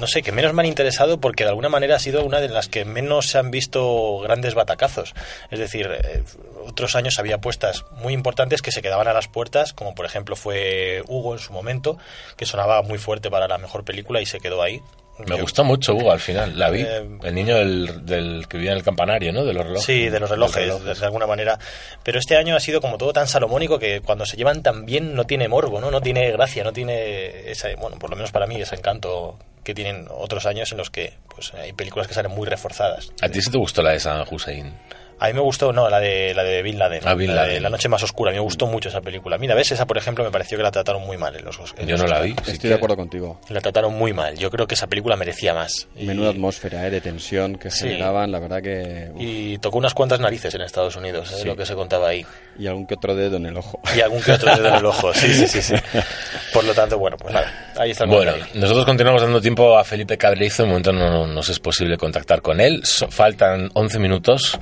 no 0.00 0.06
sé, 0.06 0.22
que 0.22 0.32
menos 0.32 0.54
me 0.54 0.62
han 0.62 0.66
interesado 0.66 1.20
porque 1.20 1.44
de 1.44 1.50
alguna 1.50 1.68
manera 1.68 1.96
ha 1.96 1.98
sido 1.98 2.24
una 2.24 2.40
de 2.40 2.48
las 2.48 2.68
que 2.68 2.84
menos 2.84 3.26
se 3.26 3.38
han 3.38 3.50
visto 3.50 4.20
grandes 4.20 4.54
batacazos. 4.54 5.14
Es 5.50 5.58
decir, 5.58 5.90
eh, 5.90 6.22
otros 6.64 6.94
años 6.94 7.18
había 7.18 7.36
apuestas 7.36 7.84
muy 7.92 8.14
importantes 8.14 8.62
que 8.62 8.72
se 8.72 8.80
quedaban 8.80 9.08
a 9.08 9.12
las 9.12 9.28
puertas, 9.28 9.72
como 9.72 9.94
por 9.94 10.06
ejemplo 10.06 10.36
fue 10.36 11.02
Hugo 11.06 11.34
en 11.34 11.40
su 11.40 11.52
momento, 11.52 11.98
que 12.36 12.46
sonaba 12.46 12.82
muy 12.82 12.98
fuerte 12.98 13.30
para 13.30 13.48
la 13.48 13.58
mejor 13.58 13.84
película 13.84 14.20
y 14.20 14.26
se 14.26 14.40
quedó 14.40 14.62
ahí. 14.62 14.80
Me 15.26 15.36
Yo- 15.36 15.42
gustó 15.42 15.64
mucho 15.64 15.94
Hugo 15.94 16.12
al 16.12 16.20
final, 16.20 16.58
la 16.58 16.70
vi. 16.70 16.82
Eh, 16.82 17.06
el 17.24 17.34
niño 17.34 17.56
del, 17.56 18.06
del 18.06 18.46
que 18.48 18.56
vivía 18.56 18.72
en 18.72 18.78
el 18.78 18.84
campanario, 18.84 19.32
¿no? 19.32 19.44
De 19.44 19.52
los 19.52 19.64
relojes. 19.64 19.84
Sí, 19.84 20.08
de 20.08 20.20
los 20.20 20.30
relojes, 20.30 20.84
de, 20.84 20.94
de 20.94 21.04
alguna 21.04 21.26
manera. 21.26 21.58
Pero 22.02 22.18
este 22.18 22.36
año 22.36 22.54
ha 22.56 22.60
sido 22.60 22.80
como 22.80 22.98
todo 22.98 23.12
tan 23.12 23.26
salomónico 23.26 23.78
que 23.78 24.00
cuando 24.00 24.24
se 24.26 24.36
llevan 24.36 24.62
tan 24.62 24.86
bien 24.86 25.14
no 25.14 25.24
tiene 25.24 25.48
morbo, 25.48 25.80
¿no? 25.80 25.90
No 25.90 26.00
tiene 26.00 26.30
gracia, 26.30 26.62
no 26.64 26.72
tiene 26.72 27.50
ese, 27.50 27.74
bueno, 27.76 27.98
por 27.98 28.10
lo 28.10 28.16
menos 28.16 28.30
para 28.30 28.46
mí 28.46 28.60
ese 28.60 28.76
encanto 28.76 29.38
que 29.64 29.74
tienen 29.74 30.06
otros 30.10 30.46
años 30.46 30.70
en 30.72 30.78
los 30.78 30.88
que 30.90 31.12
pues 31.34 31.52
hay 31.54 31.72
películas 31.72 32.08
que 32.08 32.14
salen 32.14 32.32
muy 32.32 32.46
reforzadas. 32.48 33.10
¿A 33.20 33.28
ti 33.28 33.42
sí 33.42 33.50
te 33.50 33.58
gustó 33.58 33.82
la 33.82 33.90
de 33.90 34.00
San 34.00 34.24
Hussein? 34.30 34.72
A 35.20 35.26
mí 35.26 35.32
me 35.32 35.40
gustó, 35.40 35.72
no, 35.72 35.88
la 35.88 35.98
de 36.00 36.32
la 36.34 36.44
de 36.44 36.62
Bin 36.62 36.78
Laden, 36.78 37.00
Ah, 37.04 37.14
Bin 37.14 37.34
la 37.34 37.44
de. 37.44 37.60
La 37.60 37.70
noche 37.70 37.88
más 37.88 38.02
oscura, 38.02 38.30
a 38.30 38.32
mí 38.32 38.38
me 38.38 38.42
gustó 38.44 38.66
mucho 38.66 38.88
esa 38.88 39.00
película. 39.00 39.36
Mira, 39.38 39.54
ves, 39.54 39.72
esa 39.72 39.86
por 39.86 39.98
ejemplo 39.98 40.22
me 40.24 40.30
pareció 40.30 40.56
que 40.56 40.62
la 40.62 40.70
trataron 40.70 41.04
muy 41.04 41.16
mal 41.16 41.34
en 41.34 41.44
los 41.44 41.58
en 41.76 41.86
Yo 41.86 41.96
los 41.96 42.02
no 42.02 42.06
la 42.08 42.20
vi. 42.20 42.30
Estoy 42.30 42.58
que- 42.58 42.68
de 42.68 42.74
acuerdo 42.74 42.96
contigo. 42.96 43.40
La 43.48 43.60
trataron 43.60 43.94
muy 43.94 44.12
mal. 44.12 44.36
Yo 44.38 44.50
creo 44.50 44.66
que 44.66 44.74
esa 44.74 44.86
película 44.86 45.16
merecía 45.16 45.54
más. 45.54 45.88
Y- 45.96 46.04
Menuda 46.06 46.30
atmósfera 46.30 46.86
eh, 46.86 46.90
de 46.90 47.00
tensión 47.00 47.56
que 47.56 47.70
Sí. 47.70 47.88
generaban, 47.88 48.30
la 48.30 48.38
verdad 48.38 48.62
que... 48.62 49.08
uf, 49.12 49.20
Y 49.20 49.58
tocó 49.58 49.78
unas 49.78 49.94
cuantas 49.94 50.20
narices 50.20 50.54
en 50.54 50.60
Estados 50.60 50.94
Unidos, 50.96 51.30
es 51.32 51.40
Sí. 51.42 51.46
lo 51.48 51.56
que 51.56 51.66
se 51.66 51.74
contaba 51.74 52.08
ahí. 52.08 52.24
y 52.58 52.66
algún 52.66 52.86
que 52.86 52.94
otro 52.94 53.14
dedo 53.14 53.36
en 53.36 53.46
el 53.46 53.56
ojo. 53.56 53.80
Y 53.96 54.00
algún 54.00 54.20
que 54.20 54.32
otro 54.32 54.54
dedo 54.54 54.68
en 54.68 54.74
el 54.74 54.84
ojo, 54.86 55.14
sí, 55.14 55.32
sí, 55.32 55.46
sí, 55.46 55.62
sí. 55.62 55.74
Por 56.52 56.64
lo 56.64 56.74
tanto, 56.74 56.98
bueno, 56.98 57.16
pues 57.16 57.32
nada, 57.32 57.72
ahí 57.76 57.90
está 57.92 58.04
el 58.04 58.10
Bueno, 58.10 58.32
comentario. 58.32 58.60
nosotros 58.60 58.84
continuamos 58.84 59.22
dando 59.22 59.40
tiempo 59.40 59.78
a 59.78 59.84
Felipe 59.84 60.16
Cabrizo. 60.18 60.62
De 60.64 60.68
momento 60.68 60.92
no 60.92 61.26
nos 61.26 61.48
es 61.48 61.58
posible 61.60 61.96
contactar 61.96 62.42
con 62.42 62.60
él. 62.60 62.80
So- 62.84 63.08
faltan 63.10 63.70
11 63.74 63.98
minutos 64.00 64.58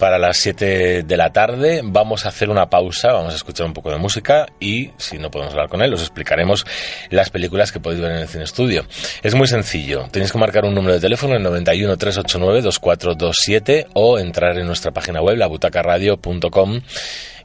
para 0.00 0.18
las 0.18 0.38
7 0.38 1.04
de 1.04 1.16
la 1.16 1.30
tarde. 1.30 1.82
Vamos 1.84 2.24
a 2.24 2.30
hacer 2.30 2.48
una 2.48 2.70
pausa, 2.70 3.12
vamos 3.12 3.34
a 3.34 3.36
escuchar 3.36 3.66
un 3.66 3.74
poco 3.74 3.90
de 3.90 3.98
música 3.98 4.46
y, 4.58 4.90
si 4.96 5.18
no 5.18 5.30
podemos 5.30 5.52
hablar 5.52 5.68
con 5.68 5.82
él, 5.82 5.92
os 5.92 6.00
explicaremos 6.00 6.66
las 7.10 7.28
películas 7.30 7.70
que 7.70 7.78
podéis 7.78 8.00
ver 8.00 8.12
en 8.12 8.18
el 8.18 8.28
Cine 8.28 8.44
Estudio. 8.44 8.86
Es 9.22 9.34
muy 9.34 9.46
sencillo. 9.46 10.08
Tenéis 10.10 10.32
que 10.32 10.38
marcar 10.38 10.64
un 10.64 10.74
número 10.74 10.94
de 10.94 11.00
teléfono, 11.00 11.36
el 11.36 11.42
91 11.42 11.96
389 11.96 12.62
2427 12.62 13.88
o 13.92 14.18
entrar 14.18 14.58
en 14.58 14.66
nuestra 14.66 14.90
página 14.90 15.20
web, 15.20 15.36
labutacaradio.com 15.36 16.80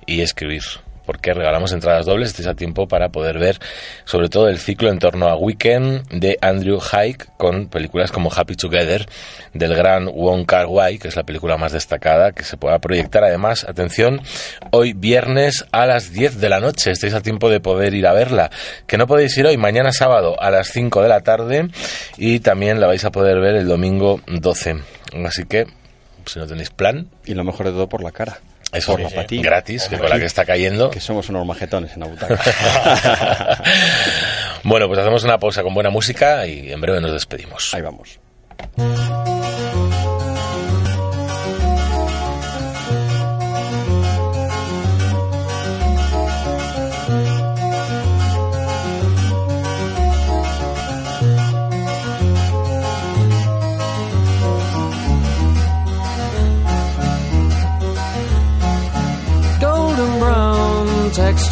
y 0.08 0.22
escribir 0.22 0.64
porque 1.06 1.34
regalamos 1.34 1.72
entradas 1.72 2.06
dobles, 2.06 2.30
estáis 2.30 2.48
a 2.48 2.56
tiempo 2.56 2.88
para 2.88 3.10
poder 3.10 3.40
ver 3.40 3.60
sobre 4.06 4.30
todo 4.30 4.48
el 4.48 4.60
ciclo 4.60 4.90
en 4.90 5.00
torno 5.00 5.28
a 5.28 5.36
Weekend 5.36 6.08
de 6.10 6.38
Andrew 6.42 6.80
Haig 6.92 7.18
con 7.38 7.68
películas 7.68 8.12
como 8.12 8.32
Happy 8.34 8.56
Together 8.56 9.06
del 9.54 9.76
gran 9.76 10.08
Wong 10.08 10.46
Kar 10.46 10.68
Wai, 10.68 10.98
que 10.98 11.08
es 11.08 11.16
la 11.16 11.24
película 11.24 11.58
más 11.58 11.72
destacada 11.72 12.32
que 12.32 12.44
se 12.44 12.58
pueda 12.58 12.80
proyectar 12.80 13.24
además, 13.24 13.66
atención, 13.68 14.22
hoy 14.72 14.94
viernes 14.94 15.66
a 15.72 15.86
las 15.86 16.12
10 16.12 16.40
de 16.40 16.50
la 16.50 16.60
noche, 16.60 16.92
estáis 16.92 17.14
a 17.14 17.22
tiempo 17.22 17.50
de 17.50 17.60
poder 17.60 17.94
ir 17.94 18.08
a 18.08 18.14
verla, 18.14 18.52
que 18.88 18.98
no 18.98 19.08
podéis 19.08 19.38
ir 19.38 19.46
hoy, 19.46 19.58
mañana 19.58 19.92
sábado 19.92 20.42
a 20.42 20.52
las 20.52 20.68
5 20.70 21.02
de 21.02 21.10
la 21.10 21.22
tarde 21.22 21.70
y 22.18 22.40
también 22.40 22.80
la 22.80 22.88
vais 22.88 23.06
a 23.06 23.12
poder 23.12 23.40
ver 23.40 23.56
el 23.56 23.68
domingo 23.68 24.22
12, 24.28 24.78
así 25.26 25.46
que 25.46 25.66
si 26.26 26.40
no 26.40 26.48
tenéis 26.48 26.70
plan, 26.70 27.08
Y 27.26 27.34
lo 27.34 27.44
mejor 27.44 27.68
de 27.68 27.72
todo 27.72 27.88
por 27.88 28.04
la 28.04 28.12
cara. 28.12 28.40
Eso 28.78 28.92
Por 28.92 29.02
la 29.02 29.26
gratis, 29.30 29.88
que 29.90 29.98
con 29.98 30.10
la 30.10 30.20
que 30.20 30.26
está 30.26 30.46
cayendo 30.46 30.90
Que 30.90 31.00
somos 31.00 31.30
unos 31.30 31.46
majetones 31.46 31.94
en 31.94 32.00
la 32.02 32.08
butaca. 32.08 33.62
bueno, 34.64 34.88
pues 34.88 35.00
hacemos 35.00 35.24
una 35.24 35.38
pausa 35.38 35.64
con 35.64 35.74
buena 35.74 35.90
música 35.90 36.46
y 36.48 36.72
en 36.72 36.82
breve 36.82 37.02
nos 37.02 37.14
despedimos. 37.14 37.74
Ahí 37.74 37.82
vamos. 37.82 38.20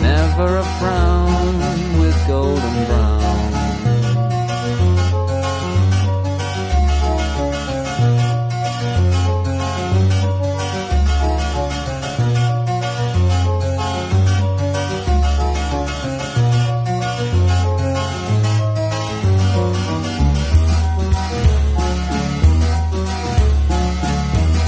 never 0.00 0.56
a 0.56 0.64
frown 0.78 1.98
with 2.00 2.26
golden 2.26 2.86
brown. 2.86 3.50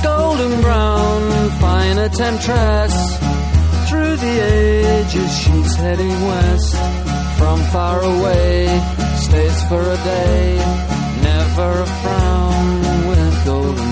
Golden 0.03 0.61
brown, 0.63 1.51
fine 1.61 2.11
temptress 2.11 3.16
the 4.17 4.37
ages, 4.41 5.31
she's 5.39 5.75
heading 5.77 6.19
west. 6.29 6.77
From 7.39 7.59
far 7.75 8.01
away, 8.03 8.67
stays 9.17 9.59
for 9.69 9.83
a 9.83 9.97
day. 9.97 10.57
Never 11.23 11.71
a 11.83 11.87
frown 12.01 13.09
with 13.09 13.45
golden 13.45 13.86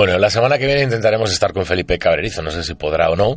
Bueno, 0.00 0.16
la 0.16 0.30
semana 0.30 0.56
que 0.56 0.64
viene 0.64 0.82
intentaremos 0.82 1.30
estar 1.30 1.52
con 1.52 1.66
Felipe 1.66 1.98
Cabrerizo, 1.98 2.40
no 2.40 2.50
sé 2.50 2.64
si 2.64 2.72
podrá 2.72 3.10
o 3.10 3.16
no. 3.16 3.36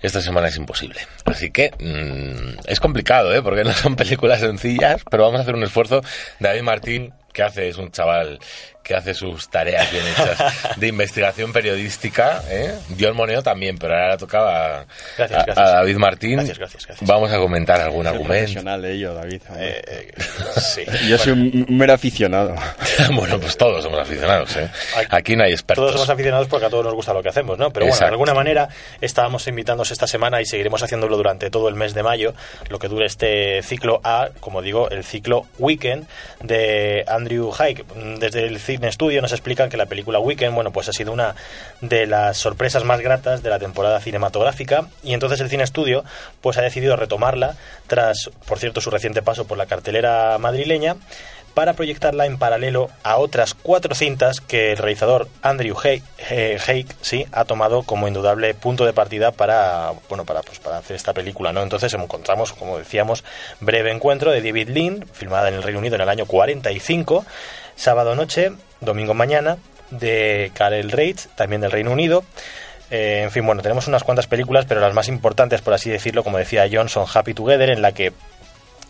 Esta 0.00 0.20
semana 0.20 0.48
es 0.48 0.56
imposible. 0.56 0.98
Así 1.24 1.52
que 1.52 1.70
mmm, 1.78 2.58
es 2.66 2.80
complicado, 2.80 3.32
¿eh? 3.32 3.40
Porque 3.40 3.62
no 3.62 3.72
son 3.72 3.94
películas 3.94 4.40
sencillas, 4.40 5.02
pero 5.08 5.22
vamos 5.22 5.38
a 5.38 5.42
hacer 5.42 5.54
un 5.54 5.62
esfuerzo. 5.62 6.00
David 6.40 6.62
Martín, 6.62 7.14
que 7.32 7.42
hace, 7.42 7.68
es 7.68 7.78
un 7.78 7.90
chaval 7.90 8.38
que 8.82 8.94
hace 8.94 9.14
sus 9.14 9.48
tareas 9.48 9.90
bien 9.92 10.04
hechas 10.06 10.76
de 10.76 10.88
investigación 10.88 11.52
periodística. 11.52 12.42
¿eh? 12.48 12.74
John 12.98 13.16
Moneo 13.16 13.42
también, 13.42 13.78
pero 13.78 13.94
ahora 13.94 14.16
tocaba 14.16 14.84
gracias, 15.16 15.40
a, 15.40 15.44
gracias. 15.44 15.58
a, 15.58 15.70
David 15.76 15.96
Martín. 15.96 16.36
Gracias. 16.36 16.88
Vamos 17.02 17.30
a 17.32 17.38
comentar 17.38 17.80
algún 17.80 18.06
argumento. 18.06 18.34
profesional 18.34 18.82
de 18.82 18.92
ello, 18.92 19.14
David. 19.14 19.40
Eh, 19.56 19.82
eh, 19.86 20.12
sí. 20.60 20.84
Yo 21.08 21.16
soy 21.16 21.32
un 21.32 21.66
mero 21.68 21.92
aficionado. 21.92 22.54
bueno, 23.14 23.38
pues 23.38 23.56
todos 23.56 23.82
somos 23.84 24.00
aficionados. 24.00 24.56
¿eh? 24.56 24.68
Aquí 25.10 25.36
no 25.36 25.44
hay 25.44 25.52
expertos. 25.52 25.84
Todos 25.84 25.92
somos 25.92 26.10
aficionados 26.10 26.48
porque 26.48 26.66
a 26.66 26.70
todos 26.70 26.84
nos 26.84 26.94
gusta 26.94 27.12
lo 27.12 27.22
que 27.22 27.28
hacemos, 27.28 27.58
¿no? 27.58 27.70
Pero 27.70 27.86
bueno, 27.86 27.94
Exacto. 27.94 28.06
de 28.06 28.14
alguna 28.14 28.34
manera 28.34 28.68
estábamos 29.00 29.46
invitándose 29.46 29.92
esta 29.92 30.06
semana 30.06 30.40
y 30.40 30.46
seguiremos 30.46 30.82
haciéndolo 30.82 31.16
durante 31.16 31.50
todo 31.50 31.68
el 31.68 31.76
mes 31.76 31.94
de 31.94 32.02
mayo, 32.02 32.34
lo 32.68 32.78
que 32.78 32.88
dure 32.88 33.06
este 33.06 33.62
ciclo 33.62 34.00
A, 34.02 34.30
como 34.40 34.60
digo, 34.60 34.90
el 34.90 35.04
ciclo 35.04 35.46
Weekend 35.58 36.06
de 36.42 37.04
Andrew 37.06 37.21
Haig. 37.58 37.84
Desde 38.18 38.46
el 38.46 38.58
Cine 38.58 38.90
Studio 38.90 39.20
nos 39.20 39.32
explican 39.32 39.68
que 39.68 39.76
la 39.76 39.86
película 39.86 40.18
Weekend, 40.18 40.54
bueno, 40.54 40.72
pues 40.72 40.88
ha 40.88 40.92
sido 40.92 41.12
una 41.12 41.34
de 41.80 42.06
las 42.06 42.36
sorpresas 42.36 42.84
más 42.84 43.00
gratas 43.00 43.42
de 43.42 43.50
la 43.50 43.58
temporada 43.58 44.00
cinematográfica 44.00 44.88
y 45.02 45.14
entonces 45.14 45.40
el 45.40 45.48
Cine 45.48 45.66
Studio 45.66 46.04
pues 46.40 46.58
ha 46.58 46.62
decidido 46.62 46.96
retomarla 46.96 47.56
tras, 47.86 48.30
por 48.46 48.58
cierto, 48.58 48.80
su 48.80 48.90
reciente 48.90 49.22
paso 49.22 49.46
por 49.46 49.58
la 49.58 49.66
cartelera 49.66 50.38
madrileña 50.38 50.96
para 51.54 51.74
proyectarla 51.74 52.26
en 52.26 52.38
paralelo 52.38 52.90
a 53.02 53.16
otras 53.16 53.54
cuatro 53.54 53.94
cintas 53.94 54.40
que 54.40 54.72
el 54.72 54.78
realizador 54.78 55.28
Andrew 55.42 55.76
eh, 55.84 56.58
Haig, 56.66 56.86
sí, 57.00 57.26
ha 57.32 57.44
tomado 57.44 57.82
como 57.82 58.08
indudable 58.08 58.54
punto 58.54 58.84
de 58.84 58.92
partida 58.92 59.32
para 59.32 59.92
bueno 60.08 60.24
para 60.24 60.42
pues 60.42 60.58
para 60.58 60.78
hacer 60.78 60.96
esta 60.96 61.12
película, 61.12 61.52
¿no? 61.52 61.62
Entonces 61.62 61.92
encontramos, 61.94 62.52
como 62.52 62.78
decíamos, 62.78 63.24
Breve 63.60 63.90
encuentro 63.90 64.30
de 64.30 64.42
David 64.42 64.68
Lean, 64.68 65.06
filmada 65.12 65.48
en 65.48 65.54
el 65.54 65.62
Reino 65.62 65.78
Unido 65.78 65.96
en 65.96 66.02
el 66.02 66.08
año 66.08 66.26
45, 66.26 67.24
sábado 67.76 68.14
noche, 68.14 68.52
domingo 68.80 69.14
mañana 69.14 69.58
de 69.90 70.50
Karel 70.54 70.90
Reitz, 70.90 71.28
también 71.34 71.60
del 71.60 71.70
Reino 71.70 71.92
Unido. 71.92 72.24
Eh, 72.90 73.22
en 73.22 73.30
fin, 73.30 73.46
bueno, 73.46 73.62
tenemos 73.62 73.88
unas 73.88 74.04
cuantas 74.04 74.26
películas, 74.26 74.66
pero 74.66 74.80
las 74.80 74.92
más 74.92 75.08
importantes, 75.08 75.62
por 75.62 75.72
así 75.72 75.88
decirlo, 75.88 76.22
como 76.22 76.36
decía 76.36 76.68
John, 76.70 76.90
son 76.90 77.06
Happy 77.12 77.32
Together, 77.32 77.70
en 77.70 77.80
la 77.80 77.92
que 77.92 78.12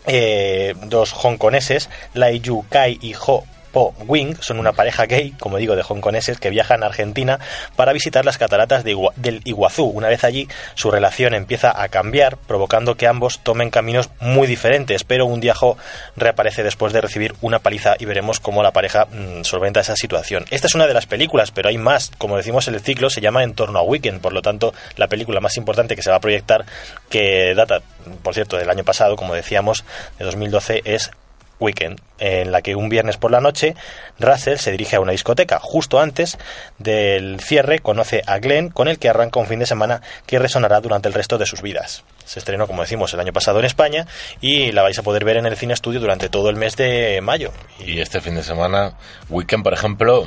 eh, 0.07 0.73
dos 0.85 1.13
hongkoneses, 1.13 1.89
Lai 2.13 2.39
Yu 2.39 2.65
Kai 2.69 2.99
y 3.01 3.13
Ho 3.13 3.45
Po 3.73 3.93
Wing, 4.07 4.35
son 4.39 4.59
una 4.59 4.71
pareja 4.71 5.05
gay, 5.05 5.31
como 5.39 5.57
digo, 5.57 5.75
de 5.75 5.83
hongkoneses 5.83 6.39
que 6.39 6.49
viajan 6.49 6.83
a 6.83 6.85
Argentina 6.85 7.39
para 7.75 7.91
visitar 7.91 8.23
las 8.23 8.37
cataratas 8.37 8.83
de 8.83 8.93
del 9.17 9.41
Iguazú. 9.43 9.85
Una 9.85 10.07
vez 10.07 10.23
allí, 10.23 10.47
su 10.75 10.91
relación 10.91 11.33
empieza 11.33 11.81
a 11.81 11.89
cambiar, 11.89 12.37
provocando 12.37 12.95
que 12.95 13.07
ambos 13.07 13.39
tomen 13.39 13.71
caminos 13.71 14.09
muy 14.19 14.47
diferentes, 14.47 15.03
pero 15.03 15.25
un 15.25 15.41
día 15.41 15.55
Ho 15.59 15.77
reaparece 16.15 16.63
después 16.63 16.93
de 16.93 17.01
recibir 17.01 17.33
una 17.41 17.59
paliza 17.59 17.95
y 17.97 18.05
veremos 18.05 18.39
cómo 18.39 18.61
la 18.63 18.71
pareja 18.71 19.05
mmm, 19.05 19.43
solventa 19.43 19.79
esa 19.79 19.95
situación. 19.95 20.45
Esta 20.51 20.67
es 20.67 20.75
una 20.75 20.87
de 20.87 20.93
las 20.93 21.07
películas, 21.07 21.51
pero 21.51 21.69
hay 21.69 21.77
más. 21.77 22.11
Como 22.17 22.37
decimos 22.37 22.67
el 22.67 22.79
ciclo, 22.79 23.09
se 23.09 23.21
llama 23.21 23.43
En 23.43 23.55
torno 23.55 23.79
a 23.79 23.83
Weekend, 23.83 24.21
por 24.21 24.33
lo 24.33 24.41
tanto, 24.41 24.73
la 24.97 25.07
película 25.07 25.39
más 25.39 25.57
importante 25.57 25.95
que 25.95 26.03
se 26.03 26.11
va 26.11 26.17
a 26.17 26.21
proyectar, 26.21 26.65
que 27.09 27.53
data, 27.55 27.81
por 28.21 28.33
cierto, 28.35 28.57
del 28.57 28.69
año 28.69 28.83
pasado, 28.83 29.15
como 29.15 29.33
decíamos, 29.33 29.83
de 30.19 30.25
2012, 30.25 30.81
es 30.85 31.11
Weekend, 31.59 32.01
en 32.19 32.51
la 32.51 32.61
que 32.61 32.75
un 32.75 32.89
viernes 32.89 33.17
por 33.17 33.31
la 33.31 33.41
noche 33.41 33.75
Russell 34.19 34.57
se 34.57 34.71
dirige 34.71 34.95
a 34.95 34.99
una 34.99 35.11
discoteca. 35.11 35.59
Justo 35.59 35.99
antes 35.99 36.37
del 36.77 37.39
cierre 37.39 37.79
conoce 37.79 38.21
a 38.25 38.39
Glenn, 38.39 38.69
con 38.69 38.87
el 38.87 38.99
que 38.99 39.09
arranca 39.09 39.39
un 39.39 39.47
fin 39.47 39.59
de 39.59 39.65
semana 39.65 40.01
que 40.25 40.39
resonará 40.39 40.81
durante 40.81 41.07
el 41.07 41.13
resto 41.13 41.37
de 41.37 41.45
sus 41.45 41.61
vidas. 41.61 42.03
Se 42.25 42.39
estrenó, 42.39 42.67
como 42.67 42.81
decimos, 42.81 43.13
el 43.13 43.19
año 43.19 43.33
pasado 43.33 43.59
en 43.59 43.65
España 43.65 44.07
y 44.41 44.71
la 44.71 44.81
vais 44.81 44.97
a 44.97 45.03
poder 45.03 45.25
ver 45.25 45.37
en 45.37 45.45
el 45.45 45.57
cine 45.57 45.73
estudio 45.73 45.99
durante 45.99 46.29
todo 46.29 46.49
el 46.49 46.55
mes 46.55 46.75
de 46.75 47.19
mayo. 47.21 47.51
Y 47.79 47.99
este 47.99 48.21
fin 48.21 48.35
de 48.35 48.43
semana, 48.43 48.97
Weekend, 49.29 49.63
por 49.63 49.73
ejemplo, 49.73 50.25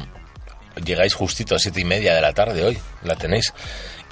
llegáis 0.85 1.15
justito 1.15 1.55
a 1.55 1.59
siete 1.59 1.81
y 1.81 1.85
media 1.85 2.15
de 2.15 2.21
la 2.21 2.33
tarde 2.33 2.65
hoy, 2.65 2.79
la 3.03 3.17
tenéis. 3.17 3.53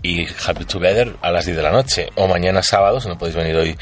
Y 0.02 0.26
Happy 0.46 0.66
Together 0.66 1.16
a 1.22 1.30
las 1.30 1.46
10 1.46 1.56
de 1.56 1.62
la 1.62 1.70
noche. 1.70 2.10
O 2.16 2.28
mañana 2.28 2.62
sábado, 2.62 3.00
si 3.00 3.08
no 3.08 3.16
podéis 3.16 3.36
venir 3.36 3.56
hoy 3.56 3.74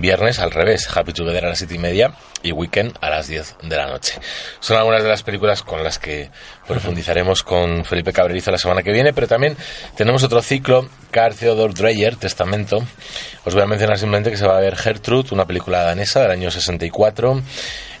Viernes 0.00 0.38
al 0.38 0.50
revés, 0.50 0.88
Happy 0.94 1.12
Together 1.12 1.44
a 1.44 1.48
las 1.50 1.58
siete 1.58 1.74
y 1.74 1.78
media 1.78 2.14
y 2.42 2.52
Weekend 2.52 2.96
a 3.00 3.10
las 3.10 3.28
10 3.28 3.56
de 3.62 3.76
la 3.76 3.86
noche. 3.86 4.18
Son 4.60 4.76
algunas 4.76 5.02
de 5.02 5.08
las 5.08 5.22
películas 5.22 5.62
con 5.62 5.84
las 5.84 5.98
que 5.98 6.30
profundizaremos 6.66 7.42
con 7.42 7.84
Felipe 7.84 8.12
Cabrerizo 8.12 8.50
la 8.50 8.58
semana 8.58 8.82
que 8.82 8.92
viene, 8.92 9.12
pero 9.12 9.26
también 9.26 9.56
tenemos 9.96 10.22
otro 10.22 10.40
ciclo, 10.42 10.88
Carl 11.10 11.34
Theodor 11.34 11.74
Dreyer, 11.74 12.16
Testamento. 12.16 12.82
Os 13.44 13.54
voy 13.54 13.62
a 13.62 13.66
mencionar 13.66 13.98
simplemente 13.98 14.30
que 14.30 14.36
se 14.36 14.46
va 14.46 14.56
a 14.56 14.60
ver 14.60 14.76
Gertrude, 14.76 15.28
una 15.32 15.46
película 15.46 15.82
danesa 15.82 16.22
del 16.22 16.30
año 16.30 16.50
64. 16.50 17.42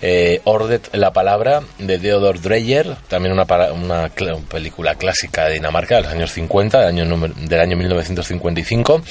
Eh, 0.02 0.40
Ordet 0.44 0.94
la 0.94 1.12
palabra 1.12 1.62
de 1.78 1.98
Theodor 1.98 2.40
Dreyer, 2.40 2.96
también 3.08 3.34
una, 3.34 3.44
una 3.72 4.10
película 4.48 4.94
clásica 4.94 5.44
de 5.44 5.54
Dinamarca 5.54 5.96
de 5.96 6.02
los 6.02 6.12
años 6.12 6.32
50, 6.32 6.78
del 6.78 6.88
año, 6.88 7.28
del 7.36 7.60
año 7.60 7.76
1955, 7.76 9.02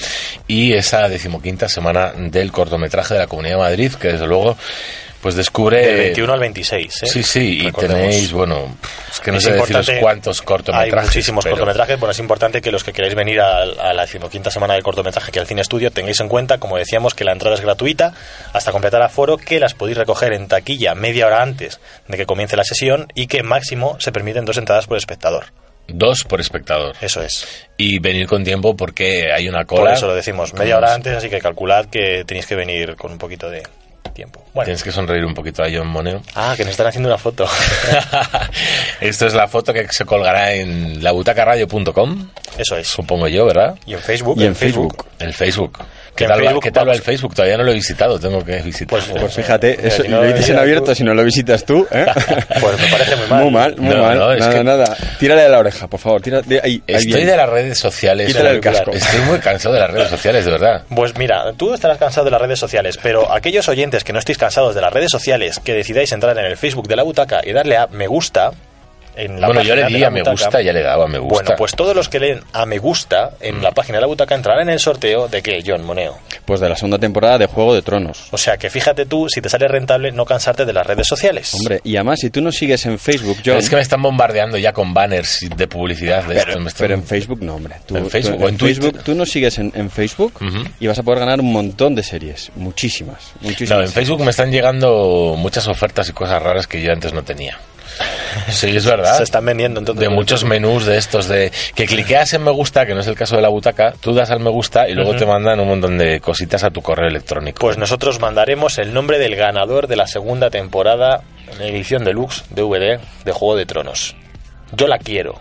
y 0.48 0.74
esa 0.74 1.08
decimoquinta 1.08 1.70
semana 1.70 2.14
del 2.18 2.52
cortometraje 2.80 3.14
de 3.16 3.20
la 3.20 3.28
Comunidad 3.28 3.56
de 3.56 3.62
Madrid, 3.62 3.94
que 3.94 4.08
desde 4.14 4.26
luego 4.28 4.58
pues 5.22 5.36
descubre... 5.36 5.86
Del 5.86 5.98
21 5.98 6.32
al 6.34 6.40
26, 6.40 7.04
¿eh? 7.04 7.08
Sí, 7.08 7.24
sí, 7.24 7.68
y 7.68 7.72
tenéis, 7.74 8.32
bueno, 8.32 8.74
es 9.12 9.20
que 9.20 9.32
no 9.34 9.38
Es 9.40 9.44
sé 9.44 9.52
deciros 9.52 9.90
cuántos 10.00 10.40
Hay 10.40 10.46
cortometrajes. 10.46 11.10
muchísimos 11.10 11.44
pero- 11.44 11.58
cortometrajes. 11.58 12.00
Bueno, 12.00 12.12
es 12.12 12.20
importante 12.20 12.62
que 12.62 12.72
los 12.72 12.86
que 12.86 12.94
queráis 12.94 13.16
venir 13.16 13.42
a, 13.42 13.64
a 13.64 13.94
la 13.94 14.04
decimoquinta 14.04 14.50
semana 14.50 14.76
del 14.76 14.84
cortometraje 14.84 15.30
que 15.34 15.40
al 15.42 15.46
Cine 15.48 15.60
Estudio 15.62 15.92
tengáis 15.92 16.22
en 16.22 16.30
cuenta, 16.30 16.58
como 16.58 16.78
decíamos, 16.78 17.16
que 17.16 17.26
la 17.26 17.34
entrada 17.34 17.56
es 17.56 17.62
gratuita 17.62 18.14
hasta 18.54 18.72
completar 18.72 19.02
aforo, 19.02 19.36
que 19.36 19.60
las 19.60 19.74
podéis 19.74 19.98
recoger 19.98 20.32
en 20.32 20.48
taquilla 20.48 20.96
media 20.96 21.28
hora 21.28 21.42
antes 21.42 21.82
de 22.08 22.16
que 22.16 22.26
comience 22.26 22.56
la 22.56 22.64
sesión 22.64 23.08
y 23.14 23.28
que 23.28 23.44
máximo 23.44 23.98
se 24.00 24.14
permiten 24.14 24.46
dos 24.46 24.56
entradas 24.58 24.88
por 24.88 24.96
espectador. 24.96 25.48
Dos 25.94 26.24
por 26.24 26.40
espectador. 26.42 26.96
Eso 27.02 27.22
es. 27.22 27.68
Y 27.78 28.00
venir 28.00 28.28
con 28.28 28.44
tiempo 28.44 28.76
porque 28.76 29.32
hay 29.32 29.48
una 29.48 29.66
cola. 29.66 29.82
Por 29.82 29.94
eso 29.94 30.08
lo 30.08 30.16
decimos, 30.16 30.54
media 30.54 30.78
hora 30.78 30.94
antes, 30.94 31.16
así 31.16 31.30
que 31.30 31.40
calculad 31.40 31.86
que 31.86 32.24
tenéis 32.26 32.46
que 32.46 32.56
venir 32.56 32.96
con 32.96 33.12
un 33.12 33.18
poquito 33.18 33.50
de 33.50 33.64
tiempo. 34.14 34.44
Bueno. 34.54 34.66
Tienes 34.66 34.84
que 34.84 34.92
sonreír 34.92 35.26
un 35.26 35.34
poquito 35.34 35.64
a 35.64 35.68
John 35.72 35.88
Moneo. 35.88 36.22
Ah, 36.36 36.54
que 36.58 36.64
nos 36.64 36.72
están 36.72 36.88
haciendo 36.88 37.10
una 37.10 37.18
foto. 37.18 37.48
Esto 39.02 39.28
es 39.28 39.34
la 39.34 39.48
foto 39.48 39.72
que 39.72 39.88
se 39.90 40.06
colgará 40.06 40.54
en 40.54 41.04
labutacaradio.com. 41.04 42.30
Eso 42.58 42.78
es. 42.78 42.88
Supongo 42.88 43.28
yo, 43.28 43.46
¿verdad? 43.46 43.78
Y 43.86 43.94
en 43.94 44.00
Facebook. 44.00 44.40
Y 44.40 44.46
en 44.46 44.56
Facebook. 44.56 45.06
El 45.20 45.34
Facebook. 45.34 45.80
Que 46.20 46.26
¿Qué 46.26 46.28
tal, 46.28 46.40
va- 46.40 46.44
Facebook 46.44 46.64
¿qué 46.64 46.72
tal 46.72 46.82
va 46.82 46.86
vamos- 46.88 46.98
el 46.98 47.04
Facebook? 47.04 47.34
Todavía 47.34 47.58
no 47.58 47.64
lo 47.64 47.72
he 47.72 47.76
visitado, 47.76 48.20
tengo 48.20 48.44
que 48.44 48.62
visitarlo. 48.62 49.14
Pues 49.22 49.34
fíjate, 49.34 49.88
eso, 49.88 50.04
si 50.04 50.10
no 50.10 50.18
lo 50.22 50.28
dices 50.28 50.50
en 50.50 50.60
abierto, 50.60 50.86
tú- 50.88 50.96
si 50.96 51.04
no 51.06 51.14
lo 51.14 51.24
visitas 51.24 51.64
tú, 51.64 51.88
¿eh? 51.92 52.06
Pues 52.60 52.78
me 52.78 52.88
parece 52.88 53.16
muy 53.16 53.28
mal. 53.30 53.42
Muy 53.44 53.52
mal, 53.52 53.76
muy 53.78 53.96
No, 53.96 54.02
mal. 54.04 54.18
no, 54.20 54.34
es 54.34 54.40
nada, 54.42 54.54
que- 54.54 54.64
nada. 54.66 54.98
Tírale 55.18 55.44
de 55.44 55.50
la 55.50 55.60
oreja, 55.60 55.88
por 55.88 56.00
favor. 56.02 56.22
Tira, 56.22 56.42
de 56.42 56.58
ahí, 56.62 56.84
ahí 56.88 56.96
Estoy 56.96 57.14
bien. 57.14 57.28
de 57.28 57.38
las 57.38 57.50
redes 57.50 57.78
sociales. 57.80 58.28
Quítale 58.28 58.50
el 58.50 58.60
casco. 58.60 58.92
Estoy 58.92 59.22
muy 59.22 59.40
cansado 59.40 59.74
de 59.76 59.80
las 59.80 59.92
redes 59.92 60.10
sociales, 60.10 60.44
de 60.44 60.52
verdad. 60.52 60.84
Pues 60.94 61.18
mira, 61.18 61.54
tú 61.56 61.74
estarás 61.74 61.98
cansado 61.98 62.26
de 62.26 62.32
las 62.32 62.42
redes 62.42 62.60
sociales, 62.60 63.00
pero 63.02 63.32
aquellos 63.32 63.70
oyentes 63.70 64.04
que 64.04 64.12
no 64.12 64.20
estéis 64.20 64.38
cansados 64.38 64.76
de 64.76 64.82
las 64.82 64.92
redes 64.92 65.12
sociales, 65.12 65.62
que 65.64 65.74
decidáis 65.74 66.12
entrar 66.12 66.38
en 66.38 66.44
el 66.44 66.58
Facebook 66.58 66.90
de 66.90 66.98
la 66.98 67.04
butaca 67.04 67.40
y 67.46 67.54
darle 67.54 67.78
a 67.78 67.88
me 67.88 68.08
gusta 68.08 68.52
en 69.20 69.40
la 69.42 69.48
bueno, 69.48 69.62
yo 69.62 69.76
le 69.76 69.86
di 69.86 70.04
a 70.04 70.10
me 70.10 70.24
gusta, 70.24 70.62
ya 70.62 70.74
le 70.74 70.82
daba 70.82 71.06
a 71.06 71.08
me 71.08 71.20
gusta. 71.20 71.34
Bueno, 71.44 71.56
pues 71.58 71.74
todos 71.76 71.96
los 71.96 72.10
que 72.10 72.20
leen 72.20 72.42
a 72.54 72.66
me 72.66 72.78
gusta 72.80 73.32
en 73.40 73.62
la 73.62 73.72
página 73.72 73.98
de 73.98 74.02
la 74.02 74.08
butaca 74.08 74.36
entrarán 74.36 74.64
en 74.64 74.74
el 74.74 74.80
sorteo 74.80 75.28
de 75.28 75.42
que 75.42 75.62
John 75.66 75.84
Moneo. 75.86 76.18
Pues 76.46 76.60
de 76.60 76.70
la 76.70 76.76
segunda 76.76 76.98
temporada 76.98 77.38
de 77.38 77.46
Juego 77.46 77.74
de 77.76 77.82
Tronos. 77.82 78.28
O 78.32 78.38
sea 78.38 78.58
que 78.58 78.70
fíjate 78.70 79.06
tú, 79.06 79.28
si 79.30 79.42
te 79.42 79.50
sale 79.50 79.68
rentable, 79.68 80.12
no 80.12 80.26
cansarte 80.26 80.66
de 80.66 80.74
las 80.74 80.86
redes 80.88 81.08
sociales. 81.08 81.54
Hombre, 81.54 81.80
y 81.84 81.96
además, 81.96 82.20
si 82.22 82.30
tú 82.30 82.42
nos 82.42 82.56
sigues 82.56 82.86
en 82.86 82.98
Facebook, 82.98 83.38
John... 83.46 83.58
Es 83.58 83.70
que 83.70 83.76
me 83.76 83.82
están 83.82 84.02
bombardeando 84.02 84.58
ya 84.58 84.74
con 84.74 84.94
banners 84.94 85.40
de 85.56 85.68
publicidad 85.68 86.24
de 86.24 86.38
esto. 86.38 86.60
me 86.60 86.70
están- 86.70 86.86
Pero 86.88 86.94
en 86.96 87.04
Facebook 87.04 87.42
no, 87.44 87.56
hombre. 87.56 87.76
Tú, 87.86 87.98
En 87.98 88.10
Facebook 88.10 88.38
tú- 88.40 88.46
o 88.46 88.50
en 88.50 88.58
Twitter. 88.58 88.84
Facebook, 88.84 89.04
tú 89.04 89.16
nos 89.16 89.30
sigues 89.30 89.58
en, 89.60 89.72
en 89.76 89.90
Facebook 89.92 90.34
y 90.80 90.88
vas 90.88 90.98
a 90.98 91.04
poder 91.04 91.20
ganar 91.20 91.40
un 91.40 91.52
montón 91.52 91.94
de 91.96 92.04
series. 92.04 92.52
Muchísimas. 92.56 93.32
Muchísimas. 93.42 93.70
No, 93.80 93.82
en 93.86 93.92
Facebook 93.92 94.22
me 94.24 94.32
están 94.32 94.52
llegando 94.52 95.36
muchas 95.38 95.68
ofertas 95.68 96.10
y 96.10 96.14
cosas 96.14 96.42
raras 96.42 96.68
que 96.68 96.82
yo 96.82 96.92
antes 96.92 97.14
no 97.14 97.24
tenía. 97.24 97.58
Sí, 98.50 98.76
es 98.76 98.86
verdad. 98.86 99.18
Se 99.18 99.24
están 99.24 99.46
vendiendo 99.46 99.80
entonces. 99.80 100.02
de 100.02 100.10
muchos 100.10 100.44
menús 100.44 100.86
de 100.86 100.98
estos 100.98 101.28
de 101.28 101.52
que 101.76 101.86
cliqueas 101.86 102.34
en 102.34 102.44
me 102.44 102.52
gusta, 102.52 102.86
que 102.86 102.94
no 102.94 103.02
es 103.02 103.08
el 103.08 103.16
caso 103.16 103.36
de 103.36 103.42
la 103.42 103.50
butaca, 103.50 103.94
tú 104.00 104.14
das 104.14 104.32
al 104.32 104.40
me 104.40 104.50
gusta 104.50 104.88
y 104.88 104.94
luego 104.94 105.16
te 105.16 105.26
mandan 105.26 105.60
un 105.60 105.68
montón 105.68 105.98
de 105.98 106.20
cositas 106.20 106.64
a 106.64 106.70
tu 106.72 106.82
correo 106.82 107.08
electrónico. 107.08 107.60
Pues 107.60 107.78
nosotros 107.78 108.20
mandaremos 108.20 108.78
el 108.78 108.94
nombre 108.94 109.20
del 109.20 109.36
ganador 109.36 109.88
de 109.88 109.96
la 109.96 110.08
segunda 110.08 110.50
temporada 110.50 111.22
en 111.56 111.62
edición 111.62 112.04
deluxe 112.04 112.44
DVD 112.50 113.00
de 113.26 113.32
Juego 113.32 113.56
de 113.56 113.66
Tronos. 113.66 114.16
Yo 114.72 114.88
la 114.88 114.98
quiero. 115.00 115.40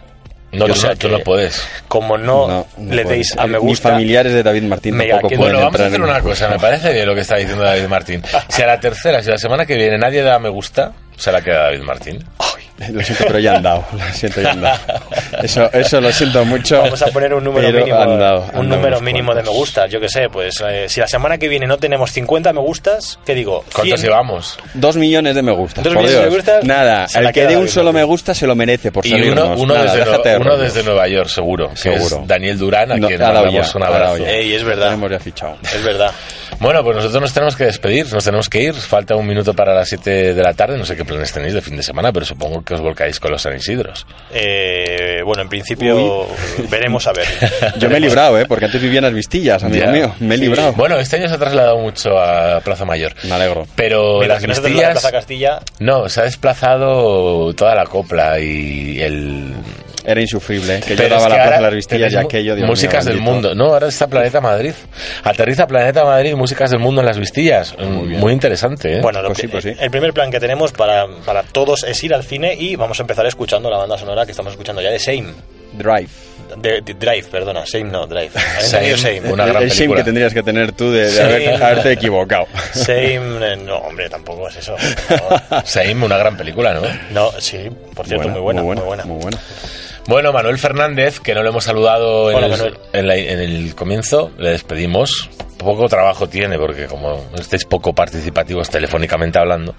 no, 0.52 0.66
Yo 0.66 0.72
tú, 0.74 0.80
sé 0.80 0.96
tú 0.96 1.08
no 1.08 1.18
puedes. 1.20 1.62
Como 1.88 2.16
no, 2.16 2.48
No, 2.48 2.66
no 2.78 2.94
le 2.94 3.02
puedes. 3.02 3.08
deis 3.28 3.38
a 3.38 3.46
me 3.46 3.58
gusta. 3.58 3.90
familiares 3.90 4.32
de 4.32 4.42
David 4.42 4.62
Martín 4.62 4.96
Mega, 4.96 5.16
tampoco 5.16 5.36
pueden 5.36 5.52
Bueno, 5.52 5.66
vamos 5.66 5.80
a 5.80 5.86
hacer 5.86 6.00
una 6.00 6.20
cosa, 6.22 6.48
me 6.48 6.58
parece 6.60 6.92
bien 6.94 7.06
lo 7.06 7.14
que 7.14 7.20
está 7.20 7.36
diciendo 7.36 7.62
David 7.62 7.88
Martín. 7.88 8.22
Si 8.48 8.62
a 8.62 8.66
la 8.66 8.80
tercera, 8.80 9.22
si 9.22 9.30
la 9.30 9.36
semana 9.38 9.66
que 9.66 9.76
viene 9.76 9.98
nadie 9.98 10.22
da 10.22 10.38
me 10.38 10.48
gusta, 10.48 10.92
se 11.16 11.30
la 11.30 11.42
queda 11.42 11.64
David 11.64 11.82
Martín. 11.82 12.24
Lo 12.92 13.02
siento, 13.02 13.24
pero 13.26 13.38
ya 13.40 13.56
han 13.56 13.62
dado. 13.62 13.84
Lo 13.92 14.12
siento, 14.14 14.40
ya 14.40 14.50
han 14.52 14.60
dado. 14.60 14.78
Eso, 15.42 15.70
eso 15.72 16.00
lo 16.00 16.12
siento 16.12 16.44
mucho. 16.44 16.80
Vamos 16.80 17.02
a 17.02 17.06
poner 17.08 17.34
un 17.34 17.42
número 17.42 17.70
mínimo, 17.72 17.96
han 17.98 18.18
dado, 18.18 18.44
han 18.52 18.60
un 18.60 18.68
número 18.68 19.00
mínimo 19.00 19.32
de 19.34 19.40
me 19.42 19.46
cuantos. 19.48 19.54
gusta. 19.56 19.86
Yo 19.88 19.98
que 20.00 20.08
sé, 20.08 20.28
pues 20.30 20.62
eh, 20.68 20.88
si 20.88 21.00
la 21.00 21.08
semana 21.08 21.38
que 21.38 21.48
viene 21.48 21.66
no 21.66 21.76
tenemos 21.76 22.12
50 22.12 22.52
me 22.52 22.60
gustas, 22.60 23.18
¿qué 23.26 23.34
digo? 23.34 23.64
¿Cuántos 23.74 23.98
100. 24.00 24.10
llevamos? 24.10 24.58
Dos 24.74 24.96
millones 24.96 25.34
de 25.34 25.42
me 25.42 25.52
gustas, 25.52 25.82
Dos 25.82 25.92
por 25.94 26.02
millones 26.04 26.24
de 26.24 26.30
me 26.30 26.36
gustas, 26.36 26.64
Nada, 26.64 27.08
se 27.08 27.18
el 27.18 27.32
que 27.32 27.46
dé 27.46 27.56
un 27.56 27.68
solo 27.68 27.92
me 27.92 28.04
gusta 28.04 28.32
se 28.34 28.46
lo 28.46 28.54
merece 28.54 28.92
por 28.92 29.04
Y 29.04 29.10
uno, 29.12 29.18
salirnos. 29.18 29.60
uno, 29.60 29.74
Nada, 29.74 29.84
desde, 29.92 29.98
déjate 30.04 30.28
de 30.28 30.36
uno 30.36 30.44
rollos. 30.50 30.60
desde 30.74 30.82
Nueva 30.84 31.08
York, 31.08 31.28
seguro. 31.28 31.70
que 31.70 31.76
Seguro. 31.76 32.20
es 32.22 32.26
Daniel 32.28 32.58
Durán, 32.58 32.92
a 32.92 32.96
No, 32.96 33.08
quien 33.08 33.20
ha 33.20 33.24
dado 33.32 33.44
mandamos 33.46 33.72
ya, 33.72 33.76
un 33.78 33.84
abrazo. 33.84 34.26
Ey, 34.26 34.54
es 34.54 34.62
Lo 34.62 34.68
verdad. 34.68 34.84
tenemos 34.90 35.10
ya 35.10 35.18
fichado. 35.18 35.56
Es 35.62 35.82
verdad. 35.84 36.10
Bueno, 36.60 36.82
pues 36.82 36.96
nosotros 36.96 37.20
nos 37.22 37.32
tenemos 37.32 37.54
que 37.54 37.64
despedir, 37.66 38.12
nos 38.12 38.24
tenemos 38.24 38.48
que 38.48 38.60
ir. 38.62 38.74
Falta 38.74 39.14
un 39.14 39.26
minuto 39.26 39.54
para 39.54 39.74
las 39.74 39.88
7 39.88 40.34
de 40.34 40.42
la 40.42 40.54
tarde. 40.54 40.76
No 40.76 40.84
sé 40.84 40.96
qué 40.96 41.04
planes 41.04 41.32
tenéis 41.32 41.54
de 41.54 41.60
fin 41.60 41.76
de 41.76 41.82
semana, 41.84 42.12
pero 42.12 42.26
supongo 42.26 42.62
que 42.62 42.74
os 42.74 42.80
volcáis 42.80 43.20
con 43.20 43.30
los 43.30 43.42
San 43.42 43.54
Isidros. 43.56 44.06
Eh, 44.32 45.20
bueno, 45.24 45.42
en 45.42 45.48
principio 45.48 46.26
veremos 46.68 47.06
a 47.06 47.12
ver. 47.12 47.26
Yo 47.78 47.88
me 47.88 47.98
he 47.98 48.00
librado, 48.00 48.38
¿eh? 48.40 48.44
Porque 48.48 48.64
antes 48.64 48.82
vivía 48.82 48.98
en 48.98 49.04
las 49.04 49.14
Vistillas, 49.14 49.62
amigo 49.62 49.84
Ya. 49.84 49.90
mío. 49.92 50.14
Me 50.18 50.34
he 50.34 50.38
librado. 50.38 50.72
Bueno, 50.72 50.96
este 50.98 51.16
año 51.16 51.28
se 51.28 51.34
ha 51.36 51.38
trasladado 51.38 51.78
mucho 51.78 52.18
a 52.18 52.60
Plaza 52.60 52.84
Mayor. 52.84 53.12
Me 53.24 53.34
alegro. 53.34 53.66
Pero 53.76 54.18
Mira, 54.20 54.34
las 54.34 54.40
que 54.42 54.48
Vistillas... 54.48 54.92
Plaza 54.92 55.12
Castilla. 55.12 55.60
No, 55.78 56.08
se 56.08 56.20
ha 56.20 56.24
desplazado 56.24 57.52
toda 57.54 57.74
la 57.76 57.84
copla 57.84 58.38
y 58.40 59.00
el... 59.00 59.54
Era 60.04 60.22
insufrible, 60.22 60.76
¿eh? 60.76 60.80
Que 60.80 60.96
yo 60.96 61.02
Pero 61.02 61.16
daba 61.16 61.24
es 61.26 61.30
la 61.30 61.36
plaza 61.36 61.56
de 61.56 61.62
las 61.62 61.74
Vistillas 61.74 62.12
y 62.14 62.16
aquello, 62.16 62.56
Dios 62.56 62.66
Músicas 62.66 63.04
mío, 63.04 63.14
del 63.14 63.22
mundo. 63.22 63.54
No, 63.54 63.66
ahora 63.66 63.88
está 63.88 64.06
Planeta 64.06 64.40
Madrid. 64.40 64.72
Aterriza 65.22 65.66
Planeta 65.66 66.02
Madrid, 66.04 66.34
músicas 66.48 66.70
del 66.70 66.80
mundo 66.80 67.02
en 67.02 67.06
las 67.06 67.18
Vistillas. 67.18 67.76
Muy, 67.78 68.32
interesante, 68.32 68.96
¿eh? 68.96 69.00
Bueno, 69.02 69.20
lo 69.20 69.28
Pues 69.28 69.36
que- 69.38 69.42
sí, 69.42 69.48
pues 69.48 69.64
sí. 69.64 69.74
el 69.78 69.90
primer 69.90 70.12
plan 70.14 70.30
que 70.30 70.40
tenemos 70.40 70.72
para, 70.72 71.06
para 71.26 71.42
todos 71.42 71.84
es 71.84 72.02
ir 72.04 72.14
al 72.14 72.24
cine 72.24 72.54
y 72.54 72.74
vamos 72.76 72.98
a 73.00 73.02
empezar 73.02 73.26
escuchando 73.26 73.68
la 73.70 73.76
banda 73.76 73.98
sonora 73.98 74.24
que 74.24 74.30
estamos 74.30 74.52
escuchando 74.52 74.80
ya 74.80 74.90
de 74.90 74.98
Same. 74.98 75.34
Drive. 75.74 76.08
De, 76.56 76.80
de 76.80 76.94
Drive, 76.94 77.24
perdona, 77.30 77.66
Same 77.66 77.84
no, 77.84 78.06
Drive. 78.06 78.30
Entendido 78.64 78.96
Same. 78.96 79.20
una 79.30 79.44
gran 79.44 79.62
el 79.64 79.70
shame 79.70 79.94
que 79.96 80.04
tendrías 80.04 80.32
que 80.32 80.42
tener 80.42 80.72
tú 80.72 80.90
de, 80.90 81.10
de 81.10 81.22
haber- 81.22 81.62
haberte 81.62 81.92
equivocado. 81.92 82.46
Same, 82.72 83.52
eh, 83.52 83.56
no, 83.62 83.76
hombre, 83.76 84.08
tampoco 84.08 84.48
es 84.48 84.56
eso. 84.56 84.74
Same, 85.64 86.04
una 86.06 86.16
gran 86.16 86.36
película, 86.38 86.72
¿no? 86.72 86.80
No, 87.10 87.32
sí, 87.38 87.68
por 87.94 88.06
cierto, 88.06 88.28
muy 88.30 88.40
buena, 88.40 88.62
muy 88.62 88.76
buena. 88.76 89.04
Muy 89.04 89.20
buena. 89.20 89.38
Bueno, 90.08 90.32
Manuel 90.32 90.58
Fernández, 90.58 91.20
que 91.20 91.34
no 91.34 91.42
lo 91.42 91.50
hemos 91.50 91.64
saludado 91.64 92.30
en, 92.32 92.42
el, 92.44 92.78
en 92.94 93.06
la- 93.06 93.16
en 93.16 93.38
el 93.40 93.74
comienzo, 93.74 94.30
le 94.38 94.50
despedimos. 94.50 95.28
Poco 95.58 95.86
trabajo 95.88 96.28
tiene, 96.28 96.56
porque 96.58 96.86
como 96.86 97.24
estáis 97.38 97.64
poco 97.64 97.92
participativos 97.92 98.70
telefónicamente 98.70 99.38
hablando, 99.38 99.74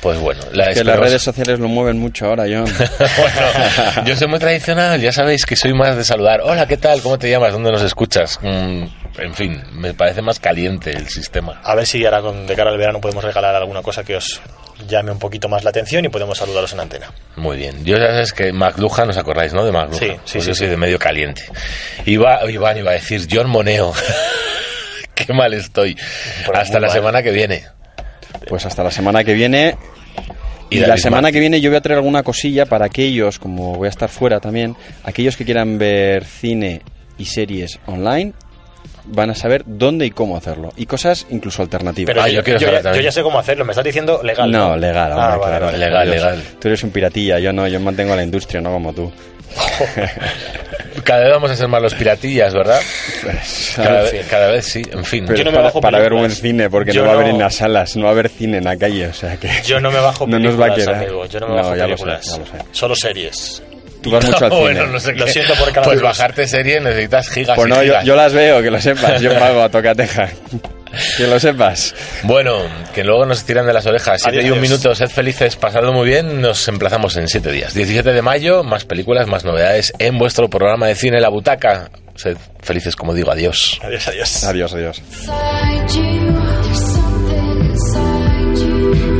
pues 0.00 0.18
bueno, 0.20 0.42
la 0.52 0.70
Es 0.70 0.78
que 0.78 0.84
las 0.84 0.98
redes 1.00 1.22
sociales 1.22 1.58
lo 1.58 1.66
mueven 1.66 1.98
mucho 1.98 2.26
ahora, 2.26 2.44
John. 2.44 2.64
bueno, 2.98 4.04
yo 4.06 4.14
soy 4.16 4.28
muy 4.28 4.38
tradicional, 4.38 5.00
ya 5.00 5.10
sabéis 5.12 5.44
que 5.44 5.56
soy 5.56 5.72
más 5.72 5.96
de 5.96 6.04
saludar. 6.04 6.40
Hola, 6.44 6.68
¿qué 6.68 6.76
tal? 6.76 7.00
¿Cómo 7.02 7.18
te 7.18 7.28
llamas? 7.30 7.52
¿Dónde 7.52 7.72
nos 7.72 7.82
escuchas? 7.82 8.38
Mm, 8.42 8.84
en 9.18 9.34
fin, 9.34 9.62
me 9.72 9.94
parece 9.94 10.22
más 10.22 10.38
caliente 10.38 10.90
el 10.90 11.08
sistema. 11.08 11.60
A 11.64 11.74
ver 11.74 11.86
si 11.86 12.04
ahora 12.04 12.20
con, 12.20 12.46
de 12.46 12.54
cara 12.54 12.70
al 12.70 12.78
verano 12.78 13.00
podemos 13.00 13.24
regalar 13.24 13.54
alguna 13.54 13.82
cosa 13.82 14.04
que 14.04 14.16
os 14.16 14.40
llame 14.86 15.10
un 15.10 15.18
poquito 15.18 15.48
más 15.48 15.64
la 15.64 15.70
atención 15.70 16.04
y 16.04 16.08
podemos 16.08 16.38
saludaros 16.38 16.72
en 16.72 16.80
antena. 16.80 17.12
Muy 17.36 17.56
bien. 17.56 17.84
Yo 17.84 17.96
ya 17.96 18.08
sabes 18.08 18.32
que 18.32 18.52
McLuhan, 18.52 19.10
¿os 19.10 19.16
acordáis, 19.16 19.52
no? 19.54 19.64
De 19.64 19.72
McLuhan. 19.72 19.98
Sí, 19.98 20.06
sí, 20.06 20.14
Pues 20.14 20.30
sí, 20.32 20.38
yo 20.50 20.54
soy 20.54 20.66
sí. 20.66 20.70
de 20.70 20.76
medio 20.76 20.98
caliente. 20.98 21.42
Iba, 22.06 22.48
Iván 22.50 22.76
iba 22.78 22.90
a 22.90 22.94
decir 22.94 23.26
John 23.30 23.48
Moneo. 23.48 23.92
Qué 25.14 25.32
mal 25.32 25.52
estoy. 25.54 25.96
Pues 26.46 26.58
Hasta 26.58 26.78
la 26.78 26.86
mal. 26.88 26.96
semana 26.96 27.22
que 27.22 27.32
viene. 27.32 27.64
Pues 28.48 28.64
hasta 28.64 28.84
la 28.84 28.90
semana 28.90 29.24
que 29.24 29.34
viene. 29.34 29.76
Y 30.70 30.76
Y, 30.78 30.80
la 30.80 30.96
semana 30.96 31.22
Martín. 31.22 31.34
que 31.34 31.40
viene 31.40 31.60
yo 31.60 31.70
voy 31.70 31.78
a 31.78 31.80
traer 31.80 31.96
alguna 31.98 32.22
cosilla 32.22 32.66
para 32.66 32.86
aquellos, 32.86 33.38
como 33.38 33.74
voy 33.74 33.86
a 33.86 33.90
estar 33.90 34.08
fuera 34.08 34.38
también, 34.38 34.76
aquellos 35.02 35.36
que 35.36 35.44
quieran 35.44 35.76
ver 35.78 36.24
cine 36.24 36.82
y 37.18 37.24
series 37.24 37.80
online, 37.86 38.32
van 39.08 39.30
a 39.30 39.34
saber 39.34 39.62
dónde 39.66 40.06
y 40.06 40.10
cómo 40.10 40.36
hacerlo. 40.36 40.72
Y 40.76 40.86
cosas 40.86 41.26
incluso 41.30 41.62
alternativas. 41.62 42.06
Pero 42.12 42.22
Ah, 42.22 42.28
yo, 42.28 42.34
yo 42.36 42.44
quiero 42.44 42.60
yo 42.60 42.66
saber 42.68 42.82
ya, 42.84 42.92
yo 42.94 43.00
ya 43.00 43.12
sé 43.12 43.22
cómo 43.22 43.38
hacerlo, 43.38 43.64
me 43.64 43.72
estás 43.72 43.84
diciendo 43.84 44.20
legal. 44.22 44.50
No, 44.50 44.76
legal, 44.76 45.12
hombre, 45.12 45.24
Ah, 45.26 45.28
vale, 45.36 45.42
claro. 45.50 45.66
vale. 45.66 45.78
Legal, 45.78 46.10
legal. 46.10 46.42
Tú 46.60 46.68
eres 46.68 46.82
un 46.82 46.90
piratilla, 46.90 47.38
yo 47.38 47.52
no, 47.52 47.66
yo 47.68 47.80
mantengo 47.80 48.14
la 48.14 48.22
industria, 48.22 48.60
no 48.60 48.70
como 48.72 48.92
tú. 48.92 49.10
cada 51.04 51.20
vez 51.24 51.30
vamos 51.32 51.50
a 51.50 51.56
ser 51.56 51.68
más 51.68 51.80
los 51.80 51.94
piratillas, 51.94 52.52
¿verdad? 52.52 52.80
Cada, 53.76 54.06
en 54.06 54.12
vez, 54.12 54.26
cada 54.28 54.48
vez 54.50 54.66
sí, 54.66 54.82
en 54.92 55.04
fin. 55.04 55.24
Pero 55.26 55.38
Yo 55.38 55.44
no 55.44 55.50
me 55.50 55.56
para, 55.56 55.68
bajo 55.68 55.80
para 55.80 55.98
ver 56.00 56.12
buen 56.12 56.30
cine, 56.30 56.68
porque 56.68 56.92
Yo 56.92 57.02
no 57.02 57.06
va 57.08 57.12
a 57.12 57.16
haber 57.16 57.28
no- 57.28 57.34
en 57.34 57.38
las 57.40 57.54
salas, 57.56 57.96
no 57.96 58.04
va 58.04 58.10
a 58.10 58.12
haber 58.12 58.28
cine 58.28 58.58
en 58.58 58.64
la 58.64 58.76
calle, 58.76 59.06
o 59.06 59.12
sea 59.14 59.36
que... 59.36 59.48
Yo 59.64 59.80
no 59.80 59.90
me 59.90 60.00
bajo 60.00 60.26
No 60.26 60.32
películas, 60.36 60.58
nos 60.58 60.60
va 60.68 60.72
a 60.72 60.76
quedar. 60.76 60.94
amigo. 60.96 61.26
Yo 61.26 61.40
no 61.40 61.48
me 61.48 61.52
No, 61.54 61.62
bajo 61.62 61.74
sé, 61.74 61.80
películas. 61.82 62.26
lo 62.38 62.44
sé. 62.46 62.52
Solo 62.72 62.94
series. 62.94 63.62
Tú 64.02 64.10
vas 64.10 64.24
mucho 64.24 64.44
al 64.44 64.50
cine. 64.52 64.60
bueno, 64.62 64.86
no 64.86 65.00
sé 65.00 65.12
Lo 65.14 65.24
qué. 65.26 65.32
siento 65.32 65.54
por 65.54 65.72
cada 65.72 65.84
Pues 65.86 66.00
bajarte 66.00 66.46
serie 66.46 66.80
necesitas 66.80 67.28
gigas 67.28 67.56
Pues 67.56 67.66
y 67.68 67.70
no, 67.70 67.76
yo, 67.76 67.82
gigas. 67.82 68.04
yo 68.04 68.16
las 68.16 68.32
veo, 68.32 68.62
que 68.62 68.70
lo 68.70 68.80
sepas, 68.80 69.20
yo 69.20 69.32
pago 69.38 69.62
a 69.62 69.68
tocateja. 69.68 70.28
Que 71.18 71.26
lo 71.26 71.38
sepas. 71.38 71.94
Bueno, 72.22 72.62
que 72.94 73.04
luego 73.04 73.26
nos 73.26 73.44
tiran 73.44 73.66
de 73.66 73.74
las 73.74 73.84
orejas. 73.86 74.22
Siete 74.22 74.38
Adiós, 74.38 74.44
y 74.48 74.50
un 74.52 74.58
adiós. 74.58 74.70
minuto, 74.70 74.94
sed 74.94 75.08
felices, 75.08 75.54
pasadlo 75.56 75.92
muy 75.92 76.08
bien. 76.08 76.40
Nos 76.40 76.66
emplazamos 76.66 77.14
en 77.18 77.28
siete 77.28 77.52
días. 77.52 77.74
17 77.74 78.12
de 78.12 78.22
mayo, 78.22 78.64
más 78.64 78.84
películas, 78.86 79.26
más 79.26 79.44
novedades 79.44 79.92
en 79.98 80.16
vuestro 80.18 80.48
programa 80.48 80.86
de 80.86 80.94
cine 80.94 81.20
La 81.20 81.28
Butaca. 81.28 81.90
Sed 82.16 82.36
felices, 82.62 82.96
como 82.96 83.12
digo, 83.14 83.30
adiós. 83.30 83.78
Adiós, 83.82 84.08
adiós. 84.08 84.44
Adiós, 84.44 84.72
adiós. 84.74 85.02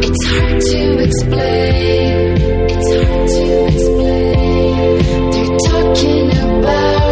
It's 0.01 0.25
hard 0.25 0.61
to 0.63 1.03
explain. 1.05 2.28